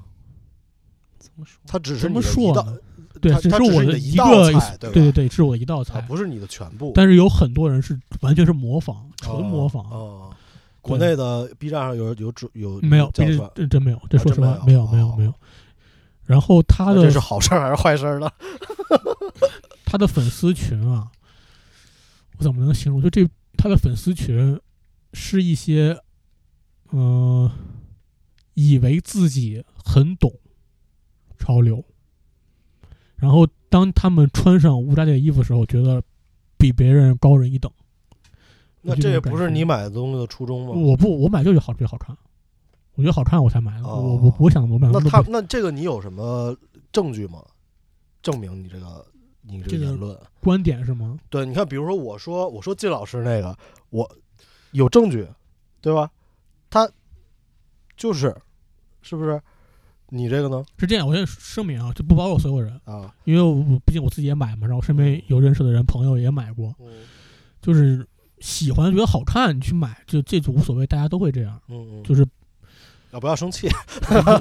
[1.18, 1.58] 怎么说？
[1.66, 2.78] 他只是怎么你的一道说呢？
[3.20, 6.92] 对，他只是我的一一道个菜对对对对，是我一道啊，菜，不是你的全部。
[6.94, 9.82] 但是有很多人是完全是模仿，纯模仿。
[9.90, 10.30] 哦，
[10.82, 15.32] 国内的 B 站上有有主有没有，这教传，这真没有，这说实话真没有没有没有哦没有。
[16.24, 18.30] 然后他的这是好事儿还是坏事儿呢？
[19.84, 21.06] 他的粉丝群啊，
[22.38, 23.00] 我怎么能形容？
[23.00, 24.60] 就这他的粉丝群
[25.12, 25.96] 是一些，
[26.92, 27.50] 嗯、
[28.54, 30.32] 以为自己很懂
[31.38, 31.84] 潮流，
[33.16, 36.02] 然后当他们穿上乌扎街的衣服的时候，觉得
[36.56, 37.70] 比别人高人一等。
[38.82, 40.72] 那这也不是你买的东西的初衷吗？
[40.72, 42.16] 我不，我买就是好，这好看，
[42.94, 43.86] 我觉得好看我才买的。
[43.86, 46.56] 哦我我我想我买那他那这个你有什么
[46.92, 47.42] 证据吗？
[48.22, 49.06] 证明你这个
[49.46, 50.20] 你这这个个言论？
[50.40, 51.18] 观点是吗？
[51.30, 53.56] 对，你看，比如说我说我说季老师那个，
[53.90, 54.10] 我
[54.72, 55.28] 有证据，
[55.80, 56.10] 对吧？
[56.70, 56.90] 他
[57.96, 58.34] 就是
[59.02, 59.40] 是不是？
[60.10, 60.62] 你这个呢？
[60.78, 66.86] 是这样，我先声明啊，这不包括所有人，啊，因为我我毕竟我自己也买嘛，然后身边有认识的人朋友也买过，嗯
[67.60, 68.06] 就是
[68.38, 72.24] 喜欢觉得好看你去买，就这就无所谓，大家都会这样，嗯嗯，就是
[73.14, 73.68] 啊，不要生气，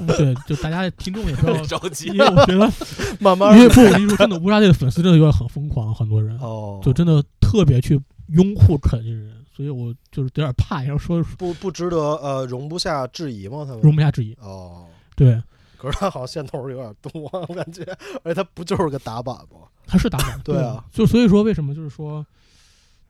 [0.08, 2.68] 对， 就大家听众也不要， 着急因为我觉得，
[3.20, 13.64] 慢慢因为不，我跟你说真的，乌鸦队的粉丝真的有点很疯狂，很多人哦，就真的特别去拥护肯这人，所以我就是有点怕，要说不不值得呃容不下质疑吗？
[13.64, 14.36] 他们容不下质疑。
[14.40, 15.40] 哦，对，
[15.76, 17.84] 可是他好像线头有点多，我感觉，
[18.24, 19.68] 而且他不就是个打板吗？
[19.86, 22.26] 他是打板，对啊，就所以说为什么就是说。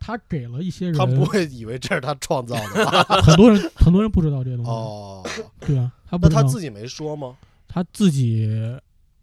[0.05, 3.03] 他给了一些人，他不会以为这是他创造的吧？
[3.23, 5.25] 很多人很多人不知道这些东西，哦，
[5.61, 7.37] 对啊，他不那他自己没说吗？
[7.67, 8.47] 他自己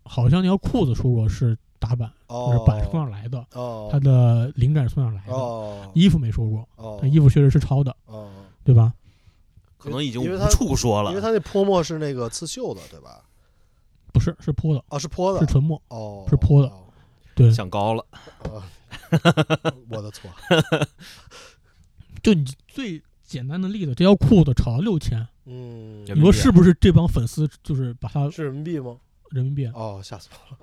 [0.04, 5.34] 好像那条裤子说过是打版，就哦是，版是从哪来的，哦，他的灵感是从哪来的。
[5.34, 8.30] 哦衣服没说过，衣服确实是抄的，哦，
[8.64, 8.92] 对吧？
[9.78, 11.22] 可能已经无因为他处说了因为。
[11.22, 13.22] 他那泼墨是那个刺绣的，对吧？
[14.14, 15.80] 不是，是泼的，哦，是泼的，是纯墨。
[15.90, 16.86] 哦，是泼的哦
[17.36, 18.04] 对，想高了，
[18.44, 18.62] 呃
[19.90, 20.30] 我的错，
[22.24, 28.98] 就你最简单的例子，这条裤子炒到六千，嗯，你说是不是这帮粉丝就是把它是人民币吗？
[29.32, 30.60] 人民币啊哦，吓死我了！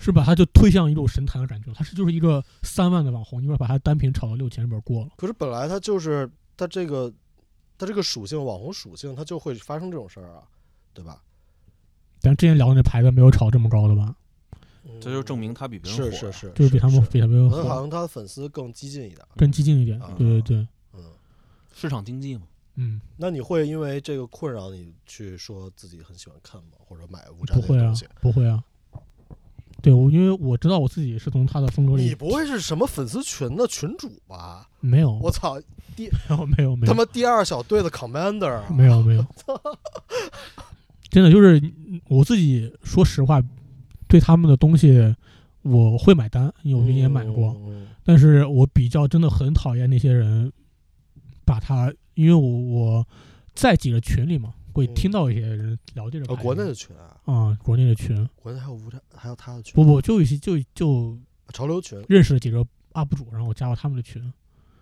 [0.00, 1.72] 是把它就推向一种神坛的感觉？
[1.74, 5.10] 他是就是一个三万的网红，你说把他单品炒到六千，是不是过了？
[5.16, 7.12] 可是本来它就是它这个
[7.78, 10.42] 它这个属性，网红属性，它就会发生这种事儿啊，
[10.92, 11.20] 对吧？
[12.20, 14.14] 咱之前聊的那牌子没有炒这么高的吧？
[15.00, 19.20] 这就证明他比别人火是是是，就是比他们是比他们可能好火，像他的粉丝更激进一点。
[19.36, 20.14] 更激进一点啊。
[20.18, 21.04] 对对对，嗯，
[21.74, 22.42] 市场经济嘛。
[22.76, 26.70] 嗯，那你会因为这个困扰你去说自己很喜欢看吗？
[26.78, 28.62] 或者买无战不会啊不会啊。
[29.82, 34.68] 对，我因为我知道我自己是从他的风格里你不会是什么粉丝群的群主吧？
[34.80, 35.60] 没有，我操，
[35.96, 38.70] 第 没有没有没有他妈第二小队的 commander 啊！
[38.70, 39.26] 没有没有，
[41.10, 41.60] 真的就是
[42.08, 43.42] 我自己说实话，
[44.12, 45.16] 对他们的东西
[45.62, 50.52] 我会买单，因为我之前也买过，嗯但是我比较真的很讨厌那些人
[51.46, 53.08] 把他，因为我我
[53.54, 61.16] 在几个群里嘛，会嗯听到一些人聊这个国内的群啊，啊，国内的群，国内还有无他，还有他的群，不不，就一些就就
[61.54, 62.04] 潮流群。
[62.06, 62.62] 认识了几个
[62.92, 64.30] UP 主，然后我加入他们的群。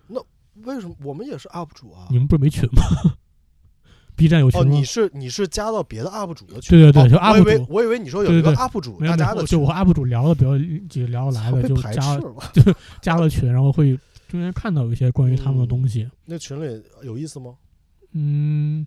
[0.08, 0.20] 那
[0.64, 2.18] 为什么我们也是 UP 主啊你？
[2.18, 2.82] 们不是没群吗
[4.20, 4.70] ？B 站有群哦，吗？
[4.70, 6.78] 你是你是加到别的 UP 主的群？
[6.78, 12.34] 对对对就哦我以 UP 主为我以为你说有一个对对 UP 主，没有没有，大家的就我和 UP 主聊的比较几个聊得来的，就加斥了。
[13.00, 13.98] 加了群，然后会
[14.28, 16.06] 中间看到有一些关于他们的东西。
[16.26, 17.54] 那群里有意思吗？
[18.12, 18.84] 嗯，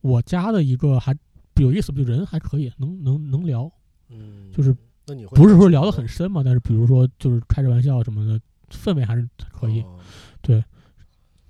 [0.00, 1.14] 我加的一个还
[1.56, 3.70] 有意思，就人还可以，能能能聊，
[4.08, 4.74] 嗯，就是
[5.06, 8.40] 那你会不是说聊得很深嘛，但是比如说就是开着玩笑什么的，
[8.70, 9.98] 氛围还是可以，哦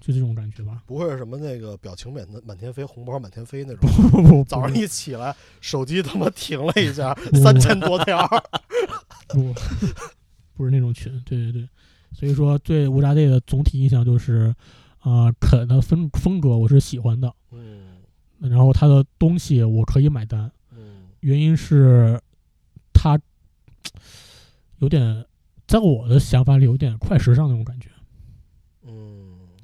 [0.03, 0.83] 就这种感觉吧。
[0.85, 3.89] 不会是什么那个表情满满天飞，红包满天飞那种。
[4.11, 8.29] 不不不，早上一起来，手机他妈停了一下，三千多条。
[9.33, 9.55] 不
[10.55, 11.69] 不是那种群，对对对，
[12.13, 14.55] 所以说对乌扎队的总体印象就是，
[14.99, 17.97] 啊、肯的风风格我是喜欢的，嗯
[18.41, 22.21] 然后他的东西我可以买单，嗯原因是
[22.93, 23.19] 他
[24.79, 25.25] 有点
[25.67, 27.89] 在我的想法里有点快时尚那种感觉，
[28.85, 29.22] 嗯，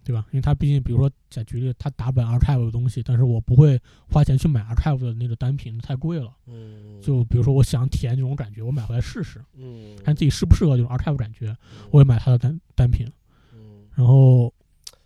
[0.08, 0.24] 对吧？
[0.30, 3.78] 因为他毕竟，比如说，假举例，他打本 Archive 的东西，但是我不会
[4.10, 6.34] 花钱去买 Archive 的那个单品，太贵了。
[6.46, 11.54] 嗯，就比如说，我想体验这种感觉，我买回来试试，嗯，看自己适不适合这种 Archive 感觉，
[11.90, 13.06] 我也买他的单单品。
[13.52, 14.50] 嗯，然后，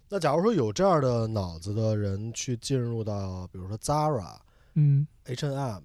[0.08, 4.36] 那假如说有这样的脑子的人去进入到，比如说 Zara、
[4.74, 5.82] 嗯，H&M，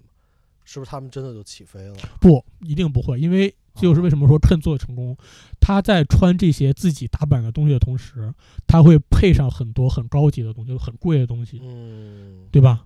[0.62, 1.96] 是不是他们真的就起飞了？
[2.20, 5.16] 不一定不会，因为这就是为什么说趁做的成功。
[5.60, 8.32] 他在穿这些自己打版的东西的同时，
[8.66, 12.84] 他会配上很多很高级的东西，就是很贵的东西，嗯，对吧？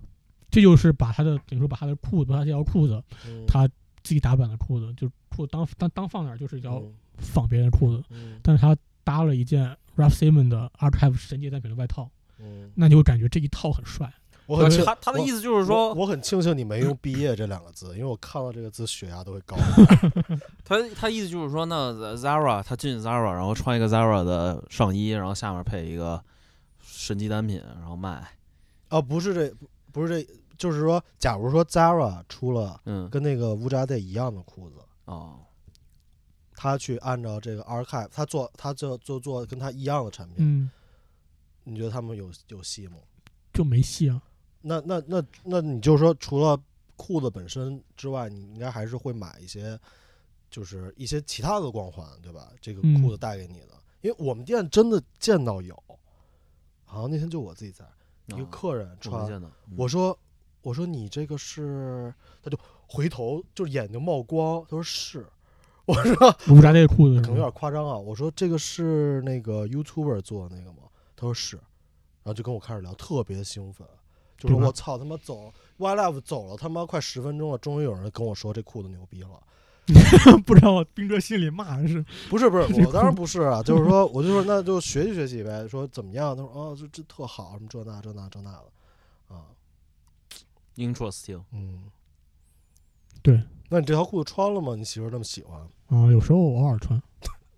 [0.49, 3.67] 这就是把他的等于说把他的裤子，把他这条裤子，嗯他
[4.03, 6.81] 自己打版的裤子，就裤子当当当放那儿就是一条
[7.17, 12.09] 仿别人的裤子，嗯但是他搭了一件 Ralph Simon 的 Archive 神界单品的外套，
[12.39, 14.13] 嗯，那你会感觉这一套很帅。
[14.45, 19.55] 我很庆他他的意思就是说，我很庆幸你没用“毕业”这两个字，因为我看到这个字血压都会高。
[20.65, 26.21] 他他意思就是说，那 Zara 他进 Zara，然后穿一个 Zara 的上衣，然后下面配一个
[26.81, 28.27] 神级单品，然后卖。
[28.89, 29.55] 哦，不是这，
[29.91, 34.75] 不是这，就是说，假如说 Zara 出了嗯，跟那个乌扎队一样的裤子，
[35.05, 35.39] 哦，
[36.53, 40.69] 他去按照这个 Archive，他做他就做做跟他一样的产品，嗯，
[41.63, 42.97] 你觉得他们有有戏吗？
[43.53, 44.21] 就没戏啊。
[44.65, 46.57] 那那那那你就说，除了
[46.95, 49.77] 裤子本身之外，你应该还是会买一些，
[50.49, 52.49] 就是一些其他的光环，对吧？
[52.61, 53.69] 这个嗯裤子带给你的，
[54.01, 55.75] 因为我们店真的见到有，
[56.85, 57.85] 好像那天就我自己在，
[58.27, 60.17] 一个哦客人穿，我说
[60.61, 62.57] 我说你这个是，他就
[62.87, 65.25] 回头就眼睛冒光，他说是，
[65.85, 70.83] 我说乌扎队裤子可能有点夸张啊，我说这个是那个 YouTuber 做的那个吗？
[71.15, 73.85] 他说是，然后就跟我开始聊，特别兴奋，
[74.43, 79.29] 就是我操他妈走 Y Life 走了他妈快十分钟了，终于有人跟我说这裤子牛逼了。
[80.45, 86.33] 不知道冰哥心里骂的是不是不是，我当然不是啊，就是说，我就说那就学习学习呗，说怎么样？
[86.33, 89.43] 他说哦，这这特好，什么这那这那这那的，啊
[90.77, 91.83] ，Interesting，嗯，
[93.21, 93.41] 对。
[93.69, 94.75] 那你这条裤子穿了吗？
[94.75, 97.01] 你媳妇儿那么喜欢，啊，有时候偶尔穿，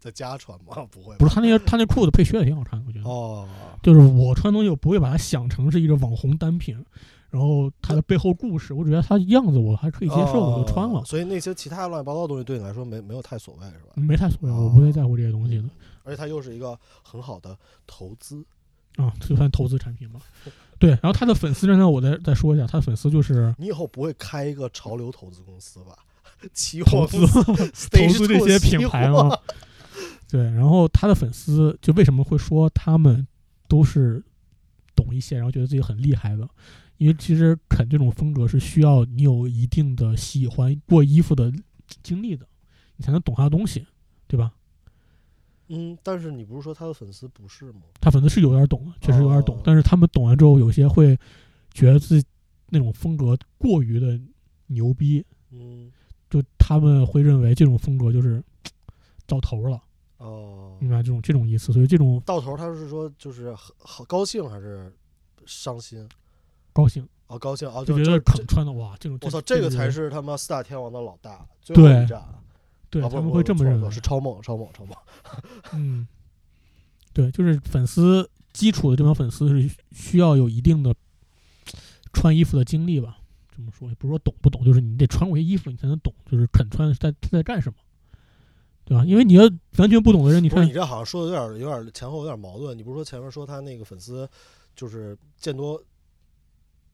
[0.05, 0.85] 在家穿吗？
[0.91, 3.09] 不会，不是他那个他那裤子配靴子挺好看的，我觉得。
[3.09, 3.47] 哦，
[3.81, 6.77] 就是我穿东西，我不会把它想成是一个网红单品，
[7.31, 13.93] 然后它的背后故事，我只觉得它样子我还可以接受，我就穿了哦，所以那些其他乱七八糟的东西对你来说没没有太所谓是吧？
[13.95, 15.63] 没太所谓，哦我不会在乎这些东西的
[16.03, 17.57] 而且它又是一个很好的
[17.87, 18.45] 投资，
[18.97, 20.21] 啊，就算投资产品嘛。
[20.77, 25.95] 对，然后他的粉丝呢，我再再说一下，他的粉丝就是你以后不会开一个潮流投资公司吧？
[26.53, 29.39] 期货投资公司投资这些品牌货嘛。
[30.29, 33.25] 对，然后他的粉丝就为什么会说他们
[33.67, 34.23] 都是
[34.95, 36.47] 懂一些，然后觉得自己很厉害的？
[36.97, 41.51] 因为其实肯这种风格是需要你有一定的喜欢过衣服的
[42.01, 42.47] 经历的，
[42.95, 43.85] 你才能懂他的东西，
[44.27, 44.53] 对吧？
[45.67, 47.81] 嗯，但是你不是说他的粉丝不是吗？
[47.99, 51.17] 他粉丝是有点懂，确实有点懂，哦但是他们懂完之后，有些会
[51.73, 52.27] 觉得自己
[52.69, 54.19] 那种风格过于的
[54.67, 55.91] 牛逼，嗯，
[56.29, 58.43] 就他们会认为这种风格就是
[59.27, 59.81] 到头了，
[60.25, 64.91] 哦，明白这种这种意思，所以这种到头他是说就是很好高兴还是
[65.45, 66.07] 伤心？
[66.73, 72.19] 高兴哦，高兴哦，就觉得肯穿的哇，这种我操，这个才是是他妈四大天王的老大，最后对一站。
[72.19, 74.95] 啊不对他们会这么认为是超梦，超梦，超梦。
[75.73, 76.07] 嗯，
[77.11, 80.95] 对，就是粉丝基础的这帮粉丝是需要有一定的
[82.13, 83.17] 穿衣服的经历吧。
[83.53, 87.75] 这么说也不是说懂不懂，就是你得穿过些衣服，你才能懂，就是肯穿在他在干什么，
[88.85, 89.03] 对吧？
[89.03, 89.43] 因为你要
[89.77, 92.77] 完全不懂的人，你看你这好像说的有点有点前后有点矛盾。
[92.77, 94.29] 你不是说前面说他那个粉丝
[94.75, 95.81] 就是见多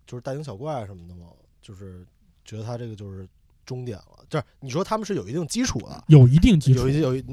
[0.08, 1.28] 就是大惊小怪什么的吗？
[1.62, 2.06] 就是
[2.44, 3.28] 觉得他这个就是
[3.66, 4.26] 终点了。
[4.30, 7.26] 就是你说他们是有一定基础的，有一定基础有一，有一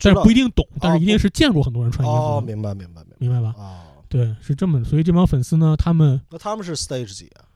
[0.00, 3.62] 但是不一定懂，但是一定是见过很多人穿衣哦，服哦，明白明白明明白吧啊？？
[3.62, 7.46] 哦，对，是这么，所以这帮粉丝呢，他们那他们是 stage 几啊？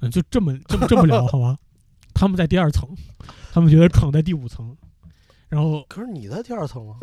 [0.00, 1.58] 嗯，就这么这么这么聊 好吧？
[2.14, 2.88] 他们在第二层，
[3.52, 4.74] 他们觉得闯在第五层，
[5.52, 6.96] 然后可是你在第二层啊？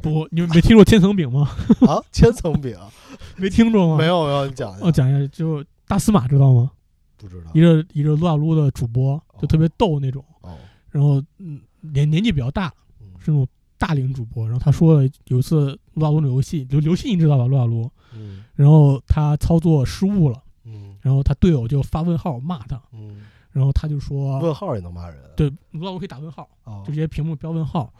[0.00, 1.50] 不，你们没听过千层饼吗？
[1.84, 2.78] 啊，千层饼
[3.36, 3.96] 没听过吗？
[3.98, 6.70] 没有没有，你讲一下我讲一下，就大司马知道吗？
[7.16, 10.56] 不知道一个一个撸啊撸的主播，就特别逗那种，哦，
[10.90, 13.44] 然后嗯年年纪比较大，嗯是那种
[13.76, 14.44] 大龄主播。
[14.44, 17.46] 然后他说了有一次撸啊撸的游戏，游游戏你知道吧？
[17.48, 23.22] 撸啊撸，嗯然后他操作失误了，嗯然后他队友就发问号骂他，嗯，
[23.58, 25.18] 然后他就说，问号也能骂人？
[25.36, 27.92] 对，撸啊撸可以打问号，哦就直接屏幕标问号，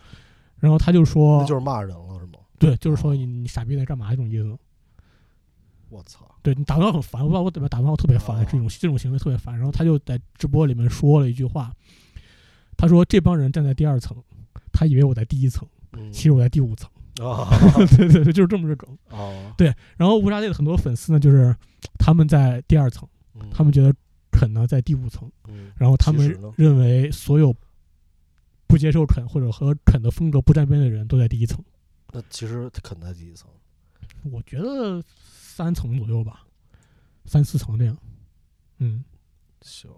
[0.59, 2.39] 然后他就说那，就是骂人了是吗？
[2.59, 4.57] 对，就是说你你傻逼在干嘛这种意思。
[5.91, 6.21] 我操！
[6.43, 9.57] 对你打问号很烦，我不知道我怎么打问号特别烦，哦这种这种行为特别烦。
[9.57, 11.73] 然后他就在直播里面说了一句话，
[12.77, 14.17] 他说这帮人站在第二层，
[14.73, 16.89] 他以为我在第一层，嗯其实我在第五层。
[17.25, 17.49] 啊
[17.97, 18.97] 对对对，就是这么个梗。
[19.11, 21.57] 哦，对，然后乌鸦队的很多粉丝呢，就是
[21.99, 23.93] 他们在第二层，嗯他们觉得
[24.39, 27.53] 肯呢在第五层，嗯然后他们认为所有
[28.69, 31.65] 不接受肯或者和肯的风格不沾边的人都在第一层。
[32.13, 33.51] 那其实肯在第一层，
[34.31, 36.47] 我觉得三层左右吧，
[37.25, 37.99] 三四层这样。
[38.79, 39.03] 嗯，
[39.63, 39.91] 行，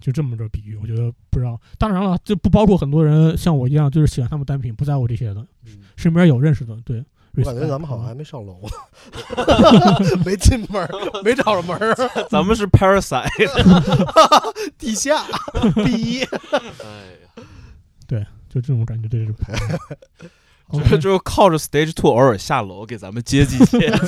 [0.00, 1.58] 就这么个比喻，我觉得不知道。
[1.78, 6.78] 当然了，就不包括很多人像我一样，就是喜欢他们单品，不在乎这些的，嗯，身边有认识的。
[6.82, 7.02] 对，
[7.42, 10.88] 我感觉咱们好像还没上楼呢， 没进门，
[11.24, 11.94] 没找着门儿，
[12.28, 13.28] 咱们是 Parasite。
[14.78, 15.24] 地下
[15.84, 16.58] 第一，哎
[17.22, 17.42] 呀，
[18.06, 19.34] 对就这种感觉，对这是。
[20.70, 24.06] 这 OK，就靠着 Stage Two 偶尔下楼给咱们接济接济，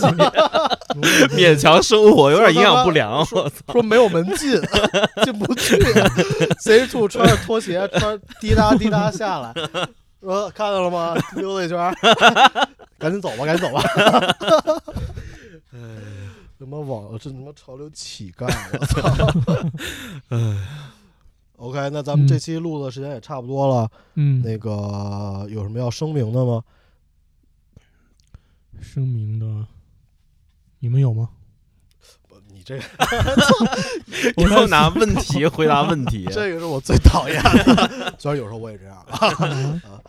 [1.35, 3.21] 勉强生活，有点营养不良。
[3.33, 3.73] 我操！
[3.73, 4.61] 说没有门禁，
[5.25, 5.79] 进不去，
[6.61, 9.55] 贼处穿着拖鞋，穿滴答滴答下来，
[10.21, 11.15] 说看到了吗？
[11.37, 11.95] 溜达一圈儿，
[12.99, 13.83] 赶紧走吧，赶紧走吧。
[15.73, 15.79] 哎，
[16.59, 19.71] 他妈网这他妈潮流乞丐，我操！
[20.29, 20.57] 哎，
[21.57, 26.63] OK，那咱们这期录的时间也差不多了，嗯，那个有什么要声明的吗？
[28.81, 29.67] 声明的，
[30.81, 31.29] 你们有吗？
[32.77, 32.81] 你
[34.23, 36.27] 这个 以后拿问题回答问题。
[36.31, 38.97] 这个是我最讨厌的， 虽然有时候我也这样。
[39.11, 40.01] 啊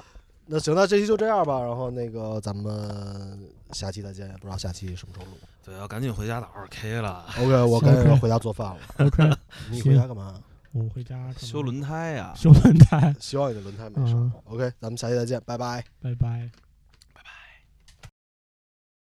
[0.47, 1.61] 那行，那这期就这样吧。
[1.61, 3.39] 然后那个咱们
[3.71, 5.31] 下期再见，也不知道下期什么时候录。
[5.63, 8.77] 对，要赶紧回家打二 K 了，OK，我赶紧回家做饭了。
[8.97, 9.31] OK，
[9.69, 10.35] 你回家干嘛？
[10.73, 12.33] 我回家修轮胎呀。
[12.35, 14.13] 修轮胎，希望你的轮胎没事。
[14.13, 15.81] 嗯 OK，咱们下期再见，拜拜。
[16.01, 16.70] 拜拜。